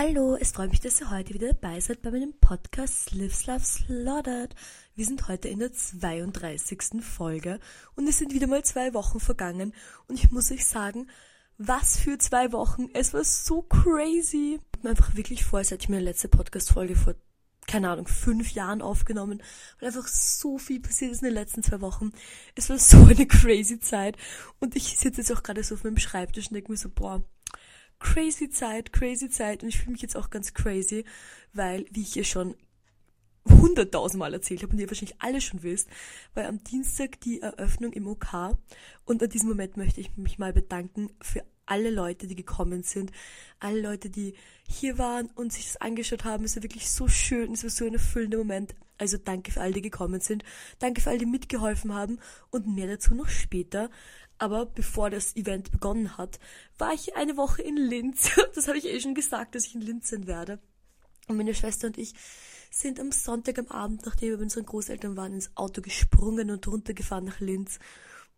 Hallo, 0.00 0.36
es 0.36 0.52
freut 0.52 0.70
mich, 0.70 0.78
dass 0.78 1.00
ihr 1.00 1.10
heute 1.10 1.34
wieder 1.34 1.52
dabei 1.52 1.80
seid 1.80 2.02
bei 2.02 2.12
meinem 2.12 2.32
Podcast 2.38 3.10
Lives 3.10 3.46
Love 3.46 3.64
Slaughtered. 3.64 4.54
Wir 4.94 5.04
sind 5.04 5.26
heute 5.26 5.48
in 5.48 5.58
der 5.58 5.72
32. 5.72 7.02
Folge 7.02 7.58
und 7.96 8.06
es 8.06 8.18
sind 8.18 8.32
wieder 8.32 8.46
mal 8.46 8.64
zwei 8.64 8.94
Wochen 8.94 9.18
vergangen 9.18 9.74
und 10.06 10.14
ich 10.14 10.30
muss 10.30 10.52
euch 10.52 10.66
sagen, 10.66 11.08
was 11.56 11.98
für 11.98 12.16
zwei 12.16 12.52
Wochen. 12.52 12.86
Es 12.94 13.12
war 13.12 13.24
so 13.24 13.62
crazy. 13.62 14.60
Ich 14.76 14.84
mir 14.84 14.90
einfach 14.90 15.16
wirklich 15.16 15.44
vor, 15.44 15.58
als 15.58 15.72
hätte 15.72 15.82
ich 15.82 15.88
meine 15.88 16.04
letzte 16.04 16.28
Podcast-Folge 16.28 16.94
vor, 16.94 17.16
keine 17.66 17.90
Ahnung, 17.90 18.06
fünf 18.06 18.52
Jahren 18.52 18.82
aufgenommen, 18.82 19.42
weil 19.80 19.88
einfach 19.88 20.06
so 20.06 20.58
viel 20.58 20.78
passiert 20.78 21.10
ist 21.10 21.22
in 21.22 21.26
den 21.30 21.34
letzten 21.34 21.64
zwei 21.64 21.80
Wochen. 21.80 22.12
Es 22.54 22.70
war 22.70 22.78
so 22.78 22.98
eine 22.98 23.26
crazy 23.26 23.80
Zeit 23.80 24.16
und 24.60 24.76
ich 24.76 24.96
sitze 24.96 25.22
jetzt 25.22 25.32
auch 25.32 25.42
gerade 25.42 25.64
so 25.64 25.74
auf 25.74 25.82
meinem 25.82 25.98
Schreibtisch 25.98 26.46
und 26.46 26.54
denke 26.54 26.70
mir 26.70 26.78
so, 26.78 26.88
boah, 26.88 27.24
crazy 27.98 28.50
Zeit, 28.50 28.92
crazy 28.92 29.28
Zeit 29.28 29.62
und 29.62 29.68
ich 29.68 29.78
fühle 29.78 29.92
mich 29.92 30.02
jetzt 30.02 30.16
auch 30.16 30.30
ganz 30.30 30.54
crazy, 30.54 31.04
weil, 31.52 31.86
wie 31.90 32.02
ich 32.02 32.12
hier 32.12 32.24
schon 32.24 32.54
hunderttausendmal 33.48 34.34
erzählt 34.34 34.62
habe 34.62 34.72
und 34.72 34.78
ihr 34.78 34.88
wahrscheinlich 34.88 35.20
alle 35.20 35.40
schon 35.40 35.62
wisst, 35.62 35.88
war 36.34 36.46
am 36.46 36.62
Dienstag 36.64 37.20
die 37.20 37.40
Eröffnung 37.40 37.92
im 37.92 38.06
OK 38.06 38.56
und 39.04 39.22
an 39.22 39.28
diesem 39.28 39.48
Moment 39.48 39.76
möchte 39.76 40.00
ich 40.00 40.16
mich 40.16 40.38
mal 40.38 40.52
bedanken 40.52 41.10
für 41.22 41.44
alle 41.68 41.90
Leute, 41.90 42.26
die 42.26 42.34
gekommen 42.34 42.82
sind, 42.82 43.12
alle 43.60 43.80
Leute, 43.80 44.10
die 44.10 44.34
hier 44.66 44.98
waren 44.98 45.26
und 45.34 45.52
sich 45.52 45.66
das 45.66 45.76
angeschaut 45.76 46.24
haben. 46.24 46.44
Es 46.44 46.56
war 46.56 46.62
wirklich 46.62 46.90
so 46.90 47.08
schön, 47.08 47.52
es 47.52 47.62
war 47.62 47.70
so 47.70 47.84
ein 47.84 47.94
erfüllender 47.94 48.38
Moment. 48.38 48.74
Also 48.96 49.16
danke 49.16 49.52
für 49.52 49.60
alle, 49.60 49.74
die 49.74 49.82
gekommen 49.82 50.20
sind. 50.20 50.44
Danke 50.78 51.00
für 51.00 51.10
alle, 51.10 51.18
die 51.18 51.26
mitgeholfen 51.26 51.94
haben 51.94 52.18
und 52.50 52.66
mehr 52.66 52.88
dazu 52.88 53.14
noch 53.14 53.28
später. 53.28 53.90
Aber 54.38 54.66
bevor 54.66 55.10
das 55.10 55.34
Event 55.36 55.72
begonnen 55.72 56.16
hat, 56.16 56.38
war 56.78 56.94
ich 56.94 57.16
eine 57.16 57.36
Woche 57.36 57.62
in 57.62 57.76
Linz. 57.76 58.30
Das 58.54 58.68
habe 58.68 58.78
ich 58.78 58.86
eh 58.86 59.00
schon 59.00 59.14
gesagt, 59.14 59.54
dass 59.54 59.66
ich 59.66 59.74
in 59.74 59.80
Linz 59.80 60.10
sein 60.10 60.26
werde. 60.26 60.58
Und 61.26 61.36
meine 61.36 61.54
Schwester 61.54 61.88
und 61.88 61.98
ich 61.98 62.14
sind 62.70 63.00
am 63.00 63.12
Sonntag 63.12 63.58
am 63.58 63.68
Abend, 63.68 64.04
nachdem 64.06 64.30
wir 64.30 64.36
bei 64.36 64.42
unseren 64.44 64.66
Großeltern 64.66 65.16
waren, 65.16 65.34
ins 65.34 65.56
Auto 65.56 65.80
gesprungen 65.80 66.50
und 66.50 66.66
runtergefahren 66.66 67.24
nach 67.24 67.40
Linz. 67.40 67.78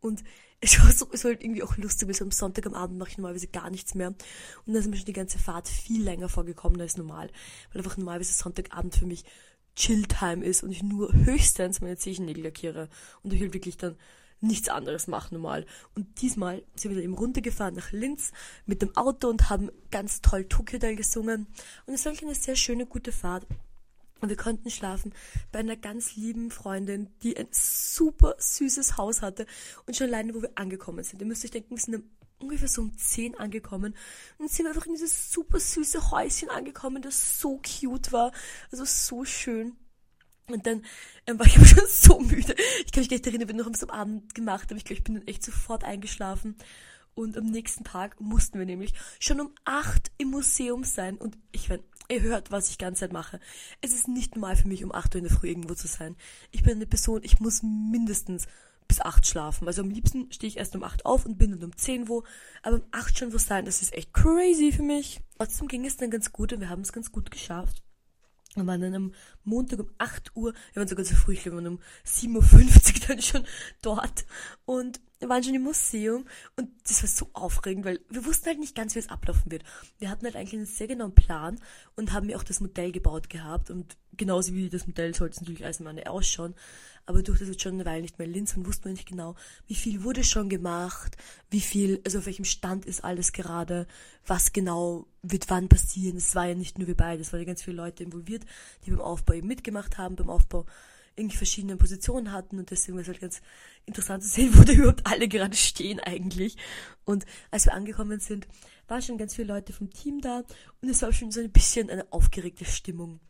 Und 0.01 0.25
es 0.61 0.79
war, 0.79 0.91
so, 0.93 1.09
es 1.13 1.25
war 1.25 1.33
halt 1.33 1.43
irgendwie 1.43 1.63
auch 1.63 1.77
lustig, 1.77 2.09
weil 2.09 2.15
so 2.15 2.25
am 2.25 2.31
Sonntag 2.31 2.67
am 2.67 2.75
Abend 2.75 2.99
mache 2.99 3.11
ich 3.11 3.19
normalerweise 3.19 3.49
gar 3.49 3.71
nichts 3.71 3.95
mehr. 3.95 4.09
Und 4.09 4.19
dann 4.67 4.77
ist 4.77 4.89
mir 4.89 4.97
schon 4.97 5.07
die 5.07 5.13
ganze 5.13 5.39
Fahrt 5.39 5.69
viel 5.69 6.03
länger 6.03 6.29
vorgekommen 6.29 6.81
als 6.81 6.97
normal. 6.97 7.31
Weil 7.73 7.81
einfach 7.83 7.97
normalerweise 7.97 8.33
Sonntagabend 8.33 8.95
für 8.95 9.07
mich 9.07 9.25
Chill-Time 9.77 10.45
ist 10.45 10.63
und 10.63 10.73
ich 10.73 10.83
nur 10.83 11.13
höchstens 11.13 11.81
meine 11.81 11.97
Zehennägel 11.97 12.45
lackiere. 12.45 12.89
Und 13.23 13.33
ich 13.33 13.41
will 13.41 13.55
wirklich 13.55 13.77
dann 13.77 13.97
nichts 14.41 14.69
anderes 14.69 15.07
machen 15.07 15.35
normal. 15.35 15.67
Und 15.95 16.21
diesmal 16.23 16.63
sind 16.75 16.95
wir 16.95 17.03
eben 17.03 17.15
runtergefahren 17.15 17.75
nach 17.75 17.93
Linz 17.93 18.33
mit 18.67 18.83
dem 18.83 18.97
Auto 18.97 19.29
und 19.29 19.51
haben 19.51 19.71
ganz 19.91 20.21
toll 20.21 20.45
Tokyo 20.45 20.77
Hotel 20.77 20.97
gesungen. 20.97 21.47
Und 21.87 21.95
es 21.95 22.05
war 22.05 22.13
wirklich 22.13 22.29
eine 22.29 22.35
sehr 22.35 22.57
schöne, 22.57 22.87
gute 22.87 23.13
Fahrt. 23.13 23.47
Und 24.21 24.29
wir 24.29 24.37
konnten 24.37 24.71
schlafen 24.71 25.15
bei 25.51 25.61
einer 25.61 25.77
ganz 25.77 26.15
lieben 26.15 26.51
Freundin, 26.51 27.09
die 27.23 27.37
ein 27.37 27.49
super 27.51 28.35
süßes 28.39 28.99
Haus 28.99 29.23
hatte. 29.23 29.47
Und 29.87 29.97
schon 29.97 30.09
alleine, 30.09 30.35
wo 30.35 30.43
wir 30.43 30.53
angekommen 30.57 31.03
sind. 31.05 31.21
Ihr 31.21 31.27
müsst 31.27 31.45
euch 31.45 31.51
denken, 31.51 31.71
wir 31.71 31.79
sind 31.79 32.05
ungefähr 32.39 32.69
so 32.69 32.83
um 32.83 32.97
10 32.97 33.35
angekommen 33.37 33.95
und 34.39 34.51
sind 34.51 34.67
einfach 34.67 34.87
in 34.87 34.93
dieses 34.93 35.33
super 35.33 35.61
süße 35.61 36.11
Häuschen 36.11 36.49
angekommen, 36.49 37.03
das 37.03 37.41
so 37.41 37.59
cute 37.59 38.13
war. 38.13 38.33
Also 38.71 38.85
so 38.85 39.25
schön. 39.25 39.77
Und 40.53 40.67
dann 40.67 40.85
ähm, 41.27 41.39
war 41.39 41.47
ich 41.47 41.57
aber 41.57 41.67
schon 41.67 41.87
so 41.89 42.21
müde. 42.21 42.55
Ich 42.85 42.93
kann 42.93 43.03
mich 43.03 43.09
gar 43.09 43.17
nicht 43.17 43.27
erinnern, 43.27 43.49
wir 43.49 43.55
noch 43.55 43.67
am 43.67 43.91
Abend 43.91 44.35
gemacht, 44.35 44.71
aber 44.71 44.77
ich 44.77 44.85
glaube, 44.85 44.99
ich 44.99 45.05
bin 45.05 45.15
dann 45.15 45.27
echt 45.27 45.45
sofort 45.45 45.85
eingeschlafen. 45.85 46.57
Und 47.15 47.37
am 47.37 47.47
nächsten 47.47 47.85
Tag 47.85 48.21
mussten 48.21 48.59
wir 48.59 48.67
nämlich 48.67 48.95
schon 49.19 49.41
um 49.41 49.51
acht 49.65 50.11
im 50.19 50.31
Museum 50.31 50.85
sein. 50.85 51.17
Und 51.17 51.37
ich 51.53 51.69
meine, 51.69 51.83
ihr 52.09 52.23
hört, 52.23 52.51
was 52.51 52.71
ich 52.71 52.79
die 52.79 52.85
ganze 52.85 53.01
Zeit 53.01 53.13
mache. 53.13 53.41
Es 53.81 53.93
ist 53.93 54.09
nicht 54.09 54.37
normal 54.37 54.57
für 54.57 54.69
mich, 54.69 54.85
um 54.85 54.93
acht 54.93 55.15
Uhr 55.15 55.19
in 55.19 55.29
der 55.29 55.37
Früh 55.37 55.49
irgendwo 55.49 55.75
zu 55.75 55.87
sein. 55.87 56.17
Ich 56.51 56.63
bin 56.63 56.75
eine 56.75 56.87
Person, 56.87 57.21
ich 57.23 57.41
muss 57.41 57.63
mindestens 57.63 58.47
bis 58.89 59.01
acht 59.01 59.27
schlafen. 59.27 59.69
Also 59.69 59.83
am 59.83 59.91
liebsten 59.91 60.33
stehe 60.33 60.49
ich 60.49 60.57
erst 60.57 60.75
um 60.75 60.83
acht 60.83 61.07
auf 61.07 61.25
und 61.25 61.39
bin 61.39 61.53
dann 61.53 61.63
um 61.63 61.77
zehn 61.77 62.09
wo. 62.09 62.25
Aber 62.63 62.77
um 62.77 62.83
acht 62.91 63.19
schon 63.19 63.33
wo 63.33 63.39
sein, 63.39 63.65
das 63.65 63.83
ist 63.83 63.95
echt 63.95 64.13
crazy 64.13 64.73
für 64.73 64.83
mich. 64.83 65.21
Trotzdem 65.39 65.69
ging 65.69 65.87
es 65.87 65.97
dann 65.97 66.11
ganz 66.11 66.33
gut 66.33 66.53
und 66.53 66.61
wir 66.61 66.69
haben 66.69 66.83
es 66.83 66.93
ganz 66.93 67.13
gut 67.13 67.31
geschafft. 67.31 67.83
Wir 68.55 68.67
waren 68.67 68.81
dann 68.81 68.95
am 68.95 69.15
Montag 69.45 69.79
um 69.79 69.91
8 69.99 70.35
Uhr, 70.35 70.53
wir 70.73 70.81
waren 70.81 70.89
sogar 70.89 71.05
so 71.05 71.15
früh, 71.15 71.35
ich 71.35 71.43
glaube, 71.43 71.59
wir 71.59 71.65
waren 71.65 71.75
um 71.75 71.81
7.50 72.05 72.95
Uhr 73.01 73.01
dann 73.09 73.23
schon 73.23 73.45
dort. 73.81 74.27
Und 74.65 75.01
waren 75.29 75.45
schon 75.45 75.55
im 75.55 75.63
Museum 75.63 76.25
und 76.57 76.71
das 76.89 77.03
war 77.03 77.09
so 77.09 77.29
aufregend, 77.35 77.85
weil 77.85 78.01
wir 78.09 78.25
wussten 78.25 78.47
halt 78.47 78.59
nicht 78.59 78.75
ganz, 78.75 78.95
wie 78.95 79.01
es 79.01 79.11
ablaufen 79.11 79.51
wird. 79.51 79.65
Wir 79.99 80.09
hatten 80.09 80.25
halt 80.25 80.37
eigentlich 80.37 80.55
einen 80.55 80.67
sehr 80.67 80.87
genauen 80.87 81.15
Plan 81.15 81.61
und 81.95 82.13
haben 82.13 82.27
mir 82.27 82.39
auch 82.39 82.43
das 82.43 82.61
Modell 82.61 82.91
gebaut 82.91 83.29
gehabt 83.29 83.71
und 83.71 83.97
genauso 84.17 84.55
wie 84.55 84.69
das 84.69 84.87
Modell 84.87 85.15
sollte 85.15 85.35
es 85.35 85.41
natürlich 85.41 85.65
Eisenbahn 85.65 85.99
ausschauen. 86.07 86.55
Aber 87.07 87.23
durch 87.23 87.39
das 87.39 87.49
jetzt 87.49 87.63
schon 87.63 87.75
eine 87.75 87.87
Weile 87.87 88.03
nicht 88.03 88.19
mehr 88.19 88.27
in 88.27 88.35
Linz 88.35 88.57
und 88.57 88.67
wussten 88.67 88.85
wir 88.85 88.93
nicht 88.93 89.09
genau, 89.09 89.35
wie 89.67 89.75
viel 89.75 90.05
wurde 90.05 90.23
schon 90.23 90.49
gemacht, 90.49 91.17
wie 91.51 91.61
viel, 91.61 92.01
also 92.05 92.19
auf 92.19 92.27
welchem 92.27 92.45
Stand 92.45 92.87
ist 92.87 93.03
alles 93.03 93.33
gerade, 93.33 93.87
was 94.27 94.53
genau 94.53 95.07
wird 95.23 95.51
wann 95.51 95.69
passieren. 95.69 96.19
Es 96.19 96.35
war 96.35 96.47
ja 96.47 96.55
nicht 96.55 96.79
nur 96.79 96.87
wir 96.87 96.97
beide, 96.97 97.23
es 97.23 97.33
waren 97.33 97.41
ja 97.41 97.47
ganz 97.47 97.63
viele 97.63 97.77
Leute 97.77 98.05
involviert, 98.05 98.45
die 98.85 98.91
beim 98.91 99.01
Aufbau 99.01 99.35
eben 99.35 99.49
mitgemacht 99.49 99.99
haben, 99.99 100.17
beim 100.17 100.31
Aufbau 100.31 100.67
irgendwie 101.21 101.37
verschiedene 101.37 101.77
Positionen 101.77 102.33
hatten 102.33 102.59
und 102.59 102.71
deswegen 102.71 102.97
war 102.97 103.03
es 103.03 103.09
halt 103.09 103.21
ganz 103.21 103.41
interessant 103.87 104.23
zu 104.23 104.29
sehen, 104.29 104.51
wo 104.59 104.65
da 104.65 104.73
überhaupt 104.73 105.07
alle 105.07 105.29
gerade 105.29 105.57
stehen 105.57 106.01
eigentlich. 106.01 106.57
Und 107.05 107.25
als 107.51 107.67
wir 107.67 107.75
angekommen 107.75 108.21
sind, 108.21 108.49
waren 108.89 109.03
schon 109.03 109.19
ganz 109.19 109.35
viele 109.37 109.55
Leute 109.55 109.73
vom 109.73 109.91
Team 109.91 110.21
da 110.21 110.43
und 110.81 110.89
es 110.89 111.03
war 111.03 111.13
schon 111.13 111.31
so 111.31 111.41
ein 111.41 111.53
bisschen 111.53 111.91
eine 111.91 112.13
aufgeregte 112.13 112.65
Stimmung. 112.65 113.21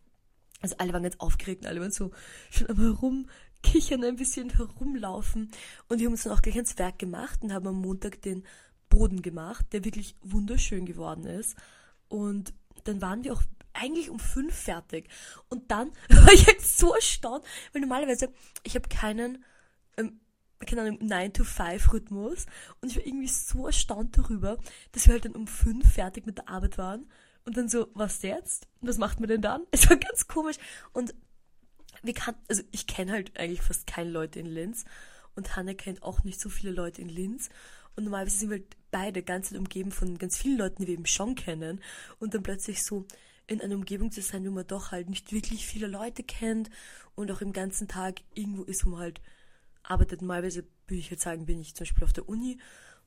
Also 0.62 0.76
alle 0.78 0.92
waren 0.92 1.02
ganz 1.02 1.16
aufgeregt, 1.18 1.66
alle 1.66 1.80
waren 1.80 1.90
so 1.90 2.10
schon 2.50 2.68
am 2.68 2.78
herumkichern, 2.78 4.04
ein 4.04 4.16
bisschen 4.16 4.50
herumlaufen. 4.50 5.50
Und 5.88 5.98
wir 5.98 6.06
haben 6.06 6.12
uns 6.12 6.24
dann 6.24 6.32
auch 6.32 6.42
gleich 6.42 6.56
ans 6.56 6.78
Werk 6.78 6.98
gemacht 6.98 7.42
und 7.42 7.52
haben 7.52 7.66
am 7.66 7.80
Montag 7.80 8.20
den 8.22 8.44
Boden 8.88 9.22
gemacht, 9.22 9.66
der 9.72 9.84
wirklich 9.84 10.16
wunderschön 10.22 10.84
geworden 10.84 11.24
ist. 11.24 11.56
Und 12.08 12.52
dann 12.84 13.00
waren 13.00 13.24
wir 13.24 13.32
auch 13.32 13.42
eigentlich 13.72 14.10
um 14.10 14.18
fünf 14.18 14.54
fertig. 14.54 15.08
Und 15.48 15.70
dann 15.70 15.90
war 16.08 16.32
ich 16.32 16.46
halt 16.46 16.60
so 16.60 16.94
erstaunt, 16.94 17.44
weil 17.72 17.80
normalerweise, 17.80 18.32
ich 18.62 18.74
habe 18.74 18.88
keinen, 18.88 19.44
ähm, 19.96 20.20
keine 20.66 20.82
Ahnung, 20.82 20.98
9-to-5-Rhythmus. 21.00 22.46
Und 22.80 22.90
ich 22.90 22.96
war 22.96 23.06
irgendwie 23.06 23.28
so 23.28 23.66
erstaunt 23.66 24.16
darüber, 24.18 24.58
dass 24.92 25.06
wir 25.06 25.14
halt 25.14 25.24
dann 25.24 25.34
um 25.34 25.46
fünf 25.46 25.92
fertig 25.92 26.26
mit 26.26 26.38
der 26.38 26.48
Arbeit 26.48 26.78
waren. 26.78 27.10
Und 27.44 27.56
dann 27.56 27.68
so, 27.68 27.88
was 27.94 28.22
jetzt? 28.22 28.68
Was 28.80 28.98
macht 28.98 29.20
man 29.20 29.28
denn 29.28 29.42
dann? 29.42 29.62
Es 29.70 29.88
war 29.88 29.96
ganz 29.96 30.28
komisch. 30.28 30.56
Und 30.92 31.14
wir 32.02 32.14
kannten, 32.14 32.40
also 32.48 32.62
ich 32.70 32.86
kenne 32.86 33.12
halt 33.12 33.38
eigentlich 33.38 33.62
fast 33.62 33.86
keine 33.86 34.10
Leute 34.10 34.40
in 34.40 34.46
Linz. 34.46 34.84
Und 35.34 35.56
Hanne 35.56 35.74
kennt 35.74 36.02
auch 36.02 36.24
nicht 36.24 36.40
so 36.40 36.48
viele 36.48 36.72
Leute 36.72 37.00
in 37.02 37.08
Linz. 37.08 37.48
Und 37.96 38.04
normalerweise 38.04 38.38
sind 38.38 38.50
wir 38.50 38.58
halt 38.58 38.76
beide 38.90 39.22
ganz 39.22 39.52
umgeben 39.52 39.90
von 39.92 40.18
ganz 40.18 40.36
vielen 40.36 40.58
Leuten, 40.58 40.82
die 40.82 40.88
wir 40.88 40.94
eben 40.94 41.06
schon 41.06 41.34
kennen. 41.34 41.80
Und 42.18 42.34
dann 42.34 42.42
plötzlich 42.42 42.84
so 42.84 43.06
in 43.50 43.60
einer 43.60 43.74
Umgebung 43.74 44.10
zu 44.10 44.22
sein, 44.22 44.46
wo 44.46 44.50
man 44.50 44.66
doch 44.66 44.92
halt 44.92 45.10
nicht 45.10 45.32
wirklich 45.32 45.66
viele 45.66 45.86
Leute 45.86 46.22
kennt 46.22 46.70
und 47.14 47.30
auch 47.30 47.40
im 47.40 47.52
ganzen 47.52 47.88
Tag 47.88 48.20
irgendwo 48.34 48.62
ist, 48.62 48.86
wo 48.86 48.90
man 48.90 49.00
halt 49.00 49.20
arbeitet. 49.82 50.22
Normalerweise 50.22 50.64
würde 50.86 51.00
ich 51.00 51.10
jetzt 51.10 51.22
sagen, 51.22 51.46
bin 51.46 51.60
ich 51.60 51.74
zum 51.74 51.84
Beispiel 51.84 52.04
auf 52.04 52.12
der 52.12 52.28
Uni 52.28 52.58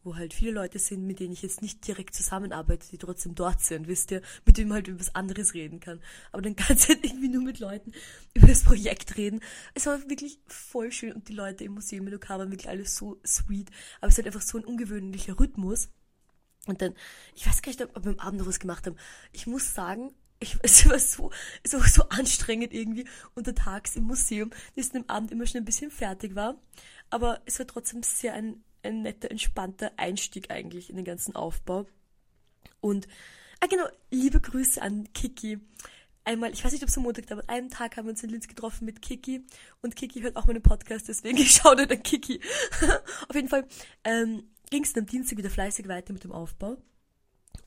wo 0.04 0.16
halt 0.16 0.34
viele 0.34 0.52
Leute 0.52 0.80
sind, 0.80 1.06
mit 1.06 1.20
denen 1.20 1.34
ich 1.34 1.42
jetzt 1.42 1.62
nicht 1.62 1.88
direkt 1.88 2.14
zusammenarbeite, 2.14 2.88
die 2.90 2.98
trotzdem 2.98 3.36
dort 3.36 3.62
sind, 3.62 3.88
wisst 3.88 4.12
ihr, 4.12 4.22
mit 4.46 4.58
denen 4.58 4.70
man 4.70 4.78
halt 4.78 4.88
über 4.88 5.00
was 5.00 5.16
anderes 5.16 5.54
reden 5.54 5.80
kann. 5.80 6.02
Aber 6.32 6.42
dann 6.42 6.56
kannst 6.58 6.86
du 6.86 6.94
halt 6.94 7.04
irgendwie 7.04 7.30
nur 7.30 7.44
mit 7.44 7.60
Leuten 7.60 7.94
über 8.34 8.48
das 8.48 8.64
Projekt 8.64 9.18
reden. 9.18 9.40
Es 9.74 9.86
war 9.86 10.02
wirklich 10.10 10.40
voll 10.46 10.92
schön 10.92 11.14
und 11.14 11.30
die 11.30 11.34
Leute 11.34 11.64
im 11.64 11.74
Museum 11.74 12.08
in 12.08 12.16
Okada 12.16 12.40
waren 12.40 12.52
wirklich 12.52 12.70
alles 12.70 12.96
so 12.96 13.20
sweet. 13.26 13.70
Aber 14.00 14.08
es 14.08 14.14
ist 14.14 14.18
halt 14.18 14.28
einfach 14.28 14.46
so 14.46 14.58
ein 14.58 14.66
ungewöhnlicher 14.66 15.40
Rhythmus. 15.40 15.90
Und 16.66 16.82
dann, 16.82 16.94
ich 17.36 17.46
weiß 17.46 17.62
gar 17.62 17.72
nicht, 17.72 17.82
ob 17.82 18.06
wir 18.06 18.12
am 18.12 18.20
Abend 18.20 18.40
noch 18.40 18.48
was 18.48 18.60
gemacht 18.60 18.86
haben. 18.88 18.96
Ich 19.32 19.48
muss 19.48 19.74
sagen, 19.74 20.14
ich, 20.44 20.58
es 20.62 20.88
war 20.88 21.00
so, 21.00 21.32
war 21.72 21.88
so 21.88 22.04
anstrengend 22.10 22.74
irgendwie 22.74 23.06
untertags 23.36 23.96
im 23.96 24.04
Museum, 24.04 24.52
dass 24.76 24.88
ich 24.88 24.96
am 24.96 25.06
Abend 25.08 25.32
immer 25.32 25.46
schon 25.46 25.62
ein 25.62 25.66
bisschen 25.66 25.92
fertig 25.92 26.36
war. 26.36 26.56
Aber 27.10 27.42
es 27.46 27.60
war 27.60 27.68
trotzdem 27.68 28.04
sehr 28.04 28.34
ein 28.34 28.64
ein 28.84 29.02
netter, 29.02 29.32
entspannter 29.32 29.92
Einstieg 29.98 30.52
eigentlich 30.52 30.90
in 30.90 30.96
den 30.96 31.06
ganzen 31.06 31.36
Aufbau. 31.36 31.88
Und, 32.82 33.08
ah 33.60 33.68
genau, 33.68 33.86
liebe 34.12 34.40
Grüße 34.40 34.82
an 34.82 35.12
Kiki. 35.14 35.60
Einmal, 36.26 36.52
ich 36.52 36.64
weiß 36.64 36.72
nicht, 36.72 36.84
ob 36.84 36.90
es 36.90 36.98
am 36.98 37.04
Montag 37.04 37.30
war, 37.30 37.40
aber 37.40 37.50
an 37.50 37.56
einem 37.56 37.70
Tag 37.70 37.98
haben 37.98 38.06
wir 38.06 38.12
uns 38.12 38.24
in 38.24 38.30
Linz 38.30 38.48
getroffen 38.48 38.86
mit 38.86 39.02
Kiki 39.02 39.46
und 39.82 39.96
Kiki 39.96 40.22
hört 40.22 40.38
auch 40.38 40.46
meinen 40.46 40.62
Podcast, 40.62 41.10
deswegen 41.10 41.38
ich 41.42 41.52
schaue 41.52 41.78
an 41.78 42.04
Kiki. 42.04 42.40
Auf 43.28 43.36
jeden 43.36 43.50
Fall 43.50 43.68
ähm, 44.06 44.44
ging 44.70 44.84
es 44.84 44.96
am 44.96 45.06
Dienstag 45.06 45.38
wieder 45.38 45.50
fleißig 45.50 45.88
weiter 45.88 46.14
mit 46.14 46.24
dem 46.24 46.32
Aufbau. 46.32 46.78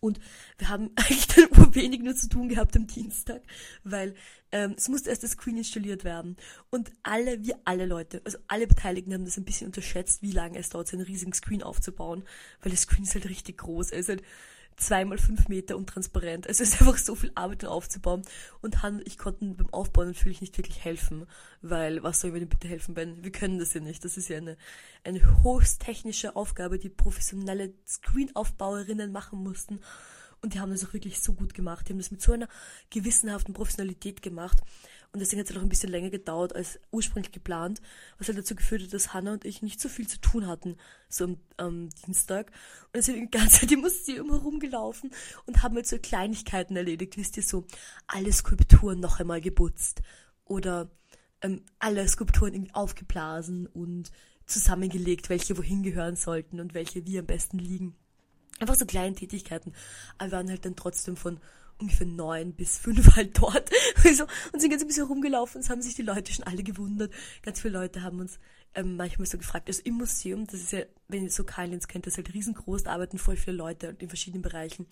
Und 0.00 0.21
wir 0.59 0.69
haben 0.69 0.91
eigentlich 0.97 1.27
dann 1.29 1.49
nur 1.56 1.75
wenig 1.75 2.03
nur 2.03 2.15
zu 2.15 2.29
tun 2.29 2.49
gehabt 2.49 2.77
am 2.77 2.87
Dienstag, 2.87 3.43
weil 3.85 4.15
ähm, 4.53 4.75
es 4.77 4.88
musste 4.88 5.11
erst 5.11 5.23
das 5.23 5.33
Screen 5.33 5.59
installiert 5.59 6.05
werden. 6.05 6.37
Und 6.71 6.93
alle, 7.03 7.43
wir 7.44 7.59
alle 7.65 7.87
Leute, 7.87 8.23
also 8.25 8.38
alle 8.49 8.67
Beteiligten 8.67 9.12
haben 9.12 9.25
das 9.25 9.37
ein 9.37 9.44
bisschen 9.44 9.67
unterschätzt, 9.67 10.23
wie 10.23 10.33
lange 10.33 10.59
es 10.59 10.69
dauert, 10.69 10.88
so 10.88 10.97
einen 10.97 11.06
riesigen 11.06 11.33
Screen 11.33 11.62
aufzubauen, 11.62 12.25
weil 12.61 12.71
das 12.73 12.83
Screen 12.83 13.05
ist 13.05 13.15
halt 13.15 13.29
richtig 13.29 13.59
groß. 13.59 13.91
Er 13.91 13.99
ist 13.99 14.09
halt 14.09 14.23
zweimal 14.76 15.19
fünf 15.19 15.49
Meter 15.49 15.76
und 15.76 15.88
transparent. 15.88 16.46
Es 16.46 16.61
ist 16.61 16.75
einfach 16.81 16.99
so 16.99 17.14
viel 17.14 17.32
Arbeit 17.34 17.64
aufzubauen. 17.64 18.23
Und 18.62 18.82
Han 18.82 19.02
ich 19.05 19.19
konnten 19.19 19.56
beim 19.56 19.73
Aufbauen 19.73 20.08
natürlich 20.08 20.40
nicht 20.40 20.56
wirklich 20.56 20.84
helfen, 20.84 21.26
weil 21.62 22.02
was 22.02 22.20
sollen 22.20 22.34
wir 22.34 22.40
denn 22.40 22.49
bitte 22.49 22.69
helfen, 22.69 22.94
Ben? 22.94 23.23
Wir 23.25 23.32
können 23.32 23.58
das 23.58 23.75
ja 23.75 23.81
nicht. 23.81 24.05
Das 24.05 24.17
ist 24.17 24.28
ja 24.28 24.38
eine, 24.38 24.56
eine 25.05 25.43
höchst 25.43 25.81
technische 25.81 26.37
Aufgabe, 26.37 26.78
die 26.78 26.88
professionelle 26.88 27.73
Screenaufbauerinnen 27.87 29.12
machen 29.12 29.43
mussten. 29.43 29.81
Und 30.43 30.55
die 30.55 30.61
haben 30.61 30.70
das 30.70 30.84
auch 30.84 30.93
wirklich 30.93 31.20
so 31.20 31.32
gut 31.32 31.55
gemacht. 31.55 31.88
Die 31.88 31.93
haben 31.93 31.99
das 31.99 32.11
mit 32.11 32.23
so 32.23 32.32
einer 32.32 32.49
gewissenhaften 32.90 33.55
Professionalität 33.55 34.23
gemacht. 34.23 34.58
Und 35.16 35.20
deswegen 35.20 35.40
hat 35.40 35.46
es 35.46 35.54
halt 35.54 35.60
auch 35.60 35.64
ein 35.64 35.70
bisschen 35.70 35.90
länger 35.90 36.10
gedauert 36.10 36.54
als 36.54 36.78
ursprünglich 36.90 37.32
geplant, 37.32 37.80
was 38.18 38.28
halt 38.28 38.36
dazu 38.36 38.54
geführt 38.54 38.82
hat, 38.82 38.92
dass 38.92 39.14
Hannah 39.14 39.32
und 39.32 39.46
ich 39.46 39.62
nicht 39.62 39.80
so 39.80 39.88
viel 39.88 40.06
zu 40.06 40.20
tun 40.20 40.46
hatten, 40.46 40.76
so 41.08 41.24
am, 41.24 41.38
am 41.56 41.88
Dienstag. 42.06 42.52
Und 42.92 43.02
sind 43.02 43.16
die 43.16 43.30
ganze 43.30 43.60
Zeit 43.60 43.72
im 43.72 43.80
Museum 43.80 44.28
herumgelaufen 44.28 45.10
und 45.46 45.62
haben 45.62 45.74
halt 45.74 45.86
so 45.86 45.96
Kleinigkeiten 45.98 46.76
erledigt, 46.76 47.16
wisst 47.16 47.38
ihr, 47.38 47.42
so 47.42 47.64
alle 48.06 48.30
Skulpturen 48.30 49.00
noch 49.00 49.18
einmal 49.18 49.40
geputzt. 49.40 50.02
Oder 50.44 50.90
ähm, 51.40 51.62
alle 51.78 52.06
Skulpturen 52.06 52.52
irgendwie 52.52 52.74
aufgeblasen 52.74 53.68
und 53.68 54.10
zusammengelegt, 54.44 55.30
welche 55.30 55.56
wohin 55.56 55.82
gehören 55.82 56.16
sollten 56.16 56.60
und 56.60 56.74
welche 56.74 57.06
wie 57.06 57.18
am 57.18 57.24
besten 57.24 57.58
liegen. 57.58 57.96
Einfach 58.60 58.74
so 58.74 58.84
kleine 58.84 59.14
Tätigkeiten, 59.14 59.72
aber 60.18 60.30
wir 60.30 60.36
waren 60.36 60.50
halt 60.50 60.66
dann 60.66 60.76
trotzdem 60.76 61.16
von 61.16 61.40
ungefähr 61.78 62.06
neun 62.06 62.52
bis 62.52 62.78
fünf 62.78 63.17
halt 63.17 63.38
dort 63.38 63.70
also, 64.05 64.25
und 64.52 64.61
sind 64.61 64.70
ganz 64.70 64.82
ein 64.82 64.88
bisschen 64.88 65.06
rumgelaufen. 65.06 65.61
Es 65.61 65.70
haben 65.70 65.82
sich 65.82 65.94
die 65.94 66.02
Leute 66.02 66.32
schon 66.32 66.44
alle 66.44 66.62
gewundert. 66.62 67.12
Ganz 67.43 67.61
viele 67.61 67.78
Leute 67.78 68.02
haben 68.02 68.20
uns 68.20 68.38
ähm, 68.75 68.96
manchmal 68.96 69.26
so 69.26 69.38
gefragt, 69.38 69.69
also 69.69 69.82
im 69.84 69.94
Museum, 69.94 70.46
das 70.46 70.61
ist 70.61 70.73
ja, 70.73 70.81
wenn 71.08 71.25
ihr 71.25 71.31
so 71.31 71.44
Kylins 71.44 71.88
kennt, 71.88 72.06
das 72.06 72.12
ist 72.12 72.19
halt 72.19 72.34
riesengroß, 72.34 72.84
da 72.84 72.93
arbeiten 72.93 73.19
voll 73.19 73.37
viele 73.37 73.56
Leute 73.56 73.96
in 73.99 74.08
verschiedenen 74.08 74.43
Bereichen. 74.43 74.87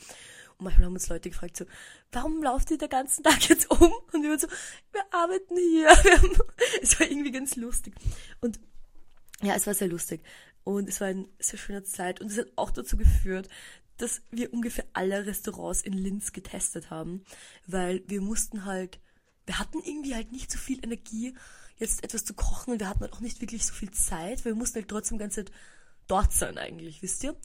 Und 0.56 0.64
manchmal 0.64 0.86
haben 0.86 0.94
uns 0.94 1.08
Leute 1.08 1.30
gefragt 1.30 1.56
so, 1.56 1.66
warum 2.12 2.42
lauft 2.42 2.70
ihr 2.70 2.78
den 2.78 2.88
ganzen 2.88 3.22
Tag 3.22 3.42
jetzt 3.48 3.70
um? 3.70 3.92
Und 4.12 4.22
wir 4.22 4.30
waren 4.30 4.38
so, 4.38 4.48
wir 4.92 5.02
arbeiten 5.10 5.56
hier. 5.56 5.88
Es 6.82 6.98
war 6.98 7.10
irgendwie 7.10 7.30
ganz 7.30 7.56
lustig. 7.56 7.94
Und 8.40 8.58
ja, 9.42 9.54
es 9.54 9.66
war 9.66 9.74
sehr 9.74 9.88
lustig. 9.88 10.22
Und 10.64 10.88
es 10.88 11.00
war 11.00 11.08
eine 11.08 11.28
sehr 11.38 11.58
schöne 11.58 11.84
Zeit. 11.84 12.20
Und 12.20 12.30
es 12.30 12.38
hat 12.38 12.48
auch 12.56 12.70
dazu 12.70 12.96
geführt, 12.96 13.48
dass 13.98 14.22
wir 14.30 14.52
ungefähr 14.52 14.84
alle 14.92 15.26
Restaurants 15.26 15.82
in 15.82 15.92
Linz 15.92 16.32
getestet 16.32 16.90
haben, 16.90 17.24
weil 17.66 18.02
wir 18.08 18.20
mussten 18.20 18.64
halt, 18.64 18.98
wir 19.46 19.58
hatten 19.58 19.78
irgendwie 19.84 20.14
halt 20.14 20.32
nicht 20.32 20.50
so 20.50 20.58
viel 20.58 20.82
Energie, 20.82 21.34
jetzt 21.76 22.02
etwas 22.02 22.24
zu 22.24 22.34
kochen 22.34 22.72
und 22.72 22.80
wir 22.80 22.88
hatten 22.88 23.00
halt 23.00 23.12
auch 23.12 23.20
nicht 23.20 23.40
wirklich 23.40 23.66
so 23.66 23.74
viel 23.74 23.90
Zeit, 23.90 24.44
weil 24.44 24.52
wir 24.52 24.58
mussten 24.58 24.76
halt 24.76 24.88
trotzdem 24.88 25.18
ganz 25.18 25.34
Zeit 25.34 25.52
dort 26.06 26.32
sein 26.32 26.58
eigentlich, 26.58 27.02
wisst 27.02 27.24
ihr? 27.24 27.36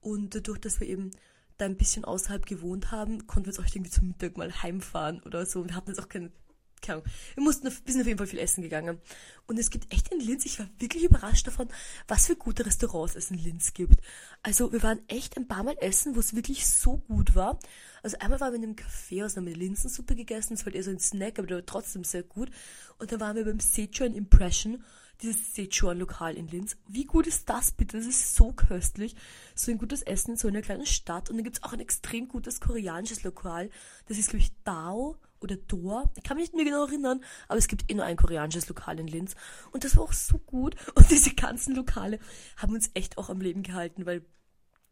Und 0.00 0.34
dadurch, 0.34 0.58
dass 0.58 0.80
wir 0.80 0.88
eben 0.88 1.10
da 1.56 1.66
ein 1.66 1.76
bisschen 1.76 2.04
außerhalb 2.04 2.46
gewohnt 2.46 2.90
haben, 2.90 3.26
konnten 3.26 3.46
wir 3.46 3.52
jetzt 3.52 3.60
auch 3.60 3.74
irgendwie 3.74 3.90
zum 3.90 4.08
Mittag 4.08 4.36
mal 4.36 4.62
heimfahren 4.62 5.22
oder 5.22 5.46
so. 5.46 5.60
Und 5.60 5.68
wir 5.68 5.76
hatten 5.76 5.90
jetzt 5.90 6.00
auch 6.00 6.08
keine 6.08 6.32
keine 6.82 6.98
Ahnung, 6.98 7.12
wir 7.34 7.42
mussten 7.42 7.68
auf, 7.68 7.80
wir 7.84 7.92
sind 7.92 8.02
auf 8.02 8.06
jeden 8.06 8.18
Fall 8.18 8.26
viel 8.26 8.38
essen 8.38 8.62
gegangen. 8.62 9.00
Und 9.46 9.58
es 9.58 9.70
gibt 9.70 9.92
echt 9.92 10.12
in 10.12 10.20
Linz, 10.20 10.44
ich 10.44 10.58
war 10.58 10.68
wirklich 10.78 11.04
überrascht 11.04 11.46
davon, 11.46 11.68
was 12.08 12.26
für 12.26 12.36
gute 12.36 12.66
Restaurants 12.66 13.14
es 13.14 13.30
in 13.30 13.38
Linz 13.38 13.72
gibt. 13.72 14.00
Also 14.42 14.72
wir 14.72 14.82
waren 14.82 15.00
echt 15.08 15.36
ein 15.36 15.48
paar 15.48 15.62
Mal 15.62 15.76
essen, 15.80 16.14
wo 16.14 16.20
es 16.20 16.34
wirklich 16.34 16.66
so 16.66 16.98
gut 16.98 17.34
war. 17.34 17.58
Also 18.02 18.18
einmal 18.18 18.40
waren 18.40 18.52
wir 18.52 18.58
in 18.58 18.64
einem 18.64 18.76
Café, 18.76 19.24
aus 19.24 19.36
einer 19.36 19.50
Linsensuppe 19.50 20.14
gegessen, 20.14 20.54
das 20.54 20.60
war 20.60 20.66
halt 20.66 20.76
eher 20.76 20.84
so 20.84 20.90
ein 20.90 20.98
Snack, 20.98 21.38
aber 21.38 21.46
der 21.46 21.58
war 21.58 21.66
trotzdem 21.66 22.04
sehr 22.04 22.22
gut. 22.22 22.50
Und 22.98 23.12
dann 23.12 23.20
waren 23.20 23.36
wir 23.36 23.44
beim 23.44 23.60
Sichuan 23.60 24.14
Impression, 24.14 24.82
dieses 25.22 25.54
Sichuan-Lokal 25.54 26.36
in 26.36 26.48
Linz. 26.48 26.76
Wie 26.88 27.04
gut 27.04 27.26
ist 27.26 27.48
das 27.48 27.72
bitte? 27.72 27.98
Das 27.98 28.06
ist 28.06 28.34
so 28.34 28.52
köstlich. 28.52 29.14
So 29.54 29.70
ein 29.70 29.78
gutes 29.78 30.02
Essen 30.02 30.32
in 30.32 30.36
so 30.36 30.48
einer 30.48 30.62
kleinen 30.62 30.86
Stadt. 30.86 31.30
Und 31.30 31.36
dann 31.36 31.44
gibt's 31.44 31.62
auch 31.62 31.72
ein 31.72 31.80
extrem 31.80 32.26
gutes 32.26 32.60
koreanisches 32.60 33.22
Lokal. 33.22 33.70
Das 34.06 34.18
ist, 34.18 34.30
glaube 34.30 34.42
ich, 34.42 34.52
Dao 34.64 35.16
oder 35.42 35.56
Dor. 35.56 36.10
Ich 36.16 36.22
kann 36.22 36.36
mich 36.36 36.46
nicht 36.46 36.54
mehr 36.54 36.64
genau 36.64 36.86
erinnern, 36.86 37.24
aber 37.48 37.58
es 37.58 37.68
gibt 37.68 37.90
eh 37.90 37.94
nur 37.94 38.04
ein 38.04 38.16
koreanisches 38.16 38.68
Lokal 38.68 38.98
in 38.98 39.06
Linz. 39.06 39.34
Und 39.72 39.84
das 39.84 39.96
war 39.96 40.04
auch 40.04 40.12
so 40.12 40.38
gut. 40.38 40.76
Und 40.94 41.10
diese 41.10 41.34
ganzen 41.34 41.74
Lokale 41.74 42.18
haben 42.56 42.74
uns 42.74 42.90
echt 42.94 43.18
auch 43.18 43.30
am 43.30 43.40
Leben 43.40 43.62
gehalten, 43.62 44.06
weil 44.06 44.24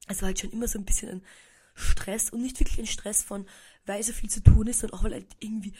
es 0.08 0.23
war 0.23 0.29
halt 0.29 0.41
schon 0.41 0.50
immer 0.50 0.69
so 0.69 0.79
ein 0.79 0.85
bisschen 0.85 1.11
ein 1.11 1.23
Stress 1.75 2.31
und 2.31 2.43
nicht 2.43 2.58
wirklich 2.61 2.79
ein 2.79 2.87
Stress 2.87 3.23
von, 3.23 3.47
weil 3.87 4.02
so 4.02 4.12
viel 4.12 4.29
zu 4.29 4.43
tun 4.43 4.67
ist, 4.67 4.81
sondern 4.81 4.99
auch 4.99 5.05
weil 5.05 5.12
halt 5.12 5.26
irgendwie 5.38 5.73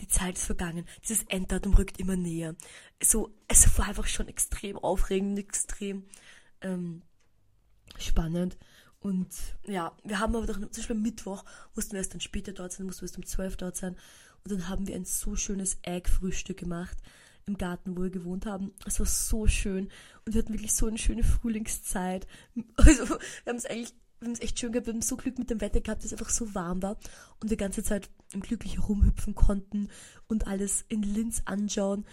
die 0.00 0.08
Zeit 0.08 0.36
ist 0.36 0.46
vergangen. 0.46 0.86
Dieses 1.02 1.24
Enddatum 1.24 1.74
rückt 1.74 1.98
immer 1.98 2.16
näher. 2.16 2.54
So, 3.02 3.34
es 3.48 3.78
war 3.78 3.86
einfach 3.86 4.06
schon 4.06 4.28
extrem 4.28 4.76
aufregend, 4.78 5.38
extrem 5.38 6.04
ähm, 6.60 7.02
spannend. 7.98 8.56
Und 9.00 9.28
ja, 9.66 9.96
wir 10.02 10.18
haben 10.18 10.34
aber 10.34 10.46
doch, 10.46 10.58
zum 10.58 10.68
Beispiel 10.68 10.96
am 10.96 11.02
Mittwoch 11.02 11.44
mussten 11.74 11.92
wir 11.92 11.98
erst 11.98 12.14
dann 12.14 12.20
später 12.20 12.52
dort 12.52 12.72
sein, 12.72 12.86
mussten 12.86 13.02
wir 13.02 13.08
erst 13.08 13.18
um 13.18 13.26
12 13.26 13.56
dort 13.56 13.76
sein. 13.76 13.96
Und 14.44 14.52
dann 14.52 14.68
haben 14.68 14.86
wir 14.86 14.96
ein 14.96 15.04
so 15.04 15.36
schönes 15.36 15.78
Egg-Frühstück 15.82 16.56
gemacht 16.56 16.96
im 17.46 17.58
Garten, 17.58 17.96
wo 17.96 18.02
wir 18.02 18.10
gewohnt 18.10 18.46
haben. 18.46 18.72
Es 18.86 18.98
war 18.98 19.06
so 19.06 19.46
schön 19.46 19.88
und 20.24 20.34
wir 20.34 20.42
hatten 20.42 20.52
wirklich 20.52 20.74
so 20.74 20.86
eine 20.86 20.98
schöne 20.98 21.24
Frühlingszeit. 21.24 22.26
Also 22.76 23.08
wir 23.08 23.18
haben 23.50 23.56
es 23.56 23.66
eigentlich, 23.66 23.94
wir 24.20 24.26
haben 24.26 24.34
es 24.34 24.40
echt 24.40 24.58
schön 24.58 24.72
gehabt, 24.72 24.86
wir 24.86 24.94
haben 24.94 25.02
so 25.02 25.16
Glück 25.16 25.38
mit 25.38 25.50
dem 25.50 25.60
Wetter 25.60 25.80
gehabt, 25.80 26.02
dass 26.02 26.12
es 26.12 26.18
einfach 26.18 26.30
so 26.30 26.54
warm 26.54 26.82
war 26.82 26.96
und 27.40 27.50
wir 27.50 27.56
die 27.56 27.56
ganze 27.56 27.82
Zeit 27.82 28.10
glücklich 28.30 28.76
herumhüpfen 28.76 29.34
konnten 29.34 29.88
und 30.26 30.46
alles 30.46 30.84
in 30.88 31.02
Linz 31.02 31.42
anschauen. 31.44 32.04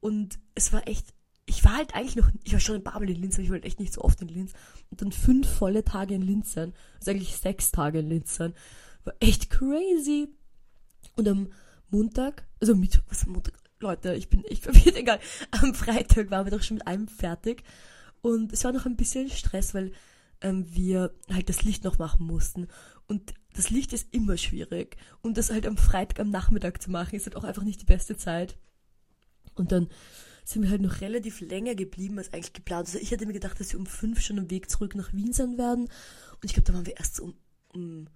Und 0.00 0.38
es 0.54 0.72
war 0.72 0.86
echt 0.88 1.14
ich 1.52 1.64
war 1.64 1.76
halt 1.76 1.94
eigentlich 1.94 2.16
noch, 2.16 2.30
ich 2.44 2.52
war 2.54 2.60
schon 2.60 2.76
in 2.76 2.82
Babel 2.82 3.10
in 3.10 3.20
Linz, 3.20 3.34
aber 3.34 3.44
ich 3.44 3.50
wollte 3.50 3.66
echt 3.66 3.78
nicht 3.78 3.92
so 3.92 4.00
oft 4.00 4.20
in 4.22 4.28
Linz. 4.28 4.52
Und 4.90 5.02
dann 5.02 5.12
fünf 5.12 5.48
volle 5.48 5.84
Tage 5.84 6.14
in 6.14 6.22
Linz 6.22 6.54
sein. 6.54 6.72
Also 6.98 7.10
eigentlich 7.10 7.36
sechs 7.36 7.70
Tage 7.70 7.98
in 7.98 8.08
Linz 8.08 8.34
sein. 8.34 8.54
War 9.04 9.14
echt 9.20 9.50
crazy. 9.50 10.28
Und 11.14 11.28
am 11.28 11.52
Montag, 11.90 12.46
also 12.58 12.74
mit, 12.74 13.02
was 13.08 13.24
am 13.24 13.32
Montag? 13.32 13.54
Leute, 13.80 14.14
ich 14.14 14.30
bin 14.30 14.44
echt 14.46 14.62
verwirrt, 14.62 14.96
egal. 14.96 15.20
Am 15.50 15.74
Freitag 15.74 16.30
waren 16.30 16.46
wir 16.46 16.56
doch 16.56 16.62
schon 16.62 16.78
mit 16.78 16.86
allem 16.86 17.06
fertig. 17.06 17.64
Und 18.22 18.52
es 18.52 18.64
war 18.64 18.72
noch 18.72 18.86
ein 18.86 18.96
bisschen 18.96 19.28
Stress, 19.28 19.74
weil 19.74 19.92
ähm, 20.40 20.64
wir 20.74 21.12
halt 21.30 21.50
das 21.50 21.64
Licht 21.64 21.84
noch 21.84 21.98
machen 21.98 22.26
mussten. 22.26 22.68
Und 23.08 23.34
das 23.54 23.68
Licht 23.68 23.92
ist 23.92 24.14
immer 24.14 24.38
schwierig. 24.38 24.96
Und 25.20 25.36
das 25.36 25.50
halt 25.50 25.66
am 25.66 25.76
Freitag 25.76 26.20
am 26.20 26.30
Nachmittag 26.30 26.80
zu 26.80 26.90
machen, 26.90 27.14
ist 27.14 27.26
halt 27.26 27.36
auch 27.36 27.44
einfach 27.44 27.64
nicht 27.64 27.82
die 27.82 27.86
beste 27.86 28.16
Zeit. 28.16 28.56
Und 29.54 29.70
dann 29.70 29.88
sind 30.44 30.62
wir 30.62 30.70
halt 30.70 30.82
noch 30.82 31.00
relativ 31.00 31.40
länger 31.40 31.74
geblieben 31.74 32.18
als 32.18 32.32
eigentlich 32.32 32.52
geplant. 32.52 32.88
Also 32.88 32.98
ich 32.98 33.12
hatte 33.12 33.26
mir 33.26 33.32
gedacht, 33.32 33.58
dass 33.60 33.72
wir 33.72 33.80
um 33.80 33.86
fünf 33.86 34.20
schon 34.20 34.38
am 34.38 34.50
Weg 34.50 34.70
zurück 34.70 34.94
nach 34.94 35.12
Wien 35.12 35.32
sein 35.32 35.58
werden. 35.58 35.84
Und 35.84 36.44
ich 36.44 36.54
glaube, 36.54 36.66
da 36.66 36.74
waren 36.74 36.86
wir 36.86 36.96
erst 36.96 37.20
um, 37.20 37.34
um 37.72 38.08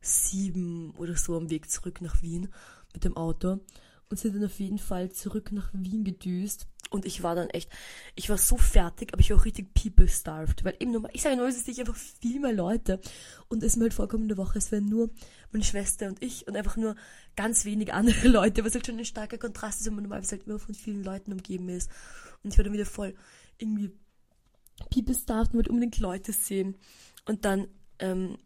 sieben 0.00 0.92
oder 0.96 1.16
so 1.16 1.36
am 1.36 1.50
Weg 1.50 1.70
zurück 1.70 2.00
nach 2.00 2.22
Wien 2.22 2.48
mit 2.92 3.04
dem 3.04 3.16
Auto 3.16 3.60
und 4.08 4.18
sind 4.18 4.34
dann 4.36 4.44
auf 4.44 4.58
jeden 4.60 4.78
Fall 4.78 5.10
zurück 5.12 5.52
nach 5.52 5.70
Wien 5.72 6.04
gedüst. 6.04 6.66
Und 6.90 7.06
ich 7.06 7.22
war 7.22 7.34
dann 7.34 7.50
echt, 7.50 7.70
ich 8.14 8.28
war 8.28 8.38
so 8.38 8.56
fertig, 8.56 9.12
aber 9.12 9.20
ich 9.20 9.30
war 9.30 9.38
auch 9.38 9.44
richtig 9.44 9.74
people-starved. 9.74 10.64
Weil 10.64 10.76
eben 10.78 10.92
normal, 10.92 11.10
ich 11.12 11.22
sage 11.22 11.36
nur, 11.36 11.48
es 11.48 11.56
ist 11.56 11.78
einfach 11.78 11.96
viel 11.96 12.38
mehr 12.40 12.52
Leute. 12.52 13.00
Und 13.48 13.62
es 13.62 13.72
ist 13.72 13.76
mir 13.76 13.84
halt 13.84 13.94
vorkommen 13.94 14.24
in 14.24 14.28
der 14.28 14.36
Woche, 14.36 14.58
es 14.58 14.70
wären 14.70 14.88
nur 14.88 15.10
meine 15.54 15.64
Schwester 15.64 16.08
und 16.08 16.22
ich 16.22 16.46
und 16.46 16.56
einfach 16.56 16.76
nur 16.76 16.94
ganz 17.36 17.64
wenig 17.64 17.92
andere 17.92 18.28
Leute, 18.28 18.64
was 18.64 18.74
halt 18.74 18.86
schon 18.86 18.98
ein 18.98 19.04
starker 19.04 19.38
Kontrast 19.38 19.80
ist, 19.80 19.86
wenn 19.86 19.94
man 19.94 20.04
normalerweise 20.04 20.36
halt 20.36 20.46
immer 20.46 20.58
von 20.58 20.74
vielen 20.74 21.02
Leuten 21.02 21.32
umgeben 21.32 21.68
ist. 21.68 21.90
Und 22.42 22.52
ich 22.52 22.58
war 22.58 22.64
dann 22.64 22.74
wieder 22.74 22.86
voll 22.86 23.14
irgendwie 23.58 23.92
people-starved 24.90 25.52
und 25.52 25.54
wollte 25.54 25.70
unbedingt 25.70 25.98
Leute 25.98 26.32
sehen. 26.32 26.76
Und 27.24 27.44
dann 27.44 27.68
ähm, 27.98 28.36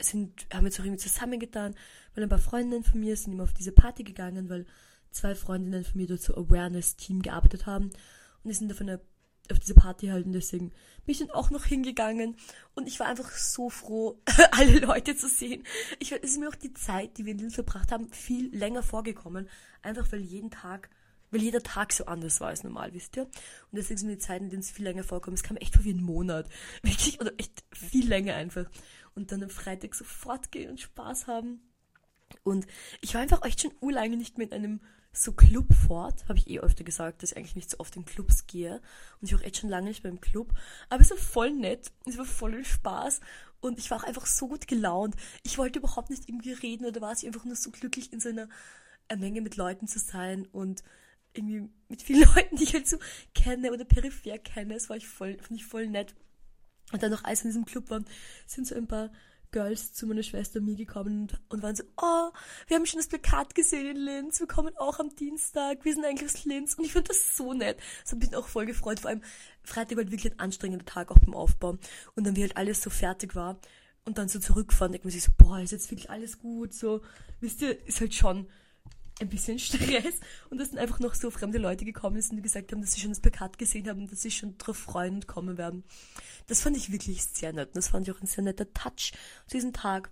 sind, 0.00 0.46
haben 0.52 0.64
wir 0.64 0.66
uns 0.68 0.78
auch 0.78 0.84
irgendwie 0.84 1.02
zusammengetan, 1.02 1.74
weil 2.14 2.22
ein 2.22 2.30
paar 2.30 2.38
Freundinnen 2.38 2.84
von 2.84 3.00
mir 3.00 3.16
sind 3.16 3.32
immer 3.32 3.44
auf 3.44 3.54
diese 3.54 3.72
Party 3.72 4.04
gegangen, 4.04 4.48
weil 4.48 4.66
zwei 5.10 5.34
Freundinnen 5.34 5.84
von 5.84 6.00
mir 6.00 6.06
dort 6.06 6.22
so 6.22 6.34
Awareness-Team 6.34 7.22
gearbeitet 7.22 7.66
haben 7.66 7.86
und 7.86 8.50
die 8.50 8.52
sind 8.52 8.70
auf, 8.72 8.80
einer, 8.80 9.00
auf 9.50 9.58
diese 9.58 9.74
Party 9.74 10.08
halt 10.08 10.26
und 10.26 10.32
deswegen 10.32 10.70
bin 11.04 11.12
ich 11.12 11.18
dann 11.18 11.30
auch 11.30 11.50
noch 11.50 11.64
hingegangen 11.64 12.36
und 12.74 12.86
ich 12.86 13.00
war 13.00 13.06
einfach 13.06 13.30
so 13.30 13.70
froh, 13.70 14.20
alle 14.52 14.78
Leute 14.78 15.16
zu 15.16 15.28
sehen. 15.28 15.64
Ich, 15.98 16.12
es 16.12 16.32
ist 16.32 16.38
mir 16.38 16.48
auch 16.48 16.54
die 16.54 16.74
Zeit, 16.74 17.18
die 17.18 17.24
wir 17.24 17.32
in 17.32 17.38
Linz 17.38 17.54
verbracht 17.54 17.92
haben, 17.92 18.12
viel 18.12 18.54
länger 18.54 18.82
vorgekommen, 18.82 19.48
einfach 19.82 20.10
weil 20.12 20.20
jeden 20.20 20.50
Tag 20.50 20.90
weil 21.30 21.42
jeder 21.42 21.62
Tag 21.62 21.92
so 21.92 22.06
anders 22.06 22.40
war 22.40 22.48
als 22.48 22.64
normal, 22.64 22.94
wisst 22.94 23.16
ihr? 23.16 23.24
Und 23.24 23.32
deswegen 23.72 23.98
sind 23.98 24.08
mir 24.08 24.16
die 24.16 24.22
Zeiten, 24.22 24.44
in 24.44 24.50
denen 24.50 24.62
es 24.62 24.70
viel 24.70 24.84
länger 24.84 25.04
vorkommt. 25.04 25.36
Es 25.36 25.42
kam 25.42 25.56
echt 25.58 25.74
vor 25.74 25.84
wie 25.84 25.92
ein 25.92 26.02
Monat. 26.02 26.48
Wirklich, 26.82 27.20
oder 27.20 27.32
echt 27.38 27.64
viel 27.72 28.08
länger 28.08 28.34
einfach. 28.34 28.66
Und 29.14 29.32
dann 29.32 29.42
am 29.42 29.50
Freitag 29.50 29.94
sofort 29.94 30.50
gehen 30.52 30.70
und 30.70 30.80
Spaß 30.80 31.26
haben. 31.26 31.60
Und 32.44 32.66
ich 33.00 33.14
war 33.14 33.20
einfach 33.20 33.44
echt 33.44 33.60
schon 33.60 33.72
urlange 33.80 34.16
nicht 34.16 34.38
mehr 34.38 34.46
in 34.46 34.52
einem 34.52 34.80
so 35.12 35.32
Club 35.32 35.72
fort, 35.74 36.28
habe 36.28 36.38
ich 36.38 36.48
eh 36.48 36.60
öfter 36.60 36.84
gesagt, 36.84 37.22
dass 37.22 37.32
ich 37.32 37.36
eigentlich 37.36 37.56
nicht 37.56 37.70
so 37.70 37.78
oft 37.78 37.96
in 37.96 38.04
Clubs 38.04 38.46
gehe. 38.46 38.80
Und 39.20 39.26
ich 39.26 39.32
war 39.32 39.40
auch 39.40 39.44
echt 39.44 39.58
schon 39.58 39.70
lange 39.70 39.88
nicht 39.88 40.02
beim 40.02 40.20
Club. 40.20 40.52
Aber 40.90 41.00
es 41.00 41.10
war 41.10 41.16
voll 41.16 41.50
nett, 41.50 41.90
es 42.06 42.18
war 42.18 42.24
voll 42.24 42.64
Spaß 42.64 43.20
und 43.60 43.78
ich 43.78 43.90
war 43.90 43.98
auch 43.98 44.04
einfach 44.04 44.26
so 44.26 44.48
gut 44.48 44.68
gelaunt. 44.68 45.16
Ich 45.42 45.58
wollte 45.58 45.78
überhaupt 45.78 46.10
nicht 46.10 46.28
irgendwie 46.28 46.52
reden 46.52 46.86
oder 46.86 47.00
war 47.00 47.12
ich 47.12 47.26
einfach 47.26 47.44
nur 47.44 47.56
so 47.56 47.70
glücklich 47.70 48.12
in 48.12 48.20
so 48.20 48.28
einer 48.28 48.48
Menge 49.16 49.40
mit 49.40 49.56
Leuten 49.56 49.88
zu 49.88 49.98
sein 49.98 50.46
und 50.46 50.82
irgendwie 51.32 51.68
mit 51.88 52.02
vielen 52.02 52.28
Leuten, 52.34 52.56
die 52.56 52.64
ich 52.64 52.74
halt 52.74 52.88
so 52.88 52.98
kenne 53.34 53.72
oder 53.72 53.84
peripher 53.84 54.38
kenne. 54.38 54.74
Das 54.74 54.88
war 54.88 54.96
ich 54.96 55.08
voll, 55.08 55.38
fand 55.38 55.60
ich 55.60 55.66
voll 55.66 55.88
nett. 55.88 56.14
Und 56.92 57.02
dann 57.02 57.10
noch 57.10 57.24
als 57.24 57.42
in 57.42 57.48
diesem 57.48 57.64
Club 57.64 57.90
waren, 57.90 58.06
sind 58.46 58.66
so 58.66 58.74
ein 58.74 58.86
paar 58.86 59.10
Girls 59.50 59.92
zu 59.92 60.06
meiner 60.06 60.22
Schwester 60.22 60.60
und 60.60 60.66
mir 60.66 60.76
gekommen 60.76 61.22
und, 61.22 61.40
und 61.48 61.62
waren 61.62 61.76
so, 61.76 61.84
oh, 61.96 62.30
wir 62.66 62.76
haben 62.76 62.86
schon 62.86 62.98
das 62.98 63.08
Plakat 63.08 63.54
gesehen 63.54 63.86
in 63.86 63.96
Linz, 63.96 64.40
wir 64.40 64.46
kommen 64.46 64.76
auch 64.76 64.98
am 64.98 65.14
Dienstag, 65.14 65.84
wir 65.84 65.94
sind 65.94 66.04
eigentlich 66.04 66.30
aus 66.30 66.44
Linz 66.44 66.74
und 66.74 66.84
ich 66.84 66.92
finde 66.92 67.08
das 67.08 67.36
so 67.36 67.54
nett. 67.54 67.78
Das 68.02 68.12
hat 68.12 68.18
mich 68.18 68.34
auch 68.34 68.48
voll 68.48 68.66
gefreut, 68.66 69.00
vor 69.00 69.10
allem 69.10 69.22
Freitag 69.62 69.96
war 69.96 70.04
halt 70.04 70.12
wirklich 70.12 70.32
ein 70.32 70.38
anstrengender 70.38 70.84
Tag 70.84 71.10
auch 71.10 71.18
beim 71.18 71.34
Aufbau 71.34 71.78
und 72.14 72.26
dann 72.26 72.36
wie 72.36 72.42
halt 72.42 72.56
alles 72.56 72.82
so 72.82 72.90
fertig 72.90 73.34
war 73.34 73.58
und 74.04 74.18
dann 74.18 74.28
so 74.28 74.38
zurückfahren, 74.38 74.92
denkt 74.92 75.04
man 75.04 75.12
sich 75.12 75.22
so, 75.22 75.32
boah, 75.36 75.60
ist 75.60 75.72
jetzt 75.72 75.90
wirklich 75.90 76.10
alles 76.10 76.38
gut, 76.38 76.72
so, 76.72 77.02
wisst 77.40 77.62
ihr, 77.62 77.86
ist 77.86 78.00
halt 78.00 78.14
schon 78.14 78.48
ein 79.20 79.28
bisschen 79.28 79.58
Stress 79.58 80.14
und 80.50 80.58
dass 80.58 80.70
dann 80.70 80.78
einfach 80.78 81.00
noch 81.00 81.14
so 81.14 81.30
fremde 81.30 81.58
Leute 81.58 81.84
gekommen 81.84 82.20
sind, 82.20 82.36
die 82.36 82.42
gesagt 82.42 82.72
haben, 82.72 82.80
dass 82.80 82.92
sie 82.92 83.00
schon 83.00 83.10
das 83.10 83.20
Plakat 83.20 83.58
gesehen 83.58 83.88
haben 83.88 84.00
und 84.00 84.12
dass 84.12 84.22
sie 84.22 84.30
schon 84.30 84.56
drauf 84.58 84.76
freuen 84.76 85.16
und 85.16 85.26
kommen 85.26 85.58
werden. 85.58 85.84
Das 86.46 86.62
fand 86.62 86.76
ich 86.76 86.92
wirklich 86.92 87.24
sehr 87.24 87.52
nett 87.52 87.68
und 87.68 87.76
das 87.76 87.88
fand 87.88 88.06
ich 88.06 88.14
auch 88.14 88.20
ein 88.20 88.26
sehr 88.26 88.44
netter 88.44 88.72
Touch 88.72 89.12
zu 89.46 89.56
diesem 89.56 89.72
Tag. 89.72 90.10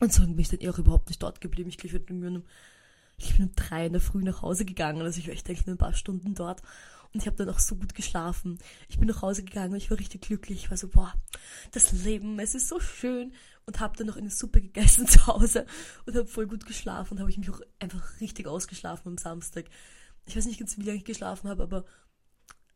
Und 0.00 0.12
so 0.12 0.22
bin 0.22 0.38
ich 0.38 0.48
dann 0.48 0.60
eh 0.60 0.68
auch 0.68 0.78
überhaupt 0.78 1.08
nicht 1.08 1.22
dort 1.22 1.40
geblieben. 1.40 1.68
Ich 1.68 1.78
glaube, 1.78 1.96
ich 1.96 2.04
bin 2.04 2.36
um 2.36 3.54
drei 3.54 3.86
in 3.86 3.92
der 3.92 4.00
Früh 4.00 4.22
nach 4.22 4.42
Hause 4.42 4.64
gegangen, 4.64 5.02
also 5.02 5.20
ich 5.20 5.28
war 5.28 5.34
echt 5.34 5.48
eigentlich 5.48 5.66
nur 5.66 5.76
ein 5.76 5.78
paar 5.78 5.94
Stunden 5.94 6.34
dort 6.34 6.62
und 7.14 7.20
ich 7.20 7.26
habe 7.28 7.36
dann 7.36 7.48
auch 7.48 7.60
so 7.60 7.76
gut 7.76 7.94
geschlafen. 7.94 8.58
Ich 8.88 8.98
bin 8.98 9.06
nach 9.06 9.22
Hause 9.22 9.44
gegangen 9.44 9.72
und 9.72 9.78
ich 9.78 9.88
war 9.88 9.98
richtig 9.98 10.22
glücklich. 10.22 10.64
Ich 10.64 10.70
war 10.70 10.76
so, 10.76 10.88
boah, 10.88 11.14
das 11.70 11.92
Leben, 11.92 12.40
es 12.40 12.56
ist 12.56 12.68
so 12.68 12.80
schön 12.80 13.32
und 13.66 13.78
habe 13.78 13.96
dann 13.96 14.08
noch 14.08 14.16
eine 14.16 14.30
Suppe 14.30 14.60
gegessen 14.60 15.06
zu 15.06 15.24
Hause 15.28 15.64
und 16.06 16.16
habe 16.16 16.26
voll 16.26 16.48
gut 16.48 16.66
geschlafen 16.66 17.14
und 17.14 17.20
habe 17.20 17.30
ich 17.30 17.38
mich 17.38 17.50
auch 17.50 17.60
einfach 17.78 18.20
richtig 18.20 18.48
ausgeschlafen 18.48 19.08
am 19.08 19.18
Samstag. 19.18 19.66
Ich 20.26 20.36
weiß 20.36 20.46
nicht 20.46 20.58
ganz, 20.58 20.76
wie 20.76 20.82
lange 20.82 20.98
ich 20.98 21.04
geschlafen 21.04 21.48
habe, 21.48 21.62
aber 21.62 21.84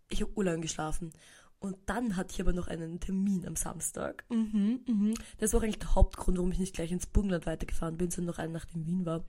ich 0.08 0.22
habe 0.22 0.32
urlang 0.36 0.60
geschlafen. 0.60 1.12
Und 1.58 1.76
dann 1.86 2.16
hatte 2.16 2.32
ich 2.32 2.40
aber 2.40 2.52
noch 2.52 2.68
einen 2.68 3.00
Termin 3.00 3.44
am 3.44 3.56
Samstag. 3.56 4.24
Mhm, 4.28 4.82
mhm. 4.86 5.14
Das 5.38 5.52
war 5.52 5.62
eigentlich 5.62 5.80
der 5.80 5.96
Hauptgrund, 5.96 6.38
warum 6.38 6.52
ich 6.52 6.60
nicht 6.60 6.76
gleich 6.76 6.92
ins 6.92 7.06
Burgenland 7.06 7.46
weitergefahren 7.46 7.96
bin, 7.96 8.12
sondern 8.12 8.34
noch 8.34 8.38
einen 8.38 8.52
Nacht 8.52 8.72
in 8.72 8.86
Wien 8.86 9.04
war. 9.04 9.24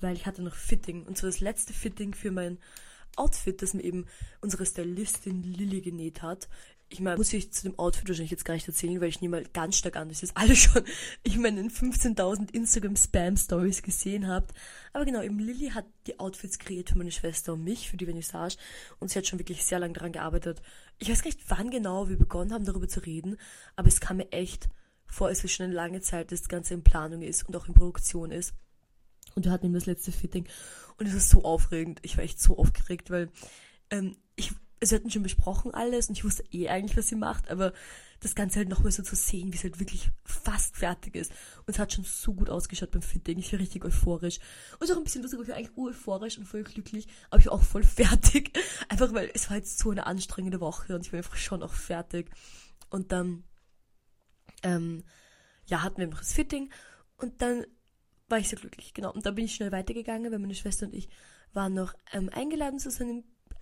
Weil 0.00 0.14
ich 0.14 0.26
hatte 0.26 0.42
noch 0.42 0.54
Fitting. 0.54 1.04
Und 1.04 1.18
zwar 1.18 1.30
das 1.30 1.40
letzte 1.40 1.72
Fitting 1.72 2.14
für 2.14 2.30
mein 2.30 2.58
Outfit, 3.16 3.62
das 3.62 3.74
mir 3.74 3.82
eben 3.82 4.06
unsere 4.40 4.66
Stylistin 4.66 5.42
Lilly 5.42 5.80
genäht 5.80 6.22
hat 6.22 6.48
ich 6.94 7.00
meine, 7.00 7.16
muss 7.16 7.32
ich 7.32 7.52
zu 7.52 7.64
dem 7.64 7.78
Outfit 7.78 8.08
wahrscheinlich 8.08 8.30
jetzt 8.30 8.44
gar 8.44 8.54
nicht 8.54 8.68
erzählen, 8.68 9.00
weil 9.00 9.08
ich 9.08 9.20
nie 9.20 9.28
mal 9.28 9.44
ganz 9.52 9.76
stark 9.76 9.96
an, 9.96 10.08
dass 10.08 10.22
ihr 10.22 10.28
es 10.28 10.36
alle 10.36 10.54
schon, 10.54 10.84
ich 11.22 11.36
meine, 11.38 11.60
in 11.60 11.70
15.000 11.70 12.52
Instagram-Spam-Stories 12.52 13.82
gesehen 13.82 14.28
habt. 14.28 14.52
Aber 14.92 15.04
genau, 15.04 15.22
eben 15.22 15.38
Lilly 15.38 15.70
hat 15.70 15.86
die 16.06 16.20
Outfits 16.20 16.58
kreiert 16.58 16.90
für 16.90 16.98
meine 16.98 17.10
Schwester 17.10 17.54
und 17.54 17.64
mich, 17.64 17.90
für 17.90 17.96
die 17.96 18.04
Vernissage. 18.04 18.56
Und 19.00 19.10
sie 19.10 19.18
hat 19.18 19.26
schon 19.26 19.38
wirklich 19.38 19.64
sehr 19.64 19.80
lange 19.80 19.94
daran 19.94 20.12
gearbeitet. 20.12 20.62
Ich 20.98 21.10
weiß 21.10 21.22
gar 21.22 21.30
nicht, 21.30 21.40
wann 21.48 21.70
genau 21.70 22.08
wir 22.08 22.18
begonnen 22.18 22.52
haben, 22.52 22.64
darüber 22.64 22.88
zu 22.88 23.00
reden, 23.00 23.38
aber 23.76 23.88
es 23.88 24.00
kam 24.00 24.18
mir 24.18 24.30
echt 24.30 24.68
vor, 25.06 25.28
als 25.28 25.42
wir 25.42 25.50
schon 25.50 25.64
eine 25.64 25.74
lange 25.74 26.00
Zeit 26.00 26.32
das 26.32 26.48
Ganze 26.48 26.74
in 26.74 26.84
Planung 26.84 27.22
ist 27.22 27.48
und 27.48 27.56
auch 27.56 27.66
in 27.66 27.74
Produktion 27.74 28.30
ist. 28.30 28.54
Und 29.34 29.44
wir 29.44 29.52
hatten 29.52 29.66
eben 29.66 29.74
das 29.74 29.86
letzte 29.86 30.12
Fitting. 30.12 30.46
Und 30.96 31.06
es 31.06 31.14
ist 31.14 31.30
so 31.30 31.44
aufregend. 31.44 32.00
Ich 32.02 32.16
war 32.16 32.24
echt 32.24 32.40
so 32.40 32.56
aufgeregt, 32.56 33.10
weil 33.10 33.30
ähm, 33.90 34.16
ich 34.36 34.52
also 34.84 34.92
wir 34.92 34.98
hatten 34.98 35.10
schon 35.10 35.22
besprochen 35.22 35.72
alles 35.72 36.10
und 36.10 36.18
ich 36.18 36.24
wusste 36.24 36.44
eh 36.52 36.68
eigentlich, 36.68 36.96
was 36.96 37.08
sie 37.08 37.14
macht, 37.14 37.50
aber 37.50 37.72
das 38.20 38.34
Ganze 38.34 38.58
halt 38.58 38.68
nochmal 38.68 38.92
so 38.92 39.02
zu 39.02 39.16
sehen, 39.16 39.50
wie 39.50 39.56
es 39.56 39.64
halt 39.64 39.80
wirklich 39.80 40.10
fast 40.24 40.76
fertig 40.76 41.16
ist. 41.16 41.32
Und 41.60 41.70
es 41.70 41.78
hat 41.78 41.92
schon 41.92 42.04
so 42.04 42.34
gut 42.34 42.50
ausgeschaut 42.50 42.90
beim 42.90 43.00
Fitting. 43.00 43.38
Ich 43.38 43.50
war 43.52 43.60
richtig 43.60 43.84
euphorisch. 43.84 44.40
Und 44.78 44.92
auch 44.92 44.96
ein 44.98 45.04
bisschen 45.04 45.22
lustig, 45.22 45.40
ich 45.40 45.48
war 45.48 45.56
eigentlich 45.56 45.76
euphorisch 45.78 46.36
und 46.36 46.44
voll 46.44 46.64
glücklich, 46.64 47.06
aber 47.30 47.40
ich 47.40 47.46
war 47.46 47.54
auch 47.54 47.62
voll 47.62 47.82
fertig. 47.82 48.58
Einfach 48.90 49.14
weil 49.14 49.30
es 49.32 49.48
war 49.48 49.56
jetzt 49.56 49.78
so 49.78 49.90
eine 49.90 50.06
anstrengende 50.06 50.60
Woche 50.60 50.94
und 50.94 51.06
ich 51.06 51.12
war 51.12 51.18
einfach 51.18 51.36
schon 51.36 51.62
auch 51.62 51.72
fertig. 51.72 52.30
Und 52.90 53.10
dann, 53.10 53.44
ähm, 54.62 55.04
ja, 55.64 55.82
hatten 55.82 55.96
wir 55.96 56.08
noch 56.08 56.18
das 56.18 56.34
Fitting 56.34 56.70
und 57.16 57.40
dann 57.40 57.64
war 58.28 58.38
ich 58.38 58.48
sehr 58.48 58.58
glücklich, 58.58 58.94
genau. 58.94 59.12
Und 59.12 59.26
dann 59.26 59.34
bin 59.34 59.44
ich 59.44 59.54
schnell 59.54 59.72
weitergegangen, 59.72 60.30
weil 60.32 60.38
meine 60.38 60.54
Schwester 60.54 60.86
und 60.86 60.94
ich 60.94 61.08
waren 61.52 61.74
noch 61.74 61.94
ähm, 62.12 62.30
eingeladen 62.32 62.78
zu 62.78 62.90
so 62.90 63.04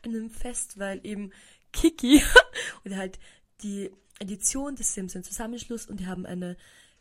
einem 0.02 0.31
Fest, 0.31 0.78
weil 0.78 1.00
eben 1.04 1.33
Kiki 1.73 2.23
oder 2.85 2.97
halt 2.97 3.19
die 3.62 3.90
Edition 4.19 4.76
des 4.76 4.95
Sims 4.95 5.16
ein 5.16 5.25
Zusammenschluss 5.25 5.87
und 5.87 6.00
die 6.00 6.07
haben 6.07 6.26
eine 6.26 6.57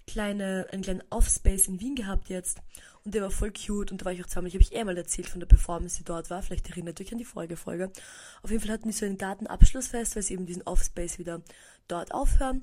kleine, 0.07 0.67
einen 0.71 0.81
kleinen 0.81 1.03
Offspace 1.09 1.67
in 1.67 1.79
Wien 1.79 1.95
gehabt 1.95 2.29
jetzt 2.29 2.59
und 3.03 3.13
der 3.13 3.21
war 3.21 3.31
voll 3.31 3.51
cute 3.51 3.91
und 3.91 4.01
da 4.01 4.05
war 4.05 4.11
ich 4.11 4.23
auch 4.23 4.27
zweimal, 4.27 4.47
ich 4.47 4.55
habe 4.55 4.63
ich 4.63 4.73
eh 4.73 4.83
mal 4.83 4.97
erzählt 4.97 5.27
von 5.27 5.39
der 5.39 5.47
Performance, 5.47 5.97
die 5.97 6.03
dort 6.03 6.29
war, 6.29 6.41
vielleicht 6.41 6.69
erinnert 6.69 6.99
euch 6.99 7.11
an 7.11 7.17
die 7.17 7.25
Folge, 7.25 7.55
Folge. 7.55 7.91
Auf 8.41 8.51
jeden 8.51 8.61
Fall 8.61 8.71
hatten 8.71 8.89
die 8.89 8.93
so 8.93 9.05
ein 9.05 9.17
Gartenabschlussfest, 9.17 10.15
weil 10.15 10.23
sie 10.23 10.33
eben 10.33 10.45
diesen 10.45 10.63
Offspace 10.63 11.19
wieder 11.19 11.41
dort 11.87 12.13
aufhören 12.13 12.61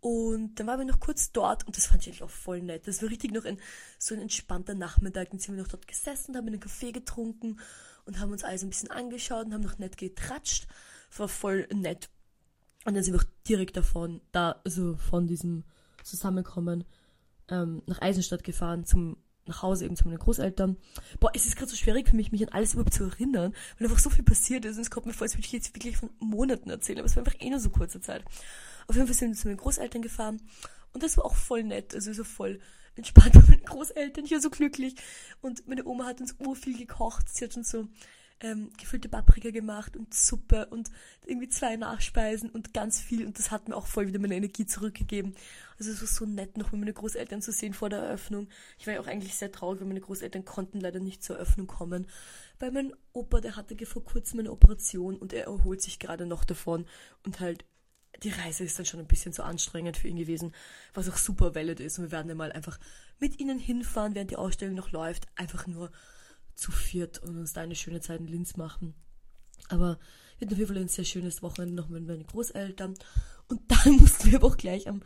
und 0.00 0.54
dann 0.54 0.66
waren 0.66 0.78
wir 0.78 0.86
noch 0.86 1.00
kurz 1.00 1.30
dort 1.30 1.66
und 1.66 1.76
das 1.76 1.86
fand 1.86 2.02
ich 2.02 2.08
eigentlich 2.08 2.22
auch 2.22 2.30
voll 2.30 2.62
nett. 2.62 2.88
Das 2.88 3.02
war 3.02 3.10
richtig 3.10 3.32
noch 3.32 3.44
ein, 3.44 3.58
so 3.98 4.14
ein 4.14 4.22
entspannter 4.22 4.74
Nachmittag. 4.74 5.30
Dann 5.30 5.38
sind 5.38 5.54
wir 5.54 5.62
noch 5.62 5.70
dort 5.70 5.86
gesessen, 5.86 6.36
haben 6.36 6.46
einen 6.46 6.60
Kaffee 6.60 6.92
getrunken 6.92 7.60
und 8.06 8.18
haben 8.18 8.32
uns 8.32 8.42
alles 8.42 8.62
ein 8.62 8.70
bisschen 8.70 8.90
angeschaut 8.90 9.46
und 9.46 9.54
haben 9.54 9.62
noch 9.62 9.78
nett 9.78 9.98
getratscht. 9.98 10.66
War 11.16 11.28
voll 11.28 11.68
nett. 11.72 12.08
Und 12.86 12.94
dann 12.94 13.02
sind 13.02 13.12
wir 13.12 13.20
auch 13.20 13.30
direkt 13.46 13.76
davon, 13.76 14.22
da, 14.32 14.60
also 14.64 14.96
von 14.96 15.26
diesem 15.26 15.64
Zusammenkommen, 16.02 16.84
ähm, 17.48 17.82
nach 17.86 18.00
Eisenstadt 18.00 18.42
gefahren, 18.42 18.86
zum, 18.86 19.18
nach 19.50 19.62
Hause 19.62 19.84
eben 19.84 19.96
zu 19.96 20.06
meinen 20.06 20.18
Großeltern. 20.18 20.76
Boah, 21.18 21.30
es 21.34 21.46
ist 21.46 21.56
gerade 21.56 21.70
so 21.70 21.76
schwierig 21.76 22.08
für 22.08 22.16
mich, 22.16 22.32
mich 22.32 22.42
an 22.42 22.52
alles 22.52 22.74
überhaupt 22.74 22.94
zu 22.94 23.04
erinnern, 23.04 23.54
weil 23.78 23.88
einfach 23.88 23.98
so 23.98 24.10
viel 24.10 24.24
passiert 24.24 24.64
ist 24.64 24.76
und 24.76 24.82
es 24.82 24.90
kommt 24.90 25.06
mir 25.06 25.12
vor, 25.12 25.24
als 25.24 25.34
würde 25.34 25.46
ich 25.46 25.52
jetzt 25.52 25.74
wirklich 25.74 25.96
von 25.96 26.10
Monaten 26.18 26.70
erzählen, 26.70 26.98
aber 26.98 27.06
es 27.06 27.16
war 27.16 27.24
einfach 27.24 27.40
eh 27.40 27.50
nur 27.50 27.60
so 27.60 27.70
kurze 27.70 28.00
Zeit. 28.00 28.24
Auf 28.86 28.96
jeden 28.96 29.06
Fall 29.06 29.16
sind 29.16 29.30
wir 29.30 29.36
zu 29.36 29.48
meinen 29.48 29.58
Großeltern 29.58 30.02
gefahren 30.02 30.40
und 30.92 31.02
das 31.02 31.16
war 31.16 31.24
auch 31.24 31.34
voll 31.34 31.62
nett, 31.64 31.94
also 31.94 32.12
so 32.12 32.24
voll 32.24 32.60
entspannt 32.96 33.34
mit 33.34 33.48
meinen 33.48 33.64
Großeltern. 33.64 34.24
Ich 34.24 34.32
war 34.32 34.40
so 34.40 34.50
glücklich. 34.50 34.94
Und 35.40 35.66
meine 35.66 35.84
Oma 35.84 36.06
hat 36.06 36.20
uns 36.20 36.36
urviel 36.38 36.76
gekocht. 36.76 37.28
Sie 37.28 37.44
hat 37.44 37.54
schon 37.54 37.64
so 37.64 37.88
ähm, 38.40 38.70
gefüllte 38.78 39.08
Paprika 39.08 39.50
gemacht 39.50 39.96
und 39.96 40.14
Suppe 40.14 40.66
und 40.66 40.90
irgendwie 41.26 41.48
zwei 41.48 41.76
Nachspeisen 41.76 42.50
und 42.50 42.72
ganz 42.72 43.00
viel. 43.00 43.26
Und 43.26 43.38
das 43.38 43.50
hat 43.50 43.68
mir 43.68 43.76
auch 43.76 43.86
voll 43.86 44.06
wieder 44.06 44.18
meine 44.18 44.36
Energie 44.36 44.66
zurückgegeben. 44.66 45.34
Also 45.78 45.90
es 45.90 46.00
war 46.00 46.08
so 46.08 46.26
nett, 46.26 46.56
noch 46.56 46.72
meine 46.72 46.92
Großeltern 46.92 47.42
zu 47.42 47.52
sehen 47.52 47.74
vor 47.74 47.90
der 47.90 48.00
Eröffnung. 48.00 48.48
Ich 48.78 48.86
war 48.86 48.94
ja 48.94 49.00
auch 49.00 49.06
eigentlich 49.06 49.34
sehr 49.34 49.52
traurig, 49.52 49.80
weil 49.80 49.88
meine 49.88 50.00
Großeltern 50.00 50.44
konnten 50.44 50.80
leider 50.80 51.00
nicht 51.00 51.22
zur 51.22 51.36
Eröffnung 51.36 51.66
kommen. 51.66 52.06
Weil 52.58 52.72
mein 52.72 52.92
Opa, 53.12 53.40
der 53.40 53.56
hatte 53.56 53.76
vor 53.86 54.04
kurzem 54.04 54.40
eine 54.40 54.52
Operation 54.52 55.16
und 55.16 55.32
er 55.32 55.44
erholt 55.44 55.82
sich 55.82 55.98
gerade 55.98 56.26
noch 56.26 56.44
davon 56.44 56.86
und 57.24 57.40
halt 57.40 57.64
die 58.22 58.30
Reise 58.30 58.64
ist 58.64 58.78
dann 58.78 58.86
schon 58.86 59.00
ein 59.00 59.06
bisschen 59.06 59.32
zu 59.32 59.44
anstrengend 59.44 59.96
für 59.96 60.08
ihn 60.08 60.16
gewesen, 60.16 60.52
was 60.92 61.08
auch 61.08 61.16
super 61.16 61.54
valid 61.54 61.80
ist. 61.80 61.98
Und 61.98 62.06
wir 62.06 62.12
werden 62.12 62.28
dann 62.28 62.36
mal 62.36 62.52
einfach 62.52 62.78
mit 63.18 63.40
ihnen 63.40 63.58
hinfahren, 63.58 64.14
während 64.14 64.30
die 64.30 64.36
Ausstellung 64.36 64.74
noch 64.74 64.90
läuft, 64.90 65.28
einfach 65.36 65.66
nur 65.66 65.90
zu 66.60 66.70
viert 66.70 67.18
und 67.22 67.38
uns 67.38 67.52
da 67.52 67.62
eine 67.62 67.74
schöne 67.74 68.00
Zeit 68.00 68.20
in 68.20 68.26
Linz 68.26 68.56
machen. 68.56 68.94
Aber 69.68 69.98
wir 70.38 70.46
hatten 70.46 70.54
auf 70.54 70.58
jeden 70.58 70.72
Fall 70.72 70.82
ein 70.82 70.88
sehr 70.88 71.04
schönes 71.04 71.42
Wochenende 71.42 71.74
noch 71.74 71.88
mit 71.88 72.06
meinen 72.06 72.26
Großeltern. 72.26 72.94
Und 73.48 73.60
dann 73.68 73.96
mussten 74.00 74.30
wir 74.30 74.38
aber 74.38 74.48
auch 74.48 74.56
gleich 74.56 74.88
am, 74.88 75.02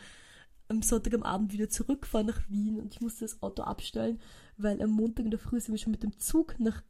am 0.68 0.82
Sonntag 0.82 1.14
am 1.14 1.22
Abend 1.22 1.52
wieder 1.52 1.68
zurückfahren 1.68 2.26
nach 2.26 2.48
Wien 2.48 2.80
und 2.80 2.94
ich 2.94 3.00
musste 3.00 3.24
das 3.24 3.42
Auto 3.42 3.62
abstellen, 3.62 4.20
weil 4.56 4.82
am 4.82 4.90
Montag 4.90 5.24
in 5.24 5.30
der 5.30 5.40
Früh 5.40 5.60
sind 5.60 5.72
wir 5.74 5.78
schon 5.78 5.92
mit 5.92 6.02
dem 6.02 6.18
Zug 6.18 6.58
nach 6.58 6.82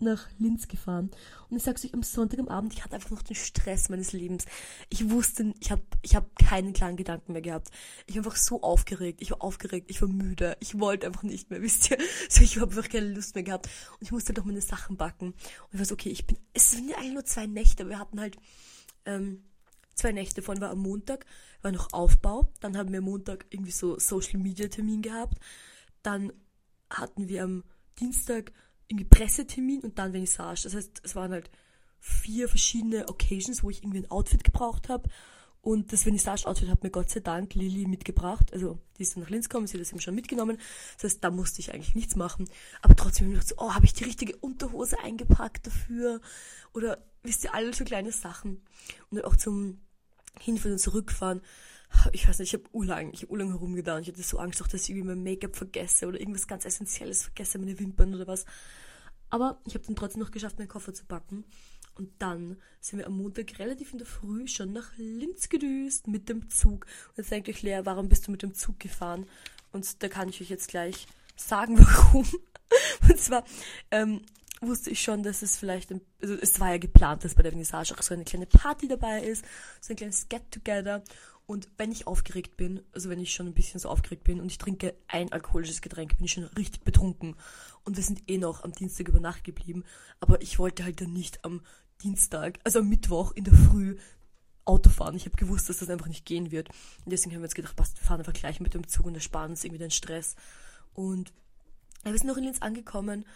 nach 0.00 0.28
Linz 0.38 0.68
gefahren. 0.68 1.10
Und 1.48 1.56
ich 1.56 1.62
sag's 1.62 1.84
euch, 1.84 1.94
am 1.94 2.02
Sonntag 2.02 2.38
am 2.38 2.48
Abend, 2.48 2.72
ich 2.72 2.84
hatte 2.84 2.94
einfach 2.94 3.10
noch 3.10 3.22
den 3.22 3.36
Stress 3.36 3.88
meines 3.88 4.12
Lebens. 4.12 4.46
Ich 4.88 5.10
wusste, 5.10 5.54
ich 5.60 5.70
habe 5.70 5.82
ich 6.02 6.14
hab 6.14 6.36
keinen 6.36 6.72
klaren 6.72 6.96
Gedanken 6.96 7.32
mehr 7.32 7.42
gehabt. 7.42 7.70
Ich 8.06 8.16
war 8.16 8.24
einfach 8.24 8.36
so 8.36 8.62
aufgeregt. 8.62 9.20
Ich 9.22 9.30
war 9.30 9.42
aufgeregt, 9.42 9.90
ich 9.90 10.00
war 10.02 10.08
müde. 10.08 10.56
Ich 10.60 10.78
wollte 10.78 11.06
einfach 11.06 11.22
nicht 11.22 11.50
mehr, 11.50 11.62
wisst 11.62 11.90
ihr? 11.90 11.98
So, 12.28 12.42
ich 12.42 12.56
habe 12.56 12.66
einfach 12.66 12.88
keine 12.88 13.08
Lust 13.08 13.34
mehr 13.34 13.44
gehabt. 13.44 13.66
Und 13.92 14.02
ich 14.02 14.12
musste 14.12 14.32
doch 14.32 14.44
meine 14.44 14.60
Sachen 14.60 14.96
backen. 14.96 15.28
Und 15.28 15.72
ich 15.72 15.78
war 15.78 15.86
so, 15.86 15.94
okay, 15.94 16.10
ich 16.10 16.26
bin, 16.26 16.38
es 16.52 16.70
sind 16.70 16.88
ja 16.88 16.96
eigentlich 16.96 17.14
nur 17.14 17.24
zwei 17.24 17.46
Nächte. 17.46 17.88
Wir 17.88 17.98
hatten 17.98 18.20
halt, 18.20 18.36
ähm, 19.04 19.44
zwei 19.94 20.12
Nächte 20.12 20.42
von 20.42 20.60
war 20.60 20.70
am 20.70 20.78
Montag, 20.78 21.26
war 21.62 21.72
noch 21.72 21.92
Aufbau. 21.92 22.52
Dann 22.60 22.76
haben 22.76 22.92
wir 22.92 23.00
Montag 23.00 23.46
irgendwie 23.50 23.72
so 23.72 23.98
Social 23.98 24.40
Media 24.40 24.68
Termin 24.68 25.02
gehabt. 25.02 25.38
Dann 26.02 26.32
hatten 26.88 27.28
wir 27.28 27.44
am 27.44 27.64
Dienstag 27.98 28.52
irgendwie 28.90 29.04
Pressetermin 29.04 29.80
und 29.80 29.98
dann 29.98 30.10
Vernissage. 30.10 30.64
Das 30.64 30.74
heißt, 30.74 31.00
es 31.04 31.14
waren 31.14 31.32
halt 31.32 31.50
vier 32.00 32.48
verschiedene 32.48 33.08
Occasions, 33.08 33.62
wo 33.62 33.70
ich 33.70 33.82
irgendwie 33.82 34.00
ein 34.00 34.10
Outfit 34.10 34.42
gebraucht 34.42 34.88
habe. 34.88 35.08
Und 35.62 35.92
das 35.92 36.04
Vernissage-Outfit 36.04 36.70
hat 36.70 36.82
mir 36.82 36.90
Gott 36.90 37.10
sei 37.10 37.20
Dank 37.20 37.54
Lilly 37.54 37.86
mitgebracht. 37.86 38.52
Also, 38.52 38.78
die 38.98 39.02
ist 39.02 39.14
dann 39.14 39.22
nach 39.22 39.30
Linz 39.30 39.48
gekommen, 39.48 39.66
sie 39.66 39.74
hat 39.74 39.82
das 39.82 39.90
eben 39.90 40.00
schon 40.00 40.14
mitgenommen. 40.14 40.58
Das 40.96 41.04
heißt, 41.04 41.22
da 41.22 41.30
musste 41.30 41.60
ich 41.60 41.72
eigentlich 41.72 41.94
nichts 41.94 42.16
machen. 42.16 42.48
Aber 42.80 42.96
trotzdem 42.96 43.26
habe 43.26 43.36
ich 43.36 43.40
gedacht, 43.40 43.62
oh, 43.62 43.74
habe 43.74 43.84
ich 43.84 43.92
die 43.92 44.04
richtige 44.04 44.36
Unterhose 44.36 44.98
eingepackt 45.00 45.66
dafür? 45.66 46.20
Oder, 46.72 46.98
wisst 47.22 47.44
ihr, 47.44 47.54
alle 47.54 47.74
so 47.74 47.84
kleine 47.84 48.10
Sachen. 48.10 48.62
Und 49.10 49.22
auch 49.24 49.36
zum 49.36 49.78
Hinfahren 50.40 50.72
und 50.72 50.78
Zurückfahren. 50.78 51.42
Ich 52.12 52.28
weiß 52.28 52.38
nicht, 52.38 52.54
ich 52.54 52.60
habe 52.60 52.70
urlang, 52.72 53.10
ich 53.12 53.22
habe 53.22 53.32
urlang 53.32 53.50
herumgedacht. 53.50 54.02
Ich 54.02 54.08
hatte 54.08 54.22
so 54.22 54.38
Angst, 54.38 54.62
auch, 54.62 54.68
dass 54.68 54.84
ich 54.84 54.90
irgendwie 54.90 55.08
mein 55.08 55.22
Make-up 55.22 55.56
vergesse 55.56 56.06
oder 56.06 56.20
irgendwas 56.20 56.46
ganz 56.46 56.64
Essentielles 56.64 57.24
vergesse, 57.24 57.58
meine 57.58 57.78
Wimpern 57.78 58.14
oder 58.14 58.26
was. 58.26 58.44
Aber 59.28 59.60
ich 59.66 59.74
habe 59.74 59.84
dann 59.86 59.96
trotzdem 59.96 60.20
noch 60.20 60.30
geschafft, 60.30 60.58
meinen 60.58 60.68
Koffer 60.68 60.92
zu 60.92 61.04
packen. 61.04 61.44
Und 61.94 62.10
dann 62.18 62.56
sind 62.80 62.98
wir 62.98 63.06
am 63.06 63.16
Montag 63.16 63.58
relativ 63.58 63.92
in 63.92 63.98
der 63.98 64.06
Früh 64.06 64.46
schon 64.48 64.72
nach 64.72 64.90
Linz 64.96 65.48
gedüst 65.48 66.06
mit 66.06 66.28
dem 66.28 66.48
Zug. 66.48 66.86
Und 67.08 67.18
jetzt 67.18 67.30
denkt 67.30 67.48
euch, 67.48 67.62
Lea, 67.62 67.80
warum 67.84 68.08
bist 68.08 68.26
du 68.26 68.30
mit 68.30 68.42
dem 68.42 68.54
Zug 68.54 68.80
gefahren? 68.80 69.26
Und 69.72 70.02
da 70.02 70.08
kann 70.08 70.28
ich 70.28 70.40
euch 70.40 70.48
jetzt 70.48 70.68
gleich 70.68 71.06
sagen, 71.36 71.78
warum. 71.84 72.26
Und 73.08 73.20
zwar 73.20 73.44
ähm, 73.90 74.22
wusste 74.60 74.90
ich 74.90 75.02
schon, 75.02 75.22
dass 75.22 75.42
es 75.42 75.56
vielleicht, 75.56 75.90
ein, 75.90 76.00
also 76.20 76.34
es 76.34 76.60
war 76.60 76.70
ja 76.70 76.78
geplant, 76.78 77.24
dass 77.24 77.34
bei 77.34 77.42
der 77.42 77.52
Vernissage 77.52 77.94
auch 77.96 78.02
so 78.02 78.14
eine 78.14 78.24
kleine 78.24 78.46
Party 78.46 78.88
dabei 78.88 79.22
ist, 79.22 79.44
so 79.80 79.92
ein 79.92 79.96
kleines 79.96 80.28
Get-Together. 80.28 81.02
Und 81.50 81.66
wenn 81.78 81.90
ich 81.90 82.06
aufgeregt 82.06 82.56
bin, 82.56 82.80
also 82.92 83.10
wenn 83.10 83.18
ich 83.18 83.32
schon 83.32 83.48
ein 83.48 83.54
bisschen 83.54 83.80
so 83.80 83.88
aufgeregt 83.88 84.22
bin 84.22 84.40
und 84.40 84.46
ich 84.46 84.58
trinke 84.58 84.94
ein 85.08 85.32
alkoholisches 85.32 85.80
Getränk, 85.82 86.16
bin 86.16 86.26
ich 86.26 86.30
schon 86.30 86.44
richtig 86.44 86.84
betrunken. 86.84 87.34
Und 87.82 87.96
wir 87.96 88.04
sind 88.04 88.22
eh 88.30 88.38
noch 88.38 88.62
am 88.62 88.70
Dienstag 88.70 89.08
über 89.08 89.18
Nacht 89.18 89.42
geblieben. 89.42 89.82
Aber 90.20 90.40
ich 90.42 90.60
wollte 90.60 90.84
halt 90.84 91.00
dann 91.00 91.12
nicht 91.12 91.44
am 91.44 91.62
Dienstag, 92.04 92.60
also 92.62 92.78
am 92.78 92.88
Mittwoch 92.88 93.32
in 93.32 93.42
der 93.42 93.54
Früh 93.54 93.98
Auto 94.64 94.90
fahren. 94.90 95.16
Ich 95.16 95.24
habe 95.24 95.34
gewusst, 95.34 95.68
dass 95.68 95.78
das 95.78 95.90
einfach 95.90 96.06
nicht 96.06 96.24
gehen 96.24 96.52
wird. 96.52 96.68
Und 97.04 97.10
deswegen 97.10 97.34
haben 97.34 97.40
wir 97.40 97.46
uns 97.46 97.56
gedacht, 97.56 97.74
passt, 97.74 97.98
wir 98.00 98.06
fahren 98.06 98.20
einfach 98.20 98.32
gleich 98.32 98.60
mit 98.60 98.74
dem 98.74 98.86
Zug 98.86 99.06
und 99.06 99.16
ersparen 99.16 99.50
uns 99.50 99.64
irgendwie 99.64 99.82
den 99.82 99.90
Stress. 99.90 100.36
Und 100.94 101.32
wir 102.04 102.16
sind 102.16 102.28
noch 102.28 102.36
in 102.36 102.44
Linz 102.44 102.62
angekommen 102.62 103.26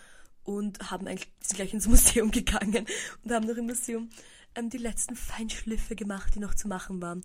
und 0.45 0.89
haben 0.89 1.09
eigentlich 1.09 1.33
sind 1.41 1.57
gleich 1.57 1.75
ins 1.75 1.89
Museum 1.89 2.31
gegangen 2.31 2.87
und 3.25 3.33
haben 3.33 3.49
noch 3.49 3.57
im 3.57 3.67
Museum 3.67 4.09
ähm, 4.55 4.71
die 4.71 4.79
letzten 4.79 5.17
Feinschliffe 5.17 5.97
gemacht, 5.97 6.37
die 6.37 6.39
noch 6.39 6.55
zu 6.55 6.69
machen 6.69 7.03
waren 7.03 7.25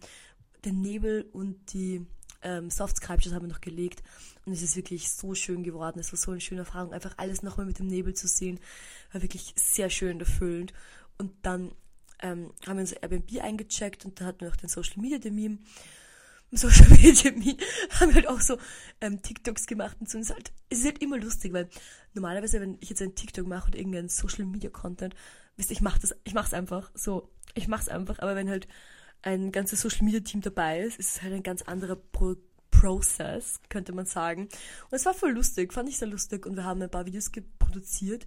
den 0.65 0.81
Nebel 0.81 1.23
und 1.31 1.73
die 1.73 2.05
ähm, 2.41 2.69
Soft 2.69 2.97
Sculptures 2.97 3.33
haben 3.33 3.43
wir 3.43 3.53
noch 3.53 3.61
gelegt 3.61 4.01
und 4.45 4.53
es 4.53 4.61
ist 4.61 4.75
wirklich 4.75 5.11
so 5.11 5.35
schön 5.35 5.63
geworden. 5.63 5.99
Es 5.99 6.11
war 6.11 6.17
so 6.17 6.31
eine 6.31 6.41
schöne 6.41 6.61
Erfahrung, 6.61 6.93
einfach 6.93 7.13
alles 7.17 7.43
nochmal 7.43 7.65
mit 7.65 7.79
dem 7.79 7.87
Nebel 7.87 8.13
zu 8.13 8.27
sehen. 8.27 8.59
War 9.11 9.21
wirklich 9.21 9.53
sehr 9.55 9.89
schön 9.89 10.19
erfüllend. 10.19 10.73
Und 11.17 11.33
dann 11.41 11.71
ähm, 12.21 12.51
haben 12.65 12.77
wir 12.77 12.81
unser 12.81 13.01
Airbnb 13.03 13.41
eingecheckt 13.41 14.05
und 14.05 14.19
da 14.19 14.25
hatten 14.25 14.41
wir 14.41 14.49
auch 14.49 14.55
den 14.55 14.69
Social 14.69 15.01
Media 15.01 15.19
Termin. 15.19 15.59
Im 16.51 16.57
Social 16.57 16.89
Media 16.89 17.13
Termin 17.13 17.57
haben 17.99 18.09
wir 18.09 18.15
halt 18.15 18.27
auch 18.27 18.41
so 18.41 18.57
ähm, 19.01 19.21
TikToks 19.21 19.67
gemacht 19.67 19.97
und 19.99 20.09
so. 20.09 20.17
Und 20.17 20.23
es 20.23 20.29
ist, 20.29 20.35
halt, 20.35 20.51
es 20.69 20.79
ist 20.79 20.85
halt 20.85 21.01
immer 21.01 21.17
lustig, 21.17 21.53
weil 21.53 21.69
normalerweise, 22.13 22.61
wenn 22.61 22.77
ich 22.79 22.89
jetzt 22.89 23.01
einen 23.01 23.15
TikTok 23.15 23.45
mache 23.45 23.67
oder 23.67 23.77
irgendeinen 23.77 24.09
Social 24.09 24.45
Media 24.45 24.69
Content, 24.69 25.15
wisst 25.57 25.69
ihr, 25.69 25.75
ich 25.75 25.81
mach 25.81 25.97
das, 25.97 26.15
ich 26.23 26.33
mach's 26.33 26.53
einfach 26.53 26.89
so. 26.93 27.29
Ich 27.55 27.67
mach's 27.67 27.89
einfach, 27.89 28.19
aber 28.19 28.35
wenn 28.35 28.49
halt 28.49 28.67
ein 29.21 29.51
ganzes 29.51 29.81
Social 29.81 30.05
Media 30.05 30.21
Team 30.21 30.41
dabei 30.41 30.81
ist, 30.81 30.99
ist 30.99 31.15
es 31.15 31.21
halt 31.21 31.33
ein 31.33 31.43
ganz 31.43 31.61
anderer 31.63 31.95
Pro 31.95 32.35
Prozess, 32.71 33.59
könnte 33.67 33.91
man 33.91 34.05
sagen. 34.05 34.43
Und 34.43 34.93
es 34.95 35.05
war 35.05 35.13
voll 35.13 35.31
lustig, 35.31 35.73
fand 35.73 35.89
ich 35.89 35.97
sehr 35.97 36.07
lustig 36.07 36.45
und 36.45 36.55
wir 36.55 36.63
haben 36.63 36.81
ein 36.81 36.89
paar 36.89 37.05
Videos 37.05 37.29
produziert. 37.57 38.25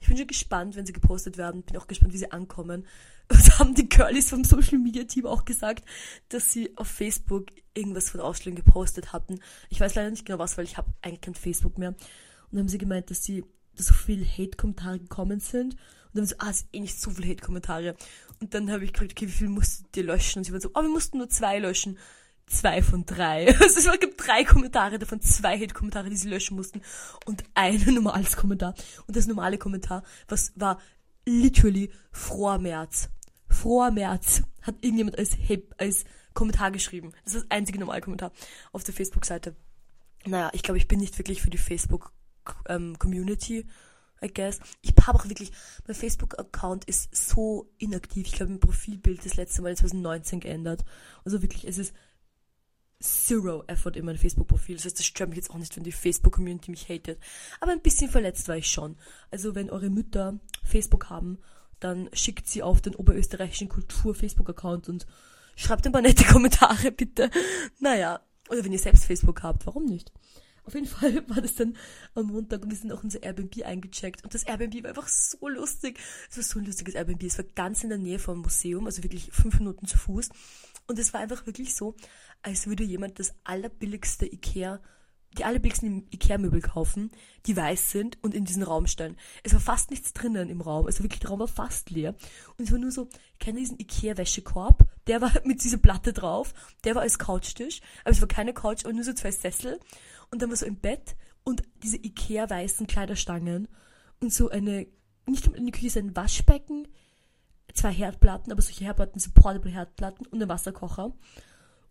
Ich 0.00 0.08
bin 0.08 0.16
schon 0.16 0.26
gespannt, 0.26 0.76
wenn 0.76 0.86
sie 0.86 0.94
gepostet 0.94 1.36
werden. 1.36 1.62
Bin 1.62 1.76
auch 1.76 1.86
gespannt, 1.86 2.14
wie 2.14 2.18
sie 2.18 2.32
ankommen. 2.32 2.86
Und 3.30 3.58
haben 3.58 3.74
die 3.74 3.88
Girlies 3.88 4.30
vom 4.30 4.42
Social 4.44 4.78
Media 4.78 5.04
Team 5.04 5.26
auch 5.26 5.44
gesagt, 5.44 5.84
dass 6.30 6.52
sie 6.52 6.76
auf 6.76 6.88
Facebook 6.88 7.48
irgendwas 7.74 8.10
von 8.10 8.20
Ausstellungen 8.20 8.64
gepostet 8.64 9.12
hatten. 9.12 9.40
Ich 9.68 9.78
weiß 9.78 9.94
leider 9.94 10.10
nicht 10.10 10.24
genau 10.24 10.38
was, 10.38 10.56
weil 10.56 10.64
ich 10.64 10.78
habe 10.78 10.92
eigentlich 11.02 11.20
kein 11.20 11.34
Facebook 11.34 11.78
mehr. 11.78 11.90
Und 11.90 11.98
dann 12.50 12.60
haben 12.60 12.68
sie 12.68 12.78
gemeint, 12.78 13.10
dass 13.10 13.22
sie, 13.22 13.44
dass 13.76 13.86
so 13.86 13.94
viele 13.94 14.24
Hate-Kommentare 14.24 14.98
gekommen 14.98 15.38
sind. 15.38 15.76
Und 16.12 16.18
dann 16.18 16.26
sie, 16.26 16.38
ah, 16.38 16.50
es 16.50 16.60
sind 16.60 16.74
eh 16.74 16.80
nicht 16.80 17.00
so 17.00 17.10
viele 17.10 17.28
Hate-Kommentare. 17.28 17.96
Und 18.40 18.54
dann 18.54 18.70
habe 18.70 18.84
ich 18.84 18.92
gefragt, 18.92 19.12
okay, 19.12 19.26
wie 19.26 19.32
viel 19.32 19.48
musstet 19.48 19.96
ihr 19.96 20.04
löschen? 20.04 20.40
Und 20.40 20.44
sie 20.44 20.52
waren 20.52 20.60
so, 20.60 20.70
oh, 20.74 20.82
wir 20.82 20.88
mussten 20.88 21.18
nur 21.18 21.28
zwei 21.28 21.58
löschen. 21.58 21.98
Zwei 22.46 22.82
von 22.82 23.06
drei. 23.06 23.46
Also 23.60 23.78
es 23.78 24.00
gibt 24.00 24.26
drei 24.26 24.44
Kommentare, 24.44 24.98
davon 24.98 25.20
zwei 25.20 25.58
Hate-Kommentare, 25.58 26.10
die 26.10 26.16
sie 26.16 26.28
löschen 26.28 26.56
mussten. 26.56 26.82
Und 27.26 27.44
ein 27.54 27.82
normales 27.94 28.36
Kommentar. 28.36 28.74
Und 29.06 29.16
das 29.16 29.26
normale 29.26 29.58
Kommentar, 29.58 30.02
was 30.28 30.52
war 30.56 30.80
literally 31.24 31.90
froher 32.10 32.58
März. 32.58 33.08
Froher 33.48 33.90
März 33.90 34.42
hat 34.62 34.76
irgendjemand 34.80 35.18
als, 35.18 35.36
als 35.78 36.04
Kommentar 36.34 36.70
geschrieben. 36.70 37.12
Das 37.24 37.34
ist 37.34 37.44
das 37.44 37.50
einzige 37.50 37.78
normale 37.78 38.00
Kommentar 38.00 38.32
auf 38.72 38.84
der 38.84 38.94
Facebook-Seite. 38.94 39.54
Naja, 40.26 40.50
ich 40.52 40.62
glaube, 40.62 40.78
ich 40.78 40.88
bin 40.88 41.00
nicht 41.00 41.18
wirklich 41.18 41.42
für 41.42 41.50
die 41.50 41.58
Facebook-Community. 41.58 43.58
Ähm, 43.58 43.70
I 44.22 44.28
guess. 44.28 44.60
Ich 44.82 44.92
habe 45.06 45.18
auch 45.18 45.28
wirklich, 45.28 45.50
mein 45.86 45.94
Facebook-Account 45.94 46.84
ist 46.84 47.14
so 47.14 47.70
inaktiv. 47.78 48.26
Ich 48.26 48.40
habe 48.40 48.50
mein 48.50 48.60
Profilbild 48.60 49.24
das 49.24 49.36
letzte 49.36 49.62
Mal 49.62 49.76
2019 49.76 50.40
geändert. 50.40 50.84
Also 51.24 51.42
wirklich, 51.42 51.66
es 51.66 51.78
ist 51.78 51.94
zero 53.00 53.64
Effort 53.66 53.96
in 53.96 54.04
mein 54.04 54.18
Facebook-Profil. 54.18 54.76
Das 54.76 54.84
heißt, 54.84 54.98
das 54.98 55.06
stört 55.06 55.30
mich 55.30 55.38
jetzt 55.38 55.50
auch 55.50 55.58
nicht, 55.58 55.74
wenn 55.76 55.84
die 55.84 55.92
Facebook-Community 55.92 56.70
mich 56.70 56.88
hatet. 56.88 57.18
Aber 57.60 57.72
ein 57.72 57.80
bisschen 57.80 58.10
verletzt 58.10 58.46
war 58.48 58.56
ich 58.56 58.70
schon. 58.70 58.96
Also 59.30 59.54
wenn 59.54 59.70
eure 59.70 59.90
Mütter 59.90 60.38
Facebook 60.64 61.08
haben, 61.08 61.38
dann 61.80 62.10
schickt 62.12 62.46
sie 62.46 62.62
auf 62.62 62.82
den 62.82 62.94
oberösterreichischen 62.94 63.70
Kultur-Facebook-Account 63.70 64.90
und 64.90 65.06
schreibt 65.56 65.86
ein 65.86 65.92
paar 65.92 66.02
nette 66.02 66.24
Kommentare, 66.30 66.92
bitte. 66.92 67.30
Naja, 67.78 68.20
oder 68.50 68.64
wenn 68.64 68.72
ihr 68.72 68.78
selbst 68.78 69.06
Facebook 69.06 69.42
habt, 69.42 69.66
warum 69.66 69.86
nicht? 69.86 70.12
Auf 70.70 70.74
jeden 70.76 70.86
Fall 70.86 71.24
war 71.28 71.40
das 71.40 71.56
dann 71.56 71.76
am 72.14 72.26
Montag 72.26 72.62
und 72.62 72.70
wir 72.70 72.76
sind 72.76 72.92
auch 72.92 73.02
unser 73.02 73.24
Airbnb 73.24 73.64
eingecheckt. 73.64 74.22
Und 74.22 74.34
das 74.34 74.44
Airbnb 74.44 74.84
war 74.84 74.90
einfach 74.90 75.08
so 75.08 75.48
lustig. 75.48 75.98
Es 76.30 76.36
war 76.36 76.44
so 76.44 76.60
ein 76.60 76.64
lustiges 76.64 76.94
Airbnb. 76.94 77.24
Es 77.24 77.38
war 77.38 77.44
ganz 77.56 77.82
in 77.82 77.88
der 77.88 77.98
Nähe 77.98 78.20
vom 78.20 78.38
Museum, 78.38 78.86
also 78.86 79.02
wirklich 79.02 79.32
fünf 79.32 79.58
Minuten 79.58 79.88
zu 79.88 79.98
Fuß. 79.98 80.28
Und 80.86 80.96
es 80.96 81.12
war 81.12 81.20
einfach 81.20 81.44
wirklich 81.46 81.74
so, 81.74 81.96
als 82.42 82.68
würde 82.68 82.84
jemand 82.84 83.18
das 83.18 83.34
allerbilligste 83.42 84.32
Ikea 84.32 84.80
die 85.38 85.44
allerbilligsten 85.44 86.08
Ikea-Möbel 86.10 86.60
kaufen, 86.60 87.10
die 87.46 87.56
weiß 87.56 87.92
sind 87.92 88.18
und 88.22 88.34
in 88.34 88.44
diesen 88.44 88.64
Raum 88.64 88.86
stellen. 88.86 89.16
Es 89.44 89.52
war 89.52 89.60
fast 89.60 89.90
nichts 89.90 90.12
drinnen 90.12 90.48
im 90.48 90.60
Raum. 90.60 90.86
Also 90.86 91.04
wirklich, 91.04 91.20
der 91.20 91.30
Raum 91.30 91.38
war 91.38 91.48
fast 91.48 91.90
leer. 91.90 92.14
Und 92.56 92.64
es 92.64 92.72
war 92.72 92.78
nur 92.78 92.90
so, 92.90 93.08
kennt 93.38 93.56
ihr 93.56 93.62
diesen 93.62 93.78
Ikea-Wäschekorb? 93.78 94.86
Der 95.06 95.20
war 95.20 95.32
mit 95.44 95.62
dieser 95.62 95.78
Platte 95.78 96.12
drauf. 96.12 96.52
Der 96.84 96.96
war 96.96 97.02
als 97.02 97.18
Couchtisch. 97.18 97.80
Aber 98.02 98.10
es 98.10 98.20
war 98.20 98.28
keine 98.28 98.52
Couch, 98.52 98.84
aber 98.84 98.92
nur 98.92 99.04
so 99.04 99.12
zwei 99.12 99.30
Sessel 99.30 99.78
und 100.30 100.42
dann 100.42 100.50
war 100.50 100.56
so 100.56 100.66
im 100.66 100.76
Bett 100.76 101.16
und 101.44 101.62
diese 101.82 101.96
Ikea-weißen 101.96 102.86
Kleiderstangen 102.86 103.68
und 104.20 104.32
so 104.32 104.50
eine, 104.50 104.86
nicht 105.26 105.46
in 105.46 105.66
der 105.66 105.72
Küche, 105.72 105.98
ein 105.98 106.16
Waschbecken, 106.16 106.88
zwei 107.74 107.92
Herdplatten, 107.92 108.52
aber 108.52 108.62
solche 108.62 108.84
Herdplatten 108.84 109.20
sind 109.20 109.34
portable 109.34 109.70
Herdplatten 109.70 110.26
und 110.26 110.42
ein 110.42 110.48
Wasserkocher 110.48 111.12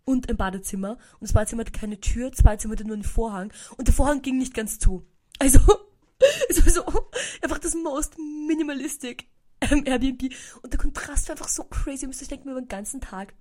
und 0.05 0.29
ein 0.29 0.37
Badezimmer. 0.37 0.97
Und 1.19 1.21
das 1.21 1.33
Badezimmer 1.33 1.61
hatte 1.61 1.71
keine 1.71 1.99
Tür, 1.99 2.29
das 2.29 2.43
Badezimmer 2.43 2.73
hatte 2.73 2.85
nur 2.85 2.95
einen 2.95 3.03
Vorhang 3.03 3.53
und 3.77 3.87
der 3.87 3.95
Vorhang 3.95 4.21
ging 4.21 4.37
nicht 4.37 4.53
ganz 4.53 4.79
zu. 4.79 5.05
Also, 5.39 5.59
es 6.49 6.65
war 6.65 6.71
so 6.71 7.09
einfach 7.41 7.59
das 7.59 7.75
most 7.75 8.17
minimalistic 8.47 9.27
ähm, 9.61 9.83
Airbnb. 9.85 10.33
Und 10.61 10.73
der 10.73 10.79
Kontrast 10.79 11.27
war 11.27 11.35
einfach 11.35 11.49
so 11.49 11.63
crazy. 11.63 12.07
Müsst 12.07 12.21
euch 12.21 12.27
denken, 12.27 12.49
über 12.49 12.61
den 12.61 12.67
ganzen 12.67 13.01
Tag 13.01 13.33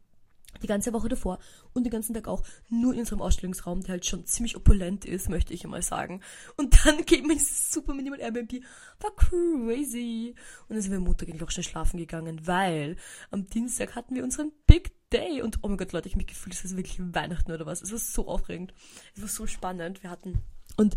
die 0.62 0.66
ganze 0.66 0.92
Woche 0.92 1.08
davor 1.08 1.38
und 1.72 1.84
den 1.84 1.90
ganzen 1.90 2.14
Tag 2.14 2.26
auch 2.26 2.42
nur 2.68 2.92
in 2.92 3.00
unserem 3.00 3.22
Ausstellungsraum, 3.22 3.82
der 3.82 3.92
halt 3.92 4.06
schon 4.06 4.26
ziemlich 4.26 4.56
opulent 4.56 5.04
ist, 5.04 5.28
möchte 5.28 5.54
ich 5.54 5.64
mal 5.66 5.82
sagen. 5.82 6.20
Und 6.56 6.84
dann 6.84 7.04
geht 7.06 7.26
man 7.26 7.36
dieses 7.36 7.70
super 7.70 7.94
minimal 7.94 8.20
Airbnb. 8.20 8.62
War 9.00 9.14
crazy. 9.14 10.34
Und 10.68 10.74
dann 10.74 10.82
sind 10.82 10.92
wir 10.92 11.00
Montag 11.00 11.28
eigentlich 11.28 11.44
auch 11.44 11.50
schon 11.50 11.64
schlafen 11.64 11.98
gegangen, 11.98 12.46
weil 12.46 12.96
am 13.30 13.46
Dienstag 13.46 13.94
hatten 13.94 14.14
wir 14.14 14.24
unseren 14.24 14.52
Big 14.66 14.92
Day. 15.10 15.42
Und 15.42 15.58
oh 15.62 15.68
mein 15.68 15.78
Gott, 15.78 15.92
Leute, 15.92 16.08
ich 16.08 16.14
habe 16.14 16.20
mich 16.20 16.28
gefühlt, 16.28 16.54
es 16.54 16.64
ist 16.64 16.76
wirklich 16.76 16.98
Weihnachten 16.98 17.52
oder 17.52 17.66
was. 17.66 17.82
Es 17.82 17.92
war 17.92 17.98
so 17.98 18.26
aufregend. 18.26 18.74
Es 19.14 19.22
war 19.22 19.28
so 19.28 19.46
spannend. 19.46 20.02
Wir 20.02 20.10
hatten, 20.10 20.40
und 20.76 20.96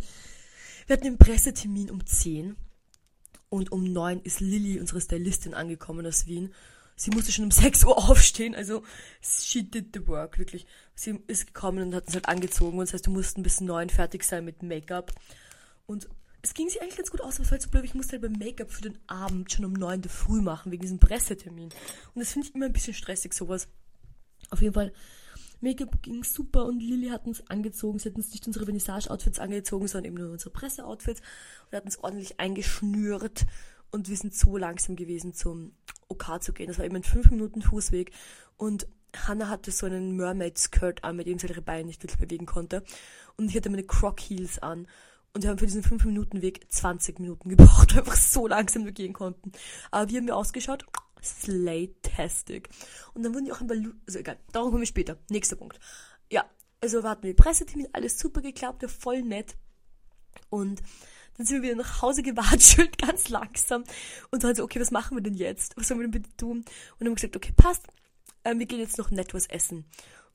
wir 0.87 0.95
hatten 0.95 1.05
den 1.05 1.17
Pressetermin 1.17 1.91
um 1.91 2.05
10. 2.05 2.55
Und 3.49 3.71
um 3.73 3.83
9 3.83 4.21
ist 4.21 4.39
Lilly, 4.39 4.79
unsere 4.79 5.01
Stylistin, 5.01 5.53
angekommen 5.53 6.07
aus 6.07 6.25
Wien 6.25 6.53
sie 7.01 7.11
musste 7.11 7.31
schon 7.31 7.45
um 7.45 7.51
6 7.51 7.83
Uhr 7.85 7.97
aufstehen, 7.97 8.55
also 8.55 8.83
she 9.21 9.63
did 9.63 9.87
the 9.93 10.07
work, 10.07 10.37
wirklich. 10.37 10.65
Sie 10.93 11.19
ist 11.27 11.47
gekommen 11.47 11.87
und 11.87 11.95
hat 11.95 12.05
uns 12.05 12.15
halt 12.15 12.27
angezogen 12.27 12.77
und 12.77 12.87
das 12.87 12.93
heißt, 12.93 13.07
du 13.07 13.11
mussten 13.11 13.43
bis 13.43 13.59
9 13.59 13.89
fertig 13.89 14.23
sein 14.23 14.45
mit 14.45 14.61
Make-up. 14.61 15.11
Und 15.87 16.07
es 16.43 16.53
ging 16.53 16.69
sich 16.69 16.81
eigentlich 16.81 16.97
ganz 16.97 17.11
gut 17.11 17.21
aus, 17.21 17.35
aber 17.35 17.43
es 17.43 17.47
war 17.47 17.51
halt 17.51 17.61
so 17.63 17.69
blöd, 17.69 17.85
ich 17.85 17.95
musste 17.95 18.13
halt 18.13 18.21
beim 18.21 18.33
Make-up 18.33 18.71
für 18.71 18.83
den 18.83 18.99
Abend 19.07 19.51
schon 19.51 19.65
um 19.65 19.73
9 19.73 20.03
Uhr 20.03 20.09
früh 20.09 20.41
machen, 20.41 20.71
wegen 20.71 20.81
diesem 20.81 20.99
Pressetermin. 20.99 21.69
Und 22.13 22.19
das 22.19 22.33
finde 22.33 22.47
ich 22.47 22.55
immer 22.55 22.65
ein 22.65 22.73
bisschen 22.73 22.93
stressig, 22.93 23.33
sowas. 23.33 23.67
Auf 24.49 24.61
jeden 24.61 24.73
Fall, 24.73 24.93
Make-up 25.59 26.01
ging 26.01 26.23
super 26.23 26.65
und 26.65 26.81
Lilly 26.81 27.09
hat 27.09 27.27
uns 27.27 27.47
angezogen. 27.47 27.99
Sie 27.99 28.09
hat 28.09 28.15
uns 28.15 28.31
nicht 28.31 28.47
unsere 28.47 28.65
Vernissage-Outfits 28.65 29.39
angezogen, 29.39 29.87
sondern 29.87 30.11
eben 30.11 30.21
nur 30.21 30.31
unsere 30.31 30.49
Presse-Outfits 30.49 31.21
und 31.69 31.77
hat 31.77 31.85
uns 31.85 31.99
ordentlich 31.99 32.39
eingeschnürt 32.39 33.45
und 33.91 34.09
wir 34.09 34.17
sind 34.17 34.33
so 34.33 34.57
langsam 34.57 34.95
gewesen 34.95 35.33
zum 35.33 35.73
OK 36.07 36.41
zu 36.41 36.53
gehen. 36.53 36.67
Das 36.67 36.77
war 36.77 36.85
eben 36.85 36.95
ein 36.95 37.03
5 37.03 37.31
Minuten 37.31 37.61
Fußweg 37.61 38.11
und 38.57 38.87
Hannah 39.15 39.49
hatte 39.49 39.71
so 39.71 39.85
einen 39.85 40.15
Mermaid-Skirt 40.15 41.03
an, 41.03 41.17
mit 41.17 41.27
dem 41.27 41.37
sie 41.37 41.47
ihre 41.47 41.61
Beine 41.61 41.87
nicht 41.87 42.01
wirklich 42.03 42.19
bewegen 42.19 42.45
konnte. 42.45 42.83
Und 43.37 43.49
ich 43.49 43.55
hatte 43.55 43.69
meine 43.69 43.83
Croc-Heels 43.83 44.59
an. 44.59 44.87
Und 45.33 45.43
wir 45.43 45.49
haben 45.49 45.57
für 45.57 45.65
diesen 45.65 45.83
5 45.83 46.05
Minuten 46.05 46.41
Weg 46.41 46.65
20 46.71 47.19
Minuten 47.19 47.49
gebraucht, 47.49 47.95
weil 47.95 47.95
wir 48.05 48.11
einfach 48.11 48.15
so 48.15 48.47
langsam 48.47 48.85
wir 48.85 48.91
gehen 48.91 49.13
konnten. 49.13 49.51
Aber 49.89 50.09
wie 50.09 50.17
haben 50.17 50.27
wir 50.27 50.35
ausgeschaut? 50.35 50.85
Slay-tastic. 51.23 52.69
Und 53.13 53.23
dann 53.23 53.33
wurden 53.33 53.45
die 53.45 53.51
auch 53.51 53.61
ein 53.61 53.67
Balloon, 53.67 54.01
also 54.07 54.19
egal, 54.19 54.37
darum 54.51 54.71
kommen 54.71 54.81
wir 54.81 54.87
später. 54.87 55.17
Nächster 55.29 55.55
Punkt. 55.55 55.79
Ja, 56.31 56.45
also 56.81 57.03
wir 57.03 57.09
hatten 57.09 57.27
die 57.27 57.33
Pressetermin, 57.33 57.87
alles 57.93 58.17
super 58.17 58.41
geklappt, 58.41 58.89
voll 58.89 59.21
nett. 59.21 59.55
Und 60.49 60.81
Dann 61.41 61.47
sind 61.47 61.63
wir 61.63 61.71
wieder 61.71 61.81
nach 61.81 62.03
Hause 62.03 62.21
gewatschelt, 62.21 62.97
ganz 62.99 63.29
langsam. 63.29 63.83
Und 64.29 64.43
dann 64.43 64.53
so, 64.53 64.63
okay, 64.63 64.79
was 64.79 64.91
machen 64.91 65.17
wir 65.17 65.23
denn 65.23 65.33
jetzt? 65.33 65.75
Was 65.75 65.87
sollen 65.87 65.99
wir 65.99 66.07
denn 66.07 66.21
bitte 66.21 66.37
tun? 66.37 66.57
Und 66.57 66.65
dann 66.99 67.07
haben 67.07 67.13
wir 67.13 67.15
gesagt, 67.15 67.35
okay, 67.35 67.51
passt. 67.57 67.87
Ähm, 68.43 68.59
wir 68.59 68.67
gehen 68.67 68.79
jetzt 68.79 68.99
noch 68.99 69.09
nett 69.09 69.33
was 69.33 69.47
essen. 69.47 69.85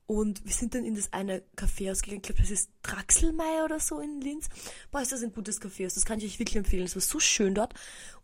Und 0.07 0.45
wir 0.45 0.53
sind 0.53 0.75
dann 0.75 0.85
in 0.85 0.97
das 0.97 1.13
eine 1.13 1.45
Café 1.57 1.93
ausgegangen. 1.93 2.23
Ich 2.23 2.27
glaube, 2.27 2.41
das 2.41 2.51
ist 2.51 2.71
Draxelmeier 2.83 3.67
oder 3.67 3.79
so 3.79 4.01
in 4.01 4.21
Linz. 4.21 4.49
Boah, 4.91 5.01
ist 5.01 5.13
das 5.13 5.23
ein 5.23 5.31
gutes 5.31 5.63
Café. 5.63 5.85
Das 5.85 6.05
kann 6.05 6.19
ich 6.19 6.25
euch 6.25 6.41
wirklich 6.41 6.57
empfehlen. 6.57 6.87
Es 6.87 6.97
war 6.97 7.03
so 7.03 7.21
schön 7.21 7.55
dort. 7.55 7.75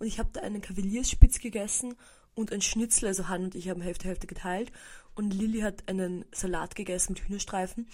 Und 0.00 0.08
ich 0.08 0.18
habe 0.18 0.30
da 0.32 0.40
einen 0.40 0.60
Kavaliersspitz 0.60 1.38
gegessen 1.38 1.94
und 2.34 2.50
ein 2.50 2.62
Schnitzel. 2.62 3.06
Also 3.06 3.28
Han 3.28 3.44
und 3.44 3.54
ich 3.54 3.68
haben 3.68 3.80
Hälfte, 3.80 4.08
Hälfte 4.08 4.26
geteilt. 4.26 4.72
Und 5.14 5.32
Lilly 5.32 5.60
hat 5.60 5.88
einen 5.88 6.24
Salat 6.34 6.74
gegessen 6.74 7.12
mit 7.12 7.28
Hühnerstreifen. 7.28 7.86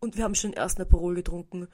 Und 0.00 0.16
wir 0.16 0.24
haben 0.24 0.34
schon 0.34 0.54
erst 0.54 0.78
eine 0.78 0.86
Parole 0.86 1.22
getrunken. 1.22 1.68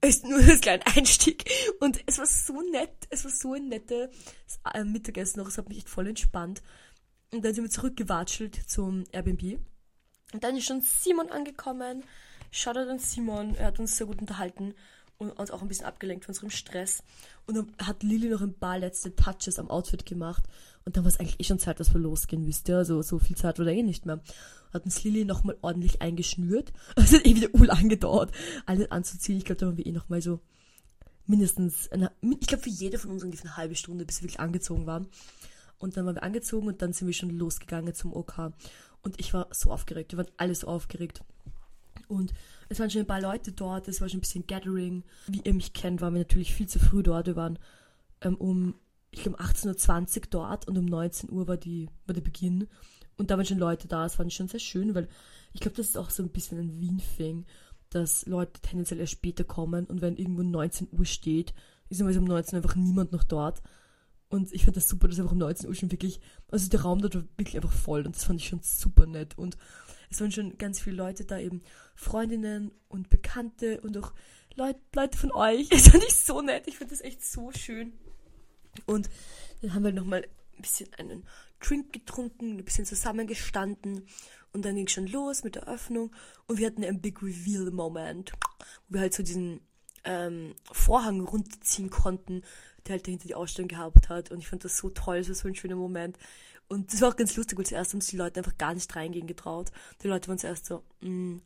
Ist 0.00 0.24
nur 0.24 0.42
das 0.42 0.60
kleine 0.60 0.86
Einstieg. 0.86 1.50
Und 1.80 2.02
es 2.06 2.18
war 2.18 2.26
so 2.26 2.60
nett. 2.70 3.06
Es 3.10 3.24
war 3.24 3.30
so 3.30 3.54
ein 3.54 3.68
nettes 3.68 4.10
äh, 4.72 4.84
Mittagessen 4.84 5.40
noch. 5.40 5.48
Es 5.48 5.58
hat 5.58 5.68
mich 5.68 5.78
echt 5.78 5.88
voll 5.88 6.06
entspannt. 6.06 6.62
Und 7.32 7.44
dann 7.44 7.54
sind 7.54 7.64
wir 7.64 7.70
zurückgewatschelt 7.70 8.68
zum 8.68 9.04
Airbnb. 9.12 9.58
Und 10.32 10.44
dann 10.44 10.56
ist 10.56 10.66
schon 10.66 10.80
Simon 10.80 11.30
angekommen. 11.30 12.04
Shoutout 12.50 12.90
an 12.90 12.98
Simon. 12.98 13.54
Er 13.56 13.66
hat 13.66 13.78
uns 13.78 13.96
sehr 13.96 14.06
gut 14.06 14.20
unterhalten 14.20 14.74
und 15.18 15.30
uns 15.30 15.50
auch 15.50 15.62
ein 15.62 15.68
bisschen 15.68 15.86
abgelenkt 15.86 16.24
von 16.24 16.32
unserem 16.32 16.50
Stress. 16.50 17.02
Und 17.46 17.56
dann 17.56 17.72
hat 17.86 18.02
Lilly 18.02 18.28
noch 18.28 18.42
ein 18.42 18.54
paar 18.54 18.78
letzte 18.78 19.14
Touches 19.14 19.58
am 19.58 19.70
Outfit 19.70 20.04
gemacht. 20.06 20.44
Und 20.86 20.96
dann 20.96 21.04
war 21.04 21.08
es 21.08 21.18
eigentlich 21.18 21.40
eh 21.40 21.44
schon 21.44 21.58
Zeit, 21.58 21.80
dass 21.80 21.92
wir 21.92 22.00
losgehen, 22.00 22.46
wisst 22.46 22.68
ihr? 22.68 22.78
Also 22.78 23.02
so 23.02 23.18
viel 23.18 23.36
Zeit 23.36 23.58
war 23.58 23.66
da 23.66 23.72
eh 23.72 23.82
nicht 23.82 24.06
mehr. 24.06 24.20
Hat 24.72 24.84
uns 24.84 25.02
Lilly 25.02 25.24
nochmal 25.24 25.58
ordentlich 25.60 26.00
eingeschnürt. 26.00 26.72
Es 26.94 27.12
hat 27.12 27.26
eh 27.26 27.34
wieder 27.34 27.52
ul 27.54 27.70
angedauert, 27.70 28.32
alles 28.66 28.90
anzuziehen. 28.92 29.36
Ich 29.36 29.44
glaube, 29.44 29.58
da 29.58 29.66
waren 29.66 29.76
wir 29.76 29.84
eh 29.84 29.92
nochmal 29.92 30.22
so 30.22 30.40
mindestens, 31.26 31.90
eine, 31.90 32.12
ich 32.22 32.46
glaube 32.46 32.62
für 32.62 32.70
jede 32.70 32.98
von 32.98 33.10
uns 33.10 33.24
ungefähr 33.24 33.50
eine 33.50 33.56
halbe 33.56 33.74
Stunde, 33.74 34.06
bis 34.06 34.18
wir 34.18 34.28
wirklich 34.28 34.38
angezogen 34.38 34.86
waren. 34.86 35.08
Und 35.78 35.96
dann 35.96 36.06
waren 36.06 36.14
wir 36.14 36.22
angezogen 36.22 36.68
und 36.68 36.80
dann 36.80 36.92
sind 36.92 37.08
wir 37.08 37.14
schon 37.14 37.30
losgegangen 37.30 37.92
zum 37.92 38.12
OK. 38.14 38.52
Und 39.02 39.18
ich 39.18 39.34
war 39.34 39.48
so 39.50 39.72
aufgeregt. 39.72 40.12
Wir 40.12 40.18
waren 40.18 40.32
alle 40.36 40.54
so 40.54 40.68
aufgeregt. 40.68 41.20
Und 42.06 42.32
es 42.68 42.78
waren 42.78 42.90
schon 42.90 43.00
ein 43.00 43.08
paar 43.08 43.20
Leute 43.20 43.50
dort, 43.50 43.88
es 43.88 44.00
war 44.00 44.08
schon 44.08 44.18
ein 44.18 44.20
bisschen 44.20 44.46
Gathering. 44.46 45.02
Wie 45.26 45.40
ihr 45.42 45.52
mich 45.54 45.72
kennt, 45.72 46.00
waren 46.00 46.14
wir 46.14 46.20
natürlich 46.20 46.54
viel 46.54 46.68
zu 46.68 46.78
früh 46.78 47.02
dort. 47.02 47.26
Wir 47.26 47.34
waren 47.34 47.58
ähm, 48.20 48.36
um, 48.36 48.74
ich 49.16 49.22
glaube, 49.22 49.40
18.20 49.40 50.16
Uhr 50.16 50.22
dort 50.30 50.68
und 50.68 50.76
um 50.76 50.84
19 50.84 51.30
Uhr 51.30 51.48
war, 51.48 51.56
die, 51.56 51.88
war 52.06 52.14
der 52.14 52.20
Beginn. 52.20 52.68
Und 53.16 53.30
da 53.30 53.36
waren 53.36 53.46
schon 53.46 53.58
Leute 53.58 53.88
da. 53.88 54.04
Es 54.04 54.16
fand 54.16 54.30
ich 54.30 54.36
schon 54.36 54.48
sehr 54.48 54.60
schön, 54.60 54.94
weil 54.94 55.08
ich 55.54 55.60
glaube, 55.60 55.76
das 55.76 55.86
ist 55.86 55.96
auch 55.96 56.10
so 56.10 56.22
ein 56.22 56.28
bisschen 56.28 56.58
ein 56.58 56.80
Wien-Thing, 56.80 57.46
dass 57.88 58.26
Leute 58.26 58.60
tendenziell 58.60 59.00
erst 59.00 59.12
später 59.12 59.42
kommen 59.42 59.86
und 59.86 60.02
wenn 60.02 60.16
irgendwo 60.16 60.42
19 60.42 60.88
Uhr 60.92 61.06
steht, 61.06 61.54
ist 61.88 62.00
immer 62.00 62.14
um 62.14 62.24
19 62.24 62.56
Uhr 62.56 62.62
einfach 62.62 62.76
niemand 62.76 63.12
noch 63.12 63.24
dort. 63.24 63.62
Und 64.28 64.52
ich 64.52 64.64
fand 64.64 64.76
das 64.76 64.88
super, 64.88 65.08
dass 65.08 65.18
einfach 65.18 65.32
um 65.32 65.38
19 65.38 65.66
Uhr 65.68 65.74
schon 65.74 65.92
wirklich, 65.92 66.20
also 66.50 66.68
der 66.68 66.82
Raum 66.82 67.00
dort 67.00 67.14
war 67.14 67.24
wirklich 67.38 67.56
einfach 67.56 67.72
voll 67.72 68.04
und 68.04 68.16
das 68.16 68.24
fand 68.24 68.40
ich 68.40 68.48
schon 68.48 68.60
super 68.62 69.06
nett. 69.06 69.38
Und 69.38 69.56
es 70.10 70.20
waren 70.20 70.32
schon 70.32 70.58
ganz 70.58 70.80
viele 70.80 70.96
Leute 70.96 71.24
da, 71.24 71.38
eben 71.38 71.62
Freundinnen 71.94 72.70
und 72.88 73.08
Bekannte 73.08 73.80
und 73.80 73.96
auch 73.96 74.12
Leut, 74.56 74.76
Leute 74.94 75.16
von 75.16 75.32
euch. 75.32 75.68
Das 75.70 75.88
fand 75.88 76.04
ich 76.04 76.14
so 76.14 76.42
nett. 76.42 76.64
Ich 76.66 76.76
fand 76.76 76.92
das 76.92 77.00
echt 77.00 77.24
so 77.24 77.50
schön. 77.52 77.94
Und 78.86 79.08
dann 79.62 79.74
haben 79.74 79.84
wir 79.84 79.92
nochmal 79.92 80.26
ein 80.56 80.62
bisschen 80.62 80.92
einen 80.94 81.24
Drink 81.60 81.92
getrunken, 81.92 82.58
ein 82.58 82.64
bisschen 82.64 82.84
zusammengestanden 82.84 84.06
und 84.52 84.64
dann 84.64 84.76
ging 84.76 84.88
schon 84.88 85.06
los 85.06 85.42
mit 85.44 85.54
der 85.54 85.68
Öffnung 85.68 86.14
und 86.46 86.58
wir 86.58 86.66
hatten 86.66 86.84
einen 86.84 87.00
Big 87.00 87.22
Reveal 87.22 87.70
Moment, 87.70 88.32
wo 88.88 88.94
wir 88.94 89.00
halt 89.00 89.14
so 89.14 89.22
diesen 89.22 89.60
ähm, 90.04 90.54
Vorhang 90.72 91.20
runterziehen 91.22 91.90
konnten 91.90 92.42
der 92.86 92.94
halt 92.94 93.06
dahinter 93.06 93.26
die 93.26 93.34
Ausstellung 93.34 93.68
gehabt 93.68 94.08
hat. 94.08 94.30
Und 94.30 94.38
ich 94.38 94.48
fand 94.48 94.64
das 94.64 94.76
so 94.76 94.90
toll, 94.90 95.18
das 95.18 95.28
war 95.28 95.34
so 95.34 95.48
ein 95.48 95.54
schöner 95.54 95.76
Moment. 95.76 96.18
Und 96.68 96.92
das 96.92 97.00
war 97.00 97.10
auch 97.10 97.16
ganz 97.16 97.36
lustig, 97.36 97.58
weil 97.58 97.66
zuerst 97.66 97.92
haben 97.92 98.00
sich 98.00 98.10
die 98.10 98.16
Leute 98.16 98.40
einfach 98.40 98.58
gar 98.58 98.74
nicht 98.74 98.94
reingehen 98.94 99.26
getraut. 99.26 99.70
Die 100.02 100.08
Leute 100.08 100.28
waren 100.28 100.38
zuerst 100.38 100.66
so, 100.66 100.82
mh, 101.00 101.10
mm, 101.10 101.42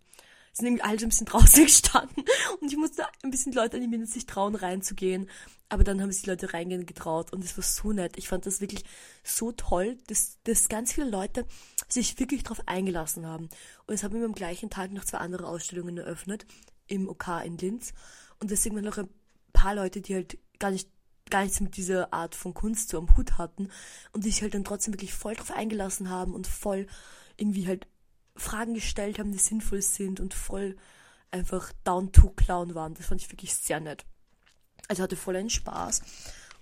sind 0.52 0.66
irgendwie 0.66 0.82
alle 0.82 0.98
so 0.98 1.06
ein 1.06 1.10
bisschen 1.10 1.26
draußen 1.26 1.64
gestanden. 1.64 2.24
Und 2.60 2.70
ich 2.70 2.76
musste 2.76 3.06
ein 3.22 3.30
bisschen 3.30 3.52
Leute 3.52 3.76
animieren, 3.76 4.06
sich 4.06 4.26
trauen, 4.26 4.54
reinzugehen. 4.54 5.28
Aber 5.68 5.84
dann 5.84 6.02
haben 6.02 6.10
sich 6.10 6.22
die 6.22 6.30
Leute 6.30 6.52
reingehen 6.52 6.84
getraut 6.84 7.32
und 7.32 7.44
es 7.44 7.56
war 7.56 7.62
so 7.62 7.92
nett. 7.92 8.18
Ich 8.18 8.28
fand 8.28 8.44
das 8.44 8.60
wirklich 8.60 8.84
so 9.22 9.52
toll, 9.52 9.98
dass, 10.08 10.38
dass 10.42 10.68
ganz 10.68 10.92
viele 10.92 11.08
Leute 11.08 11.46
sich 11.88 12.18
wirklich 12.18 12.42
darauf 12.42 12.66
eingelassen 12.66 13.26
haben. 13.26 13.48
Und 13.86 13.94
es 13.94 14.02
haben 14.02 14.18
wir 14.18 14.24
am 14.24 14.34
gleichen 14.34 14.70
Tag 14.70 14.90
noch 14.90 15.04
zwei 15.04 15.18
andere 15.18 15.46
Ausstellungen 15.46 15.96
eröffnet 15.98 16.44
im 16.88 17.08
OK 17.08 17.28
in 17.44 17.56
Linz. 17.56 17.92
Und 18.40 18.50
deswegen 18.50 18.74
waren 18.74 18.84
noch 18.84 18.98
ein 18.98 19.08
paar 19.52 19.76
Leute, 19.76 20.00
die 20.00 20.14
halt 20.14 20.38
gar 20.58 20.72
nicht 20.72 20.88
gar 21.30 21.42
nichts 21.42 21.60
mit 21.60 21.76
dieser 21.76 22.12
Art 22.12 22.34
von 22.34 22.54
Kunst 22.54 22.88
so 22.88 22.98
am 22.98 23.16
Hut 23.16 23.38
hatten 23.38 23.68
und 24.12 24.24
die 24.24 24.30
sich 24.30 24.42
halt 24.42 24.54
dann 24.54 24.64
trotzdem 24.64 24.92
wirklich 24.92 25.14
voll 25.14 25.34
drauf 25.34 25.52
eingelassen 25.52 26.10
haben 26.10 26.34
und 26.34 26.48
voll 26.48 26.88
irgendwie 27.36 27.68
halt 27.68 27.86
Fragen 28.36 28.74
gestellt 28.74 29.18
haben, 29.18 29.32
die 29.32 29.38
sinnvoll 29.38 29.82
sind 29.82 30.20
und 30.20 30.34
voll 30.34 30.76
einfach 31.30 31.72
down 31.84 32.12
to 32.12 32.30
clown 32.30 32.74
waren. 32.74 32.94
Das 32.94 33.06
fand 33.06 33.20
ich 33.20 33.30
wirklich 33.30 33.54
sehr 33.54 33.80
nett. 33.80 34.04
Also 34.88 35.02
hatte 35.02 35.16
voll 35.16 35.36
einen 35.36 35.50
Spaß 35.50 36.02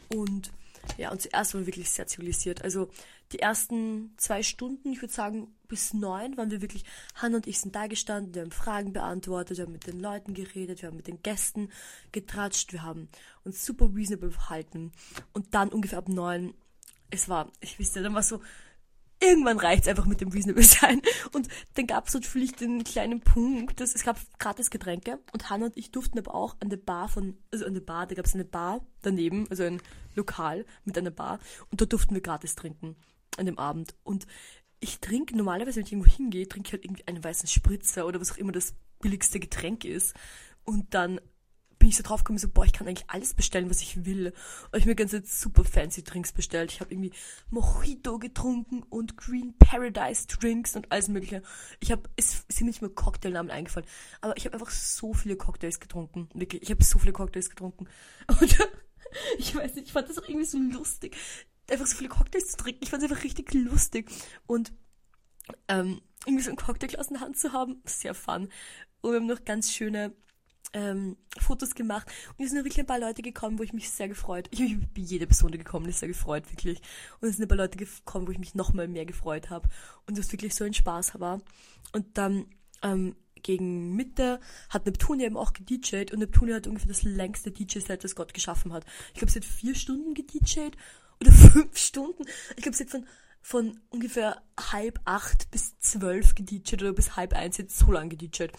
und 0.09 0.52
ja, 0.96 1.11
und 1.11 1.20
zuerst 1.20 1.54
waren 1.54 1.62
wir 1.62 1.66
wirklich 1.66 1.90
sehr 1.90 2.07
zivilisiert. 2.07 2.62
Also 2.62 2.90
die 3.33 3.40
ersten 3.40 4.14
zwei 4.16 4.42
Stunden, 4.42 4.92
ich 4.92 5.02
würde 5.02 5.12
sagen 5.12 5.54
bis 5.66 5.92
neun, 5.92 6.37
waren 6.37 6.50
wir 6.50 6.62
wirklich, 6.62 6.85
Hannah 7.14 7.37
und 7.37 7.46
ich 7.46 7.61
sind 7.61 7.74
da 7.74 7.87
gestanden, 7.87 8.35
wir 8.35 8.42
haben 8.42 8.50
Fragen 8.50 8.92
beantwortet, 8.92 9.59
wir 9.59 9.66
haben 9.66 9.72
mit 9.72 9.87
den 9.87 10.00
Leuten 10.00 10.33
geredet, 10.33 10.81
wir 10.81 10.88
haben 10.88 10.96
mit 10.96 11.09
den 11.09 11.22
Gästen 11.22 11.70
getratscht, 12.11 12.72
wir 12.72 12.83
haben 12.83 13.09
uns 13.44 13.64
super 13.66 13.90
reasonable 13.94 14.31
verhalten. 14.31 14.92
Und 15.35 15.54
dann 15.54 15.68
ungefähr 15.68 15.98
ab 15.98 16.09
neun, 16.09 16.54
es 17.11 17.28
war, 17.28 17.52
ich 17.61 17.78
wüsste, 17.78 18.02
dann 18.02 18.14
war 18.14 18.22
so, 18.22 18.40
irgendwann 19.20 19.59
reicht's 19.59 19.88
einfach 19.88 20.07
mit 20.07 20.20
dem 20.20 20.28
Reasonable 20.28 20.62
sein. 20.62 21.02
Und 21.33 21.48
dann 21.74 21.87
gab's 21.87 22.14
natürlich 22.14 22.52
den 22.52 22.85
kleinen 22.85 23.20
Punkt, 23.20 23.81
dass 23.81 23.94
es 23.94 24.04
gab 24.04 24.18
gratis 24.38 24.70
Getränke 24.70 25.18
und 25.33 25.50
Hannah 25.50 25.66
und 25.66 25.76
ich 25.76 25.90
durften 25.90 26.18
aber 26.18 26.35
auch 26.35 26.57
an 26.61 26.70
der 26.70 26.76
Bar 26.76 27.09
von, 27.09 27.37
also 27.52 27.66
an 27.66 27.74
der 27.74 27.81
Bar, 27.81 28.07
da 28.07 28.14
gab's 28.14 28.35
eine 28.35 28.44
Bar 28.44 28.81
daneben, 29.02 29.46
also 29.50 29.64
ein 29.64 29.81
Lokal 30.14 30.64
mit 30.85 30.96
einer 30.96 31.11
Bar 31.11 31.38
und 31.70 31.81
da 31.81 31.85
durften 31.85 32.14
wir 32.14 32.22
gratis 32.22 32.54
trinken 32.54 32.96
an 33.37 33.46
dem 33.46 33.59
Abend. 33.59 33.94
Und 34.02 34.26
ich 34.81 35.00
trinke 35.00 35.37
normalerweise, 35.37 35.76
wenn 35.76 35.87
ich 35.87 35.92
irgendwo 35.92 36.11
hingehe, 36.11 36.48
trinke 36.48 36.68
ich 36.68 36.72
halt 36.72 36.85
irgendwie 36.85 37.07
einen 37.07 37.22
weißen 37.22 37.48
Spritzer 37.48 38.07
oder 38.07 38.20
was 38.20 38.33
auch 38.33 38.37
immer 38.37 38.52
das 38.52 38.74
billigste 39.00 39.40
Getränk 39.40 39.85
ist. 39.85 40.14
Und 40.64 40.94
dann 40.94 41.20
bin 41.88 41.92
ich 41.92 41.96
so 41.96 42.03
drauf 42.03 42.22
gekommen, 42.22 42.38
so, 42.38 42.51
boah, 42.51 42.66
ich 42.66 42.74
kann 42.74 42.87
eigentlich 42.87 43.09
alles 43.09 43.33
bestellen, 43.33 43.70
was 43.70 43.81
ich 43.81 44.05
will. 44.05 44.35
Und 44.70 44.79
ich 44.79 44.85
mir 44.85 44.94
ganz 44.94 45.14
super 45.40 45.64
fancy 45.64 46.05
Drinks 46.05 46.33
bestellt. 46.33 46.70
Ich 46.70 46.81
habe 46.81 46.92
irgendwie 46.92 47.12
Mojito 47.48 48.18
getrunken 48.18 48.83
und 48.90 49.16
Green 49.16 49.55
Paradise 49.59 50.27
Drinks 50.27 50.77
und 50.77 50.92
alles 50.92 51.09
mögliche. 51.09 51.40
Ich 51.81 51.90
habe, 51.90 52.03
es 52.16 52.44
sind 52.48 52.66
mir 52.66 52.72
nicht 52.72 52.83
mehr 52.83 52.90
Cocktailnamen 52.90 53.51
eingefallen, 53.51 53.88
aber 54.20 54.37
ich 54.37 54.44
habe 54.44 54.53
einfach 54.53 54.68
so 54.68 55.14
viele 55.14 55.37
Cocktails 55.37 55.81
getrunken. 55.81 56.29
Wirklich, 56.35 56.61
ich 56.62 56.70
habe 56.70 56.85
so 56.85 56.98
viele 56.98 57.14
Cocktails 57.14 57.48
getrunken. 57.48 57.88
Und 58.38 58.59
ich 59.38 59.55
weiß 59.55 59.74
nicht, 59.77 59.87
ich 59.87 59.92
fand 59.94 60.11
das 60.11 60.18
auch 60.18 60.29
irgendwie 60.29 60.44
so 60.44 60.59
lustig, 60.59 61.16
einfach 61.70 61.87
so 61.87 61.96
viele 61.96 62.11
Cocktails 62.11 62.48
zu 62.48 62.59
trinken. 62.59 62.81
Ich 62.83 62.90
fand 62.90 63.03
es 63.03 63.11
einfach 63.11 63.24
richtig 63.24 63.55
lustig. 63.55 64.11
Und 64.46 64.72
ähm, 65.68 66.03
irgendwie 66.27 66.44
so 66.44 66.51
ein 66.51 66.57
Cocktailglas 66.57 67.09
in 67.09 67.14
der 67.14 67.22
Hand 67.22 67.38
zu 67.38 67.55
haben, 67.55 67.81
sehr 67.87 68.12
fun. 68.12 68.51
Und 69.01 69.12
wir 69.12 69.20
haben 69.20 69.27
noch 69.27 69.46
ganz 69.46 69.72
schöne 69.72 70.12
ähm, 70.72 71.16
Fotos 71.38 71.74
gemacht. 71.74 72.09
Und 72.37 72.44
es 72.44 72.50
sind 72.50 72.59
wirklich 72.59 72.78
ein 72.78 72.87
paar 72.87 72.98
Leute 72.98 73.22
gekommen, 73.22 73.59
wo 73.59 73.62
ich 73.62 73.72
mich 73.72 73.90
sehr 73.90 74.09
gefreut. 74.09 74.48
Ich 74.50 74.78
bin 74.78 75.04
jede 75.04 75.26
Person, 75.26 75.52
die 75.52 75.59
gekommen 75.59 75.88
ist, 75.88 76.00
sehr 76.00 76.09
gefreut, 76.09 76.50
wirklich. 76.50 76.81
Und 77.20 77.28
es 77.28 77.37
sind 77.37 77.44
ein 77.44 77.48
paar 77.48 77.59
Leute 77.59 77.78
gekommen, 77.78 78.26
wo 78.26 78.33
ich 78.33 78.38
mich 78.38 78.54
noch 78.54 78.72
mal 78.72 78.88
mehr 78.88 79.07
gefreut 79.07 79.50
habe. 79.50 79.68
Und 80.07 80.18
das 80.18 80.31
wirklich 80.33 80.54
so 80.54 80.64
ein 80.64 80.74
Spaß 80.74 81.18
war. 81.20 81.40
Und 81.92 82.18
dann 82.18 82.46
ähm, 82.83 83.16
gegen 83.42 83.94
Mitte 83.94 84.40
hat 84.68 84.87
Neptunia 84.87 85.26
eben 85.26 85.37
auch 85.37 85.52
gedjed 85.52 86.12
und 86.12 86.18
Neptunia 86.18 86.57
hat 86.57 86.66
ungefähr 86.66 86.88
das 86.88 87.02
längste 87.02 87.50
DJ-Set, 87.50 88.04
das 88.04 88.14
Gott 88.14 88.35
geschaffen 88.35 88.72
hat. 88.72 88.85
Ich 89.09 89.14
glaube, 89.14 89.31
sie 89.31 89.38
hat 89.38 89.46
vier 89.46 89.74
Stunden 89.74 90.14
gedjed 90.14 90.76
oder 91.20 91.33
fünf 91.52 91.76
Stunden. 91.76 92.24
Ich 92.57 92.62
glaube, 92.62 92.76
sie 92.76 92.85
hat 92.85 92.90
von, 92.90 93.07
von 93.40 93.81
ungefähr 93.90 94.42
halb 94.72 95.00
acht 95.04 95.50
bis 95.50 95.78
zwölf 95.78 96.35
gedjed 96.35 96.83
oder 96.83 96.92
bis 96.92 97.16
halb 97.16 97.33
eins 97.33 97.59
jetzt 97.59 97.78
so 97.78 97.90
lange 97.90 98.11
gedjed. 98.11 98.52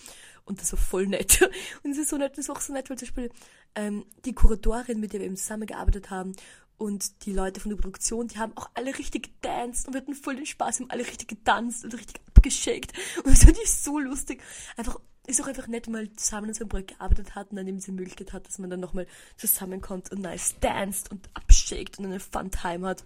Und 0.50 0.60
das 0.60 0.74
war 0.74 0.80
voll 0.80 1.08
nett. 1.08 1.42
Und 1.84 1.92
es 1.92 1.98
ist 1.98 2.10
so 2.10 2.18
nett, 2.18 2.38
das 2.38 2.50
war 2.50 2.58
auch 2.58 2.62
so 2.62 2.74
nett, 2.74 2.90
weil 2.90 2.98
zum 2.98 3.08
Beispiel 3.08 3.32
ähm, 3.76 4.06
die 4.26 4.34
Kuratorin, 4.34 5.00
mit 5.00 5.14
der 5.14 5.22
wir 5.22 5.28
eben 5.28 5.38
zusammengearbeitet 5.38 6.10
haben, 6.10 6.36
und 6.80 7.26
die 7.26 7.34
Leute 7.34 7.60
von 7.60 7.70
der 7.70 7.78
Produktion, 7.78 8.30
die 8.30 8.40
haben 8.40 8.56
auch 8.56 8.70
alle 8.74 8.98
richtig 8.98 9.42
gedanced 9.42 9.86
und 9.86 9.94
wir 9.94 10.02
hatten 10.02 10.16
voll 10.16 10.38
den 10.38 10.46
Spaß, 10.46 10.80
haben 10.80 10.90
alle 10.90 11.06
richtig 11.06 11.28
getanzt 11.28 11.84
und 11.84 11.94
richtig 11.94 12.22
abgeschickt. 12.28 12.94
Und 13.18 13.28
das 13.28 13.44
fand 13.44 13.58
ich 13.62 13.70
so 13.70 14.00
lustig. 14.00 14.42
Einfach, 14.78 14.98
ist 15.28 15.42
auch 15.42 15.48
einfach 15.48 15.68
nett, 15.68 15.90
man 15.90 16.10
zusammen 16.18 16.48
an 16.48 16.54
so 16.54 16.62
einem 16.62 16.70
Projekt 16.70 16.98
gearbeitet 16.98 17.36
hat 17.36 17.52
und 17.52 17.58
dann 17.58 17.68
eben 17.68 17.78
diese 17.78 17.92
Möglichkeit 17.92 18.32
hat, 18.32 18.48
dass 18.48 18.60
man 18.60 18.70
dann 18.70 18.80
nochmal 18.80 19.08
zusammenkommt 19.36 20.12
und 20.12 20.22
nice 20.22 20.56
danced 20.62 21.12
und 21.12 21.30
abschickt 21.34 22.00
und 22.00 22.06
eine 22.06 22.22
Fun 22.22 22.50
Time 22.50 22.88
hat. 22.88 23.04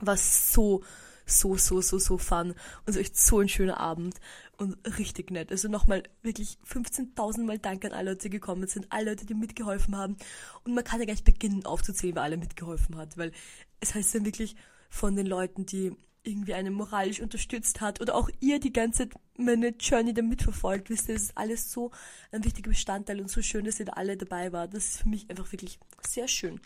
War 0.00 0.16
so, 0.16 0.82
so, 1.30 1.56
so, 1.56 1.80
so, 1.80 1.98
so 1.98 2.18
fun. 2.18 2.50
Und 2.50 2.56
es 2.86 2.94
war 2.96 3.00
echt 3.00 3.16
so 3.16 3.40
ein 3.40 3.48
schöner 3.48 3.78
Abend 3.78 4.16
und 4.56 4.76
richtig 4.98 5.30
nett. 5.30 5.50
Also 5.50 5.68
nochmal 5.68 6.02
wirklich 6.22 6.58
15.000 6.70 7.44
Mal 7.44 7.58
Dank 7.58 7.84
an 7.84 7.92
alle 7.92 8.10
Leute, 8.10 8.28
die 8.28 8.30
gekommen 8.30 8.66
sind, 8.66 8.86
alle 8.90 9.10
Leute, 9.10 9.26
die 9.26 9.34
mitgeholfen 9.34 9.96
haben. 9.96 10.16
Und 10.64 10.74
man 10.74 10.84
kann 10.84 11.00
ja 11.00 11.06
gleich 11.06 11.24
beginnen 11.24 11.64
aufzuzählen, 11.64 12.14
wer 12.14 12.22
alle 12.22 12.36
mitgeholfen 12.36 12.96
hat, 12.96 13.16
weil 13.16 13.32
es 13.80 13.94
heißt 13.94 14.14
dann 14.14 14.24
wirklich 14.26 14.56
von 14.90 15.16
den 15.16 15.26
Leuten, 15.26 15.64
die 15.64 15.92
irgendwie 16.22 16.54
einen 16.54 16.74
moralisch 16.74 17.20
unterstützt 17.20 17.80
hat 17.80 18.00
oder 18.00 18.14
auch 18.14 18.28
ihr 18.40 18.60
die 18.60 18.72
ganze 18.72 19.08
meine 19.38 19.68
Journey 19.68 20.12
da 20.12 20.22
mitverfolgt. 20.22 20.90
Wisst 20.90 21.08
ihr, 21.08 21.14
es 21.14 21.24
ist 21.24 21.38
alles 21.38 21.72
so 21.72 21.90
ein 22.30 22.44
wichtiger 22.44 22.70
Bestandteil 22.70 23.20
und 23.20 23.30
so 23.30 23.40
schön, 23.40 23.64
dass 23.64 23.80
ihr 23.80 23.86
da 23.86 23.94
alle 23.94 24.16
dabei 24.16 24.52
war. 24.52 24.68
Das 24.68 24.84
ist 24.84 24.98
für 24.98 25.08
mich 25.08 25.30
einfach 25.30 25.50
wirklich 25.52 25.78
sehr 26.06 26.28
schön. 26.28 26.60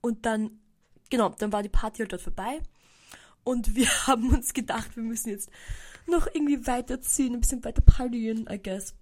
Und 0.00 0.24
dann, 0.26 0.60
genau, 1.10 1.30
dann 1.30 1.52
war 1.52 1.62
die 1.62 1.68
Party 1.68 1.98
halt 1.98 2.12
dort 2.12 2.22
vorbei 2.22 2.60
und 3.44 3.74
wir 3.74 3.86
haben 4.06 4.30
uns 4.30 4.52
gedacht, 4.54 4.96
wir 4.96 5.02
müssen 5.02 5.30
jetzt 5.30 5.50
noch 6.06 6.26
irgendwie 6.26 6.66
weiterziehen, 6.66 7.34
ein 7.34 7.40
bisschen 7.40 7.64
weiter 7.64 7.82
partyen, 7.82 8.46
I 8.50 8.60
guess. 8.62 8.94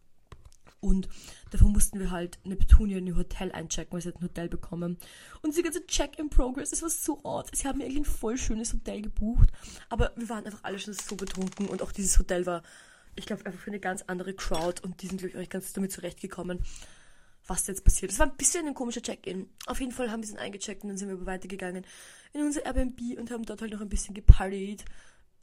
Und 0.80 1.08
davon 1.52 1.70
mussten 1.70 2.00
wir 2.00 2.10
halt 2.10 2.40
Neptunia 2.44 2.98
in 2.98 3.06
ihr 3.06 3.16
Hotel 3.16 3.52
einchecken, 3.52 3.92
weil 3.92 4.00
sie 4.02 4.08
hat 4.08 4.16
ein 4.16 4.24
Hotel 4.24 4.48
bekommen. 4.48 4.98
Und 5.40 5.50
diese 5.52 5.62
ganze 5.62 5.86
Check-in-Progress, 5.86 6.72
es 6.72 6.82
war 6.82 6.90
so 6.90 7.20
odd. 7.22 7.48
Sie 7.54 7.68
haben 7.68 7.78
mir 7.78 7.84
eigentlich 7.84 7.98
ein 7.98 8.04
voll 8.04 8.36
schönes 8.36 8.72
Hotel 8.72 9.00
gebucht, 9.00 9.48
aber 9.90 10.10
wir 10.16 10.28
waren 10.28 10.44
einfach 10.44 10.64
alle 10.64 10.80
schon 10.80 10.94
so 10.94 11.14
betrunken 11.14 11.68
und 11.68 11.82
auch 11.82 11.92
dieses 11.92 12.18
Hotel 12.18 12.46
war, 12.46 12.64
ich 13.14 13.26
glaube, 13.26 13.46
einfach 13.46 13.60
für 13.60 13.70
eine 13.70 13.78
ganz 13.78 14.02
andere 14.08 14.34
Crowd 14.34 14.82
und 14.82 15.02
die 15.02 15.06
sind, 15.06 15.18
glaube 15.18 15.42
ich, 15.42 15.50
ganz 15.50 15.72
damit 15.72 15.92
zurechtgekommen, 15.92 16.64
was 17.52 17.66
jetzt 17.66 17.84
passiert. 17.84 18.10
Es 18.10 18.18
war 18.18 18.26
ein 18.26 18.36
bisschen 18.36 18.66
ein 18.66 18.74
komischer 18.74 19.02
Check-in. 19.02 19.48
Auf 19.66 19.80
jeden 19.80 19.92
Fall 19.92 20.10
haben 20.10 20.22
wir 20.22 20.28
sie 20.28 20.38
eingecheckt 20.38 20.82
und 20.82 20.88
dann 20.88 20.98
sind 20.98 21.08
wir 21.08 21.26
weitergegangen 21.26 21.84
in 22.32 22.40
unser 22.42 22.64
Airbnb 22.64 23.18
und 23.18 23.30
haben 23.30 23.44
dort 23.44 23.60
halt 23.60 23.72
noch 23.72 23.80
ein 23.80 23.88
bisschen 23.88 24.14
gepartied. 24.14 24.84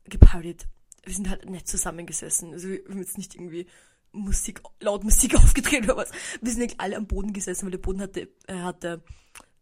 Gepartied. 0.06 0.68
Wir 1.06 1.14
sind 1.14 1.30
halt 1.30 1.50
nett 1.50 1.68
zusammengesessen. 1.68 2.54
Also 2.54 2.70
wir 2.70 2.84
haben 2.90 3.00
jetzt 3.00 3.18
nicht 3.18 3.36
irgendwie 3.36 3.68
Musik, 4.12 4.62
laut 4.80 5.04
Musik 5.04 5.36
aufgedreht 5.44 5.84
oder 5.84 5.98
was. 5.98 6.12
Wir 6.42 6.52
sind 6.52 6.80
alle 6.80 6.98
am 6.98 7.08
Boden 7.08 7.32
gesessen, 7.32 7.66
weil 7.66 7.72
der 7.72 7.78
Boden 7.78 8.02
hatte, 8.02 8.30
äh, 8.48 8.56
hatte, 8.56 9.04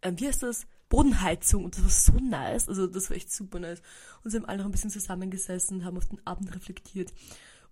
ähm, 0.02 0.20
wie 0.20 0.28
heißt 0.28 0.44
das? 0.44 0.66
Bodenheizung 0.90 1.66
und 1.66 1.76
das 1.76 1.84
war 1.84 1.90
so 1.90 2.14
nice, 2.24 2.70
also 2.70 2.88
das 2.88 3.10
war 3.10 3.18
echt 3.18 3.30
super 3.30 3.60
nice. 3.60 3.82
Und 4.24 4.32
sie 4.32 4.38
haben 4.38 4.46
alle 4.46 4.60
noch 4.60 4.66
ein 4.66 4.72
bisschen 4.72 4.90
zusammengesessen, 4.90 5.84
haben 5.84 5.98
auf 5.98 6.08
den 6.08 6.26
Abend 6.26 6.56
reflektiert 6.56 7.14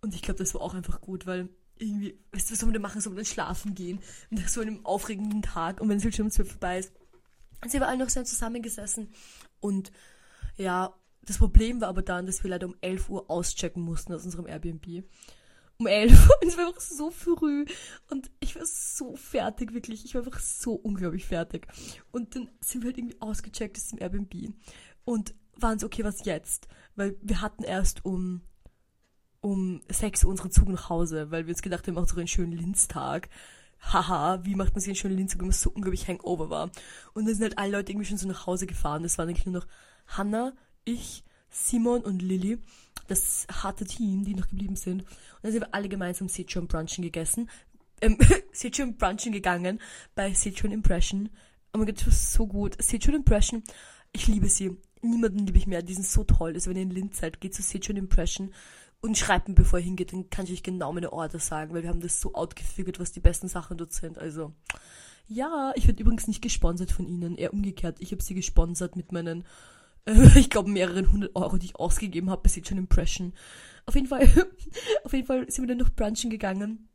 und 0.02 0.14
ich 0.14 0.22
glaube, 0.22 0.38
das 0.38 0.54
war 0.54 0.60
auch 0.60 0.74
einfach 0.74 1.00
gut, 1.00 1.26
weil 1.26 1.48
irgendwie, 1.78 2.18
weißt 2.32 2.50
du, 2.50 2.54
was 2.54 2.60
soll 2.60 2.68
man 2.68 2.74
denn 2.74 2.82
machen, 2.82 3.02
soll 3.02 3.12
man 3.12 3.18
dann 3.18 3.26
schlafen 3.26 3.76
gehen 3.76 4.00
nach 4.30 4.48
so 4.50 4.62
einem 4.62 4.86
aufregenden 4.86 5.42
Tag 5.42 5.82
und 5.82 5.90
wenn 5.90 5.98
es 5.98 6.04
halt 6.04 6.16
schon 6.16 6.26
um 6.26 6.32
zwölf 6.32 6.52
vorbei 6.52 6.80
ist. 6.80 6.94
Und 7.64 7.72
sie 7.72 7.80
waren 7.80 7.90
alle 7.90 8.00
noch 8.00 8.10
sehr 8.10 8.26
zusammengesessen 8.26 9.10
und 9.60 9.92
ja, 10.58 10.94
das 11.24 11.40
Problem 11.40 11.82
war 11.82 11.90
aber 11.90 12.04
dann, 12.04 12.28
dass 12.28 12.44
wir 12.44 12.52
leider 12.52 12.68
um 12.68 12.76
11 12.82 13.10
Uhr 13.10 13.30
auschecken 13.30 13.82
mussten 13.82 14.14
aus 14.14 14.26
unserem 14.26 14.46
Airbnb 14.46 15.04
um 15.78 15.88
elf 15.88 16.30
und 16.42 16.48
es 16.48 16.58
war 16.58 16.68
einfach 16.68 16.82
so 16.82 17.12
früh 17.12 17.66
und 18.10 18.32
ich 18.40 18.56
war 18.56 18.66
so 18.66 19.16
fertig, 19.16 19.74
wirklich. 19.74 20.06
Ich 20.06 20.16
war 20.16 20.24
einfach 20.26 20.40
so 20.40 20.74
unglaublich 20.74 21.26
fertig. 21.26 21.68
Und 22.12 22.36
dann 22.36 22.50
sind 22.62 22.82
wir 22.82 22.90
halt 22.90 22.98
irgendwie 22.98 23.22
ausgecheckt 23.22 23.78
aus 23.78 23.88
dem 23.88 24.00
Airbnb 24.00 24.54
und 25.04 25.36
waren 25.58 25.80
so, 25.80 25.86
okay, 25.86 26.04
was 26.04 26.26
jetzt? 26.26 26.68
Weil 26.96 27.18
wir 27.22 27.42
hatten 27.42 27.64
erst 27.64 28.06
um 28.06 28.42
um 29.46 29.82
6 29.90 30.24
Uhr 30.24 30.32
unseren 30.32 30.50
Zug 30.50 30.70
nach 30.70 30.90
Hause, 30.90 31.30
weil 31.30 31.46
wir 31.46 31.54
uns 31.54 31.62
gedacht 31.62 31.86
haben, 31.86 31.94
wir 31.94 32.02
machen 32.02 32.10
so 32.10 32.18
einen 32.18 32.28
schönen 32.28 32.52
Linztag. 32.52 33.30
Haha, 33.80 34.44
wie 34.44 34.56
macht 34.56 34.74
man 34.74 34.82
sich 34.82 34.90
einen 34.90 34.96
schönen 34.96 35.18
Linztag, 35.18 35.40
wenn 35.40 35.50
man 35.50 35.54
so 35.54 35.70
unglaublich 35.70 36.08
hangover 36.08 36.50
war? 36.50 36.72
Und 37.14 37.26
dann 37.26 37.36
sind 37.36 37.44
halt 37.44 37.60
alle 37.60 37.74
Leute 37.74 37.92
irgendwie 37.92 38.08
schon 38.08 38.18
so 38.18 38.28
nach 38.28 38.48
Hause 38.48 38.66
gefahren. 38.66 39.04
Das 39.04 39.20
waren 39.20 39.30
eigentlich 39.30 39.46
nur 39.46 39.62
noch 39.62 39.68
Hannah, 40.08 40.54
ich, 40.84 41.24
Simon 41.52 42.02
und 42.02 42.24
Lilly 42.24 42.58
das 43.08 43.46
harte 43.52 43.86
Team, 43.86 44.26
die 44.26 44.34
noch 44.34 44.48
geblieben 44.48 44.76
sind. 44.76 45.02
Und 45.02 45.44
dann 45.44 45.52
sind 45.52 45.62
wir 45.62 45.76
alle 45.76 45.90
gemeinsam 45.90 46.28
Sichuan 46.28 46.66
Brunchen 46.66 47.04
gegessen. 47.04 47.48
Ähm, 48.02 48.18
Sichuan 48.52 48.98
Brunchen 48.98 49.32
gegangen 49.32 49.80
bei 50.16 50.34
Sichuan 50.34 50.74
Impression. 50.74 51.30
Oh 51.72 51.78
mein 51.78 51.86
Gott, 51.86 51.98
das 51.98 52.08
war 52.08 52.14
so 52.14 52.48
gut. 52.48 52.82
Sichuan 52.82 53.18
Impression, 53.18 53.64
ich 54.12 54.26
liebe 54.26 54.50
sie. 54.50 54.76
Niemanden 55.04 55.46
liebe 55.46 55.60
ich 55.60 55.68
mehr. 55.68 55.84
Die 55.84 55.94
sind 55.94 56.08
so 56.08 56.24
toll. 56.24 56.54
Also 56.56 56.72
wenn 56.72 56.78
ihr 56.78 56.84
in 56.84 56.90
Linz 56.90 57.20
seid, 57.20 57.40
geht 57.40 57.54
zu 57.54 57.62
Sichuan 57.62 57.98
Impression 57.98 58.52
und 59.02 59.18
schreibt 59.18 59.48
mir, 59.48 59.56
bevor 59.56 59.80
ihr 59.80 59.86
hingeht, 59.86 60.14
dann 60.14 60.30
kann 60.30 60.46
ich 60.46 60.54
euch 60.54 60.64
genau 60.64 60.92
meine 60.92 61.14
Orte 61.14 61.40
sagen, 61.40 61.74
weil 61.74 61.84
wir 61.84 61.90
haben 61.90 62.02
das 62.02 62.20
so 62.20 62.34
outgefügt, 62.34 63.00
was 63.00 63.12
die 63.12 63.20
besten 63.20 63.48
Sachen 63.48 63.78
dort 63.78 63.94
sind. 63.94 64.18
Also, 64.18 64.54
ja, 65.28 65.74
ich 65.76 65.88
werde 65.88 66.02
übrigens 66.02 66.28
nicht 66.28 66.42
gesponsert 66.42 66.92
von 66.92 67.08
ihnen, 67.08 67.36
eher 67.36 67.54
umgekehrt. 67.54 67.98
Ich 68.00 68.12
habe 68.12 68.24
sie 68.24 68.34
gesponsert 68.34 68.96
mit 68.96 69.12
meinen 69.12 69.46
ich 70.36 70.50
glaube, 70.50 70.70
mehreren 70.70 71.12
hundert 71.12 71.36
Euro, 71.36 71.58
die 71.58 71.68
ich 71.68 71.76
ausgegeben 71.76 72.30
habe, 72.30 72.44
bis 72.44 72.56
jetzt 72.56 72.70
schon 72.70 72.78
Impression. 72.78 73.34
Auf 73.86 73.96
jeden 73.96 74.08
Fall, 74.08 74.28
auf 75.04 75.14
jeden 75.14 75.26
Fall 75.26 75.50
sind 75.50 75.64
wir 75.64 75.76
dann 75.76 75.86
noch 75.86 75.94
brunchen 75.94 76.30
gegangen. 76.30 76.88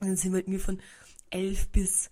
Und 0.00 0.08
dann 0.08 0.16
sind 0.16 0.32
wir 0.32 0.40
irgendwie 0.40 0.58
von 0.58 0.80
elf 1.30 1.68
bis, 1.68 2.10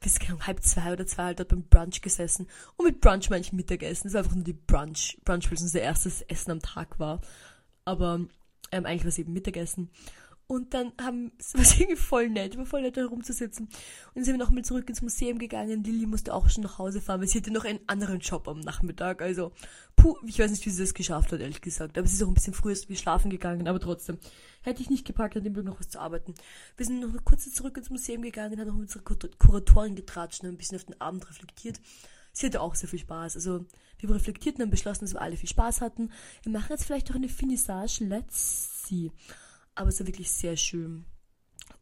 bis 0.00 0.18
halb 0.46 0.62
zwei 0.62 0.92
oder 0.92 1.06
zwei 1.06 1.24
halt 1.24 1.40
dort 1.40 1.50
beim 1.50 1.64
Brunch 1.64 2.00
gesessen. 2.00 2.46
Und 2.76 2.86
mit 2.86 3.00
Brunch 3.00 3.28
meine 3.28 3.42
ich 3.42 3.52
Mittagessen. 3.52 4.04
Das 4.04 4.14
war 4.14 4.22
einfach 4.22 4.34
nur 4.34 4.44
die 4.44 4.54
Brunch. 4.54 5.18
Brunch, 5.24 5.46
weil 5.46 5.54
es 5.54 5.62
unser 5.62 5.80
erstes 5.82 6.22
Essen 6.22 6.50
am 6.50 6.60
Tag 6.60 6.98
war. 6.98 7.20
Aber 7.84 8.20
ähm, 8.72 8.86
eigentlich 8.86 9.04
es 9.04 9.18
eben 9.18 9.32
Mittagessen. 9.32 9.90
Und 10.50 10.74
dann 10.74 10.92
haben, 11.00 11.30
es 11.38 11.54
war 11.54 11.62
irgendwie 11.62 11.94
voll 11.94 12.28
nett, 12.28 12.58
war 12.58 12.66
voll 12.66 12.82
nett 12.82 12.96
da 12.96 13.06
rumzusitzen. 13.06 13.66
Und 13.66 14.16
dann 14.16 14.24
sind 14.24 14.34
wir 14.34 14.44
nochmal 14.44 14.64
zurück 14.64 14.88
ins 14.88 15.00
Museum 15.00 15.38
gegangen. 15.38 15.84
Lilly 15.84 16.06
musste 16.06 16.34
auch 16.34 16.48
schon 16.48 16.64
nach 16.64 16.78
Hause 16.78 17.00
fahren, 17.00 17.20
weil 17.20 17.28
sie 17.28 17.38
hatte 17.38 17.52
noch 17.52 17.64
einen 17.64 17.78
anderen 17.86 18.18
Job 18.18 18.48
am 18.48 18.58
Nachmittag. 18.58 19.22
Also, 19.22 19.52
puh, 19.94 20.16
ich 20.26 20.40
weiß 20.40 20.50
nicht, 20.50 20.66
wie 20.66 20.70
sie 20.70 20.82
das 20.82 20.92
geschafft 20.92 21.30
hat, 21.30 21.40
ehrlich 21.40 21.60
gesagt. 21.60 21.96
Aber 21.96 22.08
sie 22.08 22.16
ist 22.16 22.22
auch 22.24 22.28
ein 22.28 22.34
bisschen 22.34 22.52
früher 22.52 22.74
wie 22.88 22.96
schlafen 22.96 23.30
gegangen, 23.30 23.68
aber 23.68 23.78
trotzdem. 23.78 24.18
Hätte 24.62 24.82
ich 24.82 24.90
nicht 24.90 25.06
gepackt, 25.06 25.36
an 25.36 25.44
dem 25.44 25.54
Glück 25.54 25.66
noch 25.66 25.78
was 25.78 25.88
zu 25.88 26.00
arbeiten. 26.00 26.34
Wir 26.76 26.84
sind 26.84 26.98
noch 26.98 27.24
kurz 27.24 27.48
zurück 27.54 27.76
ins 27.76 27.88
Museum 27.88 28.22
gegangen, 28.22 28.58
haben 28.58 28.66
noch 28.66 28.74
mit 28.74 28.92
unserer 28.92 29.04
Kuratorin 29.38 29.94
getratscht 29.94 30.42
und 30.42 30.48
ein 30.48 30.58
bisschen 30.58 30.76
auf 30.76 30.84
den 30.84 31.00
Abend 31.00 31.30
reflektiert. 31.30 31.80
Sie 32.40 32.46
hatte 32.46 32.60
auch 32.60 32.74
sehr 32.74 32.88
viel 32.88 32.98
Spaß. 32.98 33.36
Also, 33.36 33.66
wir 33.98 34.14
reflektierten 34.14 34.64
und 34.64 34.70
beschlossen, 34.70 35.04
dass 35.04 35.14
wir 35.14 35.20
alle 35.20 35.36
viel 35.36 35.48
Spaß 35.48 35.80
hatten. 35.82 36.10
Wir 36.42 36.52
machen 36.52 36.70
jetzt 36.70 36.84
vielleicht 36.84 37.08
noch 37.08 37.16
eine 37.16 37.28
Finissage. 37.28 38.04
Let's 38.04 38.86
see 38.88 39.10
aber 39.80 39.88
es 39.88 39.98
war 39.98 40.06
wirklich 40.06 40.30
sehr 40.30 40.56
schön. 40.56 41.06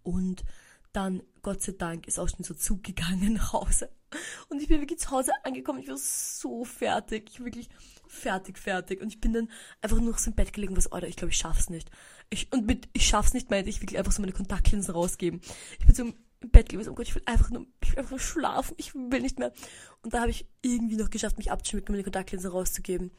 Und 0.03 0.45
dann, 0.93 1.23
Gott 1.43 1.63
sei 1.63 1.73
Dank, 1.73 2.07
ist 2.07 2.19
auch 2.19 2.29
schon 2.29 2.45
so 2.45 2.55
Zug 2.55 2.83
gegangen 2.85 3.33
nach 3.35 3.53
Hause. 3.53 3.91
Und 4.49 4.63
ich 4.63 4.69
bin 4.69 4.81
wirklich 4.81 5.01
zu 5.01 5.11
Hause 5.11 5.33
angekommen. 5.45 5.81
Ich 5.81 5.89
war 5.89 5.99
so 5.99 6.65
fertig. 6.65 7.29
Ich 7.31 7.41
war 7.41 7.47
wirklich 7.47 7.69
fertig, 8.07 8.57
fertig. 8.57 9.03
Und 9.03 9.09
ich 9.09 9.21
bin 9.21 9.33
dann 9.33 9.51
einfach 9.83 10.01
nur 10.01 10.17
so 10.17 10.31
im 10.31 10.37
Bett 10.37 10.53
gelegen, 10.53 10.77
was, 10.77 10.91
Alter, 10.91 11.09
ich 11.09 11.17
glaube, 11.17 11.33
ich 11.33 11.39
schaff's 11.39 11.69
nicht. 11.69 11.91
Ich, 12.31 12.53
und 12.53 12.67
mit 12.67 12.89
ich 12.93 13.07
schaff's 13.07 13.35
nicht 13.35 13.51
meinte 13.51 13.69
ich 13.69 13.83
wirklich 13.83 13.99
einfach 13.99 14.13
so 14.13 14.23
meine 14.23 14.33
Kontaktlinsen 14.33 14.95
rausgeben. 14.95 15.41
Ich 15.79 15.87
bin 15.87 15.95
so 15.95 16.13
Bett 16.41 16.69
gelegen, 16.69 16.85
so, 16.85 16.93
oh 16.93 16.95
Gott, 16.95 17.09
ich 17.09 17.15
will 17.15 17.23
einfach 17.27 17.51
nur, 17.51 17.67
ich 17.83 17.93
will 17.93 17.99
einfach 17.99 18.13
nur 18.13 18.21
schlafen. 18.21 18.75
Ich 18.79 18.95
will 18.95 19.21
nicht 19.21 19.39
mehr. 19.39 19.53
Und 20.03 20.15
da 20.15 20.21
habe 20.21 20.31
ich 20.31 20.47
irgendwie 20.63 20.97
noch 20.97 21.11
geschafft, 21.11 21.39
mich 21.39 21.51
abzuschminken, 21.51 21.93
meine 21.93 22.05
Kontaktlinsen 22.05 22.51
rauszugeben. 22.51 23.11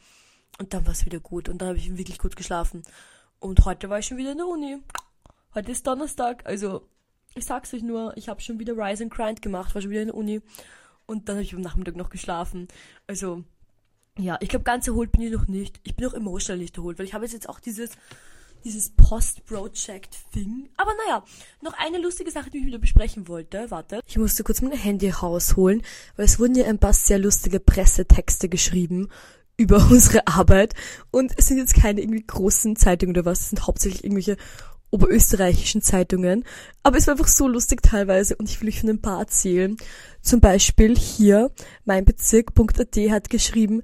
Und 0.58 0.74
dann 0.74 0.86
war 0.86 0.94
es 0.94 1.06
wieder 1.06 1.20
gut. 1.20 1.50
Und 1.50 1.62
dann 1.62 1.70
habe 1.70 1.78
ich 1.78 1.98
wirklich 1.98 2.18
gut 2.18 2.36
geschlafen. 2.36 2.84
Und 3.40 3.66
heute 3.66 3.90
war 3.90 4.00
ich 4.00 4.06
schon 4.06 4.18
wieder 4.18 4.32
in 4.32 4.38
der 4.38 4.48
Uni. 4.48 4.78
Heute 5.54 5.72
ist 5.72 5.86
Donnerstag, 5.86 6.46
also 6.46 6.88
ich 7.36 7.46
sag's 7.46 7.74
euch 7.74 7.84
nur, 7.84 8.16
ich 8.18 8.30
habe 8.30 8.42
schon 8.42 8.60
wieder 8.60 8.74
Rise 8.74 9.04
and 9.04 9.14
Grind 9.14 9.42
gemacht, 9.42 9.74
war 9.74 9.82
schon 9.82 9.92
wieder 9.92 10.02
in 10.02 10.08
der 10.08 10.16
Uni. 10.16 10.42
Und 11.06 11.28
dann 11.28 11.36
habe 11.36 11.44
ich 11.44 11.54
am 11.54 11.62
Nachmittag 11.62 11.96
noch 11.96 12.10
geschlafen. 12.10 12.68
Also, 13.08 13.44
ja, 14.18 14.38
ich 14.42 14.50
glaube, 14.50 14.64
ganz 14.64 14.88
erholt 14.88 15.12
bin 15.12 15.22
ich 15.22 15.32
noch 15.32 15.48
nicht. 15.48 15.80
Ich 15.84 15.96
bin 15.96 16.08
auch 16.08 16.14
emotional 16.14 16.60
nicht 16.60 16.78
erholt, 16.78 17.00
weil 17.00 17.06
ich 17.06 17.14
habe 17.14 17.26
jetzt 17.26 17.50
auch 17.50 17.60
dieses, 17.60 17.92
dieses 18.64 18.92
Post-Project-Thing. 18.92 20.70
Aber 20.78 20.92
naja, 21.06 21.24
noch 21.62 21.74
eine 21.78 22.00
lustige 22.00 22.32
Sache, 22.32 22.50
die 22.50 22.60
ich 22.60 22.66
wieder 22.66 22.80
besprechen 22.80 23.28
wollte. 23.28 23.70
Warte. 23.70 24.02
Ich 24.06 24.18
musste 24.18 24.44
kurz 24.44 24.62
mein 24.62 24.72
Handy 24.72 25.10
rausholen, 25.10 25.82
weil 26.16 26.26
es 26.26 26.40
wurden 26.40 26.56
ja 26.56 26.66
ein 26.66 26.80
paar 26.80 26.94
sehr 26.94 27.20
lustige 27.20 27.60
Pressetexte 27.60 28.50
geschrieben 28.50 29.10
über 29.58 29.78
unsere 29.92 30.28
Arbeit. 30.28 30.74
Und 31.12 31.34
es 31.38 31.48
sind 31.48 31.58
jetzt 31.58 31.76
keine 31.76 32.02
irgendwie 32.02 32.26
großen 32.26 32.76
Zeitungen 32.76 33.16
oder 33.16 33.26
was, 33.26 33.42
es 33.42 33.50
sind 33.50 33.68
hauptsächlich 33.68 34.04
irgendwelche 34.04 34.38
oberösterreichischen 34.92 35.82
Zeitungen. 35.82 36.46
Aber 36.84 36.98
es 36.98 37.08
war 37.08 37.14
einfach 37.14 37.28
so 37.28 37.48
lustig 37.48 37.82
teilweise 37.84 38.36
und 38.36 38.50
ich 38.50 38.60
will 38.60 38.70
euch 38.70 38.80
von 38.80 38.90
ein 38.90 39.02
paar 39.02 39.20
erzählen. 39.20 39.78
Zum 40.22 40.40
Beispiel 40.40 40.98
hier, 40.98 41.52
mein 41.86 42.06
Bezirk.at 42.06 42.96
hat 43.12 43.30
geschrieben, 43.30 43.82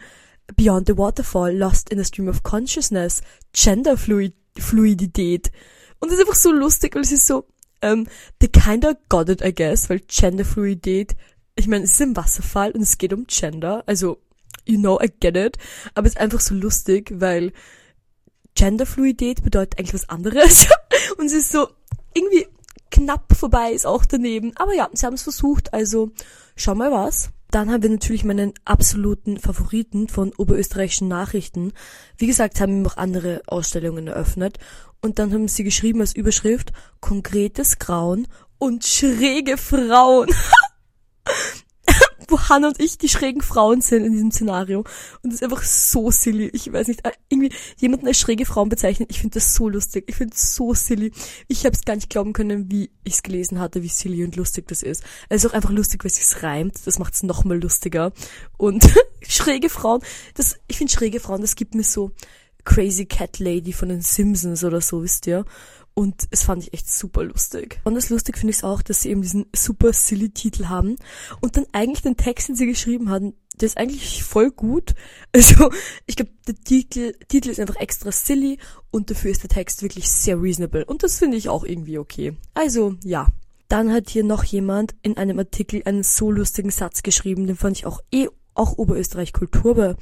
Beyond 0.55 0.88
the 0.88 0.97
Waterfall, 0.97 1.55
Lost 1.55 1.89
in 1.89 1.99
a 1.99 2.03
Stream 2.03 2.27
of 2.27 2.43
Consciousness, 2.43 3.21
Gender 3.53 3.97
Fluidität. 4.57 5.51
Und 5.99 6.09
es 6.09 6.15
ist 6.15 6.21
einfach 6.21 6.35
so 6.35 6.51
lustig, 6.51 6.95
weil 6.95 7.03
es 7.03 7.11
ist 7.11 7.27
so, 7.27 7.45
ähm, 7.81 8.07
they 8.39 8.49
kinda 8.49 8.95
got 9.09 9.29
it, 9.29 9.41
I 9.41 9.53
guess, 9.53 9.89
weil 9.89 10.01
Gender 10.07 10.45
Fluidität, 10.45 11.15
ich 11.55 11.67
meine, 11.67 11.85
es 11.85 11.91
ist 11.91 12.01
ein 12.01 12.15
Wasserfall 12.15 12.71
und 12.71 12.81
es 12.81 12.97
geht 12.97 13.13
um 13.13 13.27
Gender, 13.27 13.83
also 13.85 14.19
you 14.65 14.79
know, 14.79 14.99
I 14.99 15.07
get 15.19 15.37
it. 15.37 15.57
Aber 15.93 16.07
es 16.07 16.13
ist 16.13 16.19
einfach 16.19 16.39
so 16.39 16.55
lustig, 16.55 17.11
weil 17.15 17.53
Genderfluidität 18.55 19.43
bedeutet 19.43 19.77
eigentlich 19.77 19.93
was 19.93 20.09
anderes. 20.09 20.67
Und 21.17 21.25
es 21.25 21.33
ist 21.33 21.51
so 21.51 21.67
irgendwie 22.13 22.47
knapp 22.89 23.35
vorbei, 23.35 23.71
ist 23.71 23.85
auch 23.85 24.05
daneben. 24.05 24.55
Aber 24.55 24.73
ja, 24.73 24.89
sie 24.93 25.05
haben 25.05 25.15
es 25.15 25.23
versucht, 25.23 25.73
also 25.73 26.11
schau 26.55 26.75
mal 26.75 26.91
was. 26.91 27.29
Dann 27.55 27.71
haben 27.71 27.83
wir 27.83 27.89
natürlich 27.89 28.25
meinen 28.25 28.51
absoluten 28.65 29.39
Favoriten 29.39 30.09
von 30.09 30.33
oberösterreichischen 30.37 31.07
Nachrichten. 31.07 31.71
Wie 32.17 32.27
gesagt, 32.27 32.59
haben 32.59 32.75
wir 32.75 32.83
noch 32.83 32.97
andere 32.97 33.43
Ausstellungen 33.47 34.07
eröffnet. 34.07 34.59
Und 35.01 35.19
dann 35.19 35.31
haben 35.31 35.47
sie 35.47 35.63
geschrieben 35.63 36.01
als 36.01 36.13
Überschrift 36.13 36.73
konkretes 36.99 37.79
Grauen 37.79 38.27
und 38.57 38.83
schräge 38.83 39.55
Frauen. 39.55 40.27
wo 42.31 42.39
Hannah 42.39 42.69
und 42.69 42.79
ich 42.79 42.97
die 42.97 43.09
schrägen 43.09 43.41
Frauen 43.41 43.81
sind 43.81 44.05
in 44.05 44.11
diesem 44.13 44.31
Szenario. 44.31 44.79
Und 45.21 45.31
das 45.31 45.35
ist 45.35 45.43
einfach 45.43 45.63
so 45.63 46.11
silly. 46.11 46.49
Ich 46.53 46.71
weiß 46.71 46.88
nicht, 46.88 47.05
äh, 47.05 47.11
irgendwie 47.29 47.51
jemanden 47.77 48.07
als 48.07 48.19
schräge 48.19 48.45
Frauen 48.45 48.69
bezeichnen, 48.69 49.07
ich 49.09 49.19
finde 49.19 49.35
das 49.35 49.53
so 49.53 49.69
lustig. 49.69 50.05
Ich 50.07 50.15
finde 50.15 50.35
es 50.35 50.55
so 50.55 50.73
silly. 50.73 51.11
Ich 51.47 51.65
habe 51.65 51.75
es 51.75 51.85
gar 51.85 51.95
nicht 51.95 52.09
glauben 52.09 52.33
können, 52.33 52.71
wie 52.71 52.91
ich 53.03 53.15
es 53.15 53.23
gelesen 53.23 53.59
hatte, 53.59 53.83
wie 53.83 53.89
silly 53.89 54.23
und 54.23 54.35
lustig 54.35 54.67
das 54.67 54.83
ist. 54.83 55.03
Es 55.29 55.43
ist 55.43 55.51
auch 55.51 55.55
einfach 55.55 55.71
lustig, 55.71 56.03
weil 56.03 56.11
es 56.11 56.43
reimt. 56.43 56.85
Das 56.85 56.99
macht 56.99 57.13
es 57.13 57.23
nochmal 57.23 57.59
lustiger. 57.61 58.11
Und 58.57 58.88
schräge 59.27 59.69
Frauen, 59.69 60.01
das, 60.35 60.57
ich 60.67 60.77
finde 60.77 60.93
schräge 60.93 61.19
Frauen, 61.19 61.41
das 61.41 61.55
gibt 61.55 61.75
mir 61.75 61.83
so 61.83 62.11
Crazy 62.63 63.05
Cat 63.05 63.39
Lady 63.39 63.73
von 63.73 63.89
den 63.89 64.01
Simpsons 64.01 64.63
oder 64.63 64.81
so, 64.81 65.03
wisst 65.03 65.27
ihr? 65.27 65.45
Und 65.97 66.27
es 66.29 66.43
fand 66.43 66.62
ich 66.62 66.73
echt 66.73 66.89
super 66.89 67.23
lustig. 67.23 67.79
Besonders 67.84 68.10
lustig 68.10 68.38
finde 68.38 68.51
ich 68.51 68.58
es 68.58 68.63
auch, 68.65 68.81
dass 68.81 69.01
sie 69.01 69.12
eben 69.12 69.21
diesen 69.21 69.45
super 69.55 69.93
silly 69.93 70.29
Titel 70.29 70.65
haben 70.65 70.97
und 71.39 71.55
dann 71.55 71.65
eigentlich 71.71 72.01
den 72.01 72.17
Text, 72.17 72.49
den 72.49 72.58
sie 72.58 72.65
geschrieben 72.65 73.10
haben, 73.10 73.34
der 73.62 73.67
ist 73.67 73.77
eigentlich 73.77 74.23
voll 74.23 74.51
gut. 74.51 74.93
Also, 75.31 75.69
ich 76.05 76.15
glaube, 76.15 76.31
der 76.47 76.55
Titel, 76.55 77.13
Titel 77.27 77.49
ist 77.49 77.60
einfach 77.60 77.77
extra 77.77 78.12
silly 78.12 78.58
und 78.91 79.10
dafür 79.10 79.31
ist 79.31 79.43
der 79.43 79.49
Text 79.49 79.81
wirklich 79.81 80.10
sehr 80.10 80.41
reasonable. 80.41 80.86
Und 80.86 81.03
das 81.03 81.19
finde 81.19 81.38
ich 81.38 81.49
auch 81.49 81.63
irgendwie 81.63 81.97
okay. 81.97 82.38
Also, 82.53 82.95
ja. 83.03 83.27
Dann 83.67 83.91
hat 83.91 84.10
hier 84.10 84.23
noch 84.23 84.43
jemand 84.43 84.95
in 85.01 85.17
einem 85.17 85.39
Artikel 85.39 85.81
einen 85.86 86.03
so 86.03 86.29
lustigen 86.29 86.71
Satz 86.71 87.03
geschrieben, 87.03 87.47
den 87.47 87.55
fand 87.55 87.77
ich 87.77 87.86
auch 87.86 87.99
eh 88.12 88.27
auch 88.53 88.77
Oberösterreich 88.77 89.34
Kultur, 89.34 89.71
aber 89.71 89.95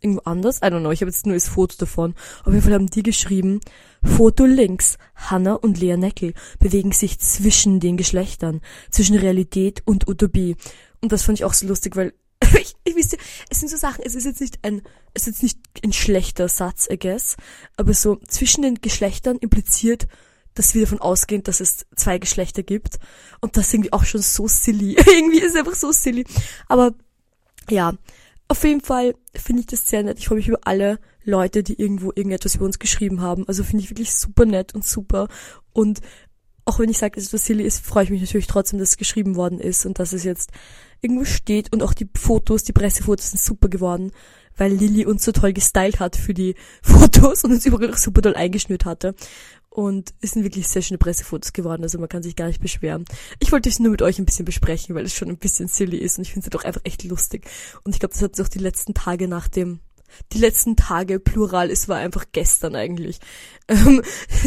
irgendwo 0.00 0.22
anders. 0.24 0.58
I 0.58 0.66
don't 0.66 0.80
know, 0.80 0.90
ich 0.90 1.00
habe 1.00 1.10
jetzt 1.10 1.26
nur 1.26 1.34
das 1.34 1.48
Foto 1.48 1.76
davon. 1.78 2.14
Auf 2.44 2.52
jeden 2.52 2.62
Fall 2.62 2.74
haben 2.74 2.86
die 2.86 3.02
geschrieben, 3.02 3.60
Foto 4.02 4.44
links, 4.44 4.98
Hanna 5.14 5.54
und 5.54 5.78
Lea 5.78 5.96
Neckel 5.96 6.34
bewegen 6.58 6.92
sich 6.92 7.18
zwischen 7.18 7.80
den 7.80 7.96
Geschlechtern, 7.96 8.60
zwischen 8.90 9.16
Realität 9.16 9.82
und 9.84 10.08
Utopie. 10.08 10.56
Und 11.00 11.12
das 11.12 11.22
fand 11.22 11.38
ich 11.38 11.44
auch 11.44 11.54
so 11.54 11.66
lustig, 11.66 11.96
weil 11.96 12.14
ich, 12.60 12.74
ich 12.84 12.96
wisst 12.96 13.12
ihr, 13.12 13.18
es 13.50 13.60
sind 13.60 13.68
so 13.68 13.76
Sachen, 13.76 14.02
es 14.04 14.14
ist 14.14 14.24
jetzt 14.24 14.40
nicht 14.40 14.60
ein, 14.62 14.82
es 15.14 15.22
ist 15.22 15.26
jetzt 15.26 15.42
nicht 15.42 15.58
ein 15.84 15.92
schlechter 15.92 16.48
Satz, 16.48 16.88
I 16.90 16.98
guess, 16.98 17.36
aber 17.76 17.92
so 17.92 18.16
zwischen 18.26 18.62
den 18.62 18.76
Geschlechtern 18.76 19.36
impliziert, 19.38 20.06
dass 20.54 20.74
wir 20.74 20.82
davon 20.82 21.00
ausgehen, 21.00 21.42
dass 21.42 21.60
es 21.60 21.86
zwei 21.94 22.18
Geschlechter 22.18 22.62
gibt. 22.62 22.98
Und 23.40 23.56
das 23.56 23.68
ist 23.68 23.74
irgendwie 23.74 23.92
auch 23.92 24.04
schon 24.04 24.22
so 24.22 24.48
silly. 24.48 24.94
irgendwie 25.06 25.38
ist 25.40 25.54
es 25.54 25.56
einfach 25.56 25.74
so 25.74 25.92
silly. 25.92 26.24
Aber 26.68 26.94
ja, 27.70 27.94
auf 28.50 28.64
jeden 28.64 28.80
Fall 28.80 29.14
finde 29.32 29.60
ich 29.60 29.66
das 29.66 29.88
sehr 29.88 30.02
nett. 30.02 30.18
Ich 30.18 30.26
freue 30.26 30.38
mich 30.38 30.48
über 30.48 30.58
alle 30.64 30.98
Leute, 31.22 31.62
die 31.62 31.80
irgendwo 31.80 32.10
irgendetwas 32.12 32.56
über 32.56 32.64
uns 32.64 32.80
geschrieben 32.80 33.20
haben. 33.20 33.46
Also 33.46 33.62
finde 33.62 33.84
ich 33.84 33.90
wirklich 33.90 34.12
super 34.12 34.44
nett 34.44 34.74
und 34.74 34.84
super. 34.84 35.28
Und 35.72 36.00
auch 36.64 36.80
wenn 36.80 36.90
ich 36.90 36.98
sage, 36.98 37.14
dass 37.14 37.26
es 37.26 37.32
was 37.32 37.46
silly 37.46 37.62
ist, 37.62 37.86
freue 37.86 38.02
ich 38.02 38.10
mich 38.10 38.20
natürlich 38.20 38.48
trotzdem, 38.48 38.80
dass 38.80 38.90
es 38.90 38.96
geschrieben 38.96 39.36
worden 39.36 39.60
ist 39.60 39.86
und 39.86 40.00
dass 40.00 40.12
es 40.12 40.24
jetzt 40.24 40.50
irgendwo 41.00 41.24
steht. 41.24 41.72
Und 41.72 41.84
auch 41.84 41.94
die 41.94 42.08
Fotos, 42.16 42.64
die 42.64 42.72
Pressefotos 42.72 43.30
sind 43.30 43.40
super 43.40 43.68
geworden, 43.68 44.10
weil 44.56 44.72
Lilly 44.72 45.06
uns 45.06 45.24
so 45.24 45.30
toll 45.30 45.52
gestylt 45.52 46.00
hat 46.00 46.16
für 46.16 46.34
die 46.34 46.56
Fotos 46.82 47.44
und 47.44 47.52
uns 47.52 47.64
überall 47.64 47.92
auch 47.92 47.98
super 47.98 48.20
toll 48.20 48.34
eingeschnürt 48.34 48.84
hatte. 48.84 49.14
Und 49.80 50.12
es 50.20 50.32
sind 50.32 50.44
wirklich 50.44 50.68
sehr 50.68 50.82
schöne 50.82 50.98
Pressefotos 50.98 51.54
geworden, 51.54 51.82
also 51.82 51.98
man 51.98 52.10
kann 52.10 52.22
sich 52.22 52.36
gar 52.36 52.48
nicht 52.48 52.60
beschweren. 52.60 53.06
Ich 53.38 53.50
wollte 53.50 53.70
es 53.70 53.78
nur 53.78 53.90
mit 53.90 54.02
euch 54.02 54.18
ein 54.18 54.26
bisschen 54.26 54.44
besprechen, 54.44 54.94
weil 54.94 55.06
es 55.06 55.14
schon 55.14 55.30
ein 55.30 55.38
bisschen 55.38 55.68
silly 55.68 55.96
ist 55.96 56.18
und 56.18 56.26
ich 56.26 56.34
finde 56.34 56.44
es 56.44 56.50
doch 56.50 56.64
einfach 56.64 56.82
echt 56.84 57.02
lustig. 57.04 57.48
Und 57.82 57.94
ich 57.94 57.98
glaube, 57.98 58.12
das 58.12 58.20
hat 58.20 58.36
sich 58.36 58.44
auch 58.44 58.50
die 58.50 58.58
letzten 58.58 58.92
Tage 58.92 59.26
nach 59.26 59.48
dem 59.48 59.80
die 60.32 60.38
letzten 60.38 60.76
Tage, 60.76 61.18
plural, 61.18 61.70
es 61.70 61.88
war 61.88 61.96
einfach 61.96 62.26
gestern 62.30 62.74
eigentlich. 62.74 63.20
Ähm, 63.68 64.02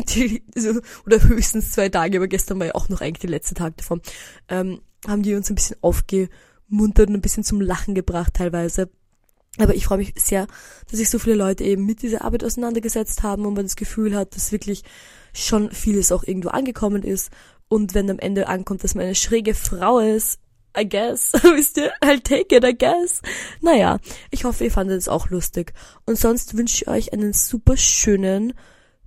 die, 0.09 0.43
so, 0.53 0.81
oder 1.05 1.23
höchstens 1.23 1.71
zwei 1.71 1.87
Tage, 1.87 2.17
aber 2.17 2.27
gestern 2.27 2.59
war 2.59 2.67
ja 2.67 2.75
auch 2.75 2.89
noch 2.89 2.99
eigentlich 2.99 3.21
der 3.21 3.29
letzte 3.29 3.55
Tag 3.55 3.77
davon. 3.77 4.01
Ähm, 4.49 4.81
haben 5.07 5.23
die 5.23 5.33
uns 5.33 5.49
ein 5.49 5.55
bisschen 5.55 5.77
aufgemuntert 5.81 7.07
und 7.07 7.15
ein 7.15 7.21
bisschen 7.21 7.45
zum 7.45 7.61
Lachen 7.61 7.95
gebracht 7.95 8.33
teilweise. 8.33 8.89
Aber 9.59 9.75
ich 9.75 9.85
freue 9.85 9.99
mich 9.99 10.13
sehr, 10.17 10.45
dass 10.89 10.99
sich 10.99 11.09
so 11.09 11.19
viele 11.19 11.37
Leute 11.37 11.63
eben 11.63 11.85
mit 11.85 12.01
dieser 12.01 12.25
Arbeit 12.25 12.43
auseinandergesetzt 12.43 13.23
haben 13.23 13.45
und 13.45 13.53
man 13.53 13.63
das 13.63 13.77
Gefühl 13.77 14.13
hat, 14.13 14.35
dass 14.35 14.51
wirklich 14.51 14.83
schon 15.33 15.71
vieles 15.71 16.11
auch 16.11 16.23
irgendwo 16.23 16.49
angekommen 16.49 17.03
ist. 17.03 17.31
Und 17.67 17.93
wenn 17.93 18.09
am 18.09 18.19
Ende 18.19 18.47
ankommt, 18.47 18.83
dass 18.83 18.95
man 18.95 19.05
eine 19.05 19.15
schräge 19.15 19.53
Frau 19.53 19.99
ist, 19.99 20.39
I 20.77 20.87
guess, 20.87 21.33
wisst 21.43 21.77
ihr, 21.77 21.91
I'll 22.01 22.21
take 22.23 22.55
it, 22.55 22.63
I 22.63 22.75
guess. 22.75 23.21
Naja, 23.61 23.99
ich 24.31 24.43
hoffe, 24.43 24.63
ihr 24.63 24.71
fandet 24.71 24.97
es 24.97 25.07
auch 25.07 25.29
lustig. 25.29 25.73
Und 26.05 26.17
sonst 26.17 26.57
wünsche 26.57 26.75
ich 26.75 26.87
euch 26.87 27.13
einen 27.13 27.33
super 27.33 27.77
schönen 27.77 28.53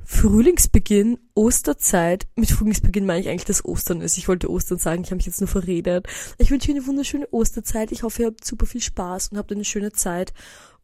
Frühlingsbeginn, 0.05 1.19
Osterzeit. 1.35 2.29
Mit 2.37 2.53
Frühlingsbeginn 2.53 3.07
meine 3.07 3.21
ich 3.21 3.29
eigentlich, 3.29 3.45
dass 3.45 3.65
Ostern 3.65 4.01
ist. 4.01 4.17
Ich 4.19 4.29
wollte 4.29 4.49
Ostern 4.49 4.79
sagen, 4.79 5.03
ich 5.03 5.09
habe 5.09 5.17
mich 5.17 5.27
jetzt 5.27 5.41
nur 5.41 5.49
verredet. 5.49 6.07
Ich 6.39 6.53
wünsche 6.53 6.71
euch 6.71 6.77
eine 6.77 6.87
wunderschöne 6.87 7.27
Osterzeit. 7.33 7.91
Ich 7.91 8.05
hoffe, 8.05 8.23
ihr 8.23 8.29
habt 8.29 8.45
super 8.45 8.67
viel 8.67 8.81
Spaß 8.81 9.29
und 9.29 9.39
habt 9.39 9.51
eine 9.51 9.65
schöne 9.65 9.91
Zeit. 9.91 10.33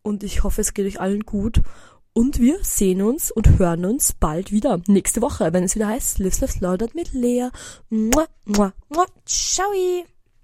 Und 0.02 0.24
ich 0.24 0.42
hoffe, 0.42 0.60
es 0.60 0.74
geht 0.74 0.86
euch 0.86 1.00
allen 1.00 1.20
gut. 1.20 1.62
Und 2.14 2.40
wir 2.40 2.58
sehen 2.62 3.00
uns 3.00 3.30
und 3.30 3.58
hören 3.58 3.86
uns 3.86 4.12
bald 4.12 4.52
wieder. 4.52 4.80
Nächste 4.86 5.22
Woche, 5.22 5.52
wenn 5.52 5.64
es 5.64 5.74
wieder 5.74 5.86
heißt 5.86 6.18
Live, 6.18 6.40
Live, 6.40 6.50
Slaughtered 6.52 6.94
mit 6.94 7.12
Lea. 7.14 7.48
Mua, 7.88 8.26
mua, 8.44 8.72
mua. 8.90 9.06
Ciao! 9.24 9.70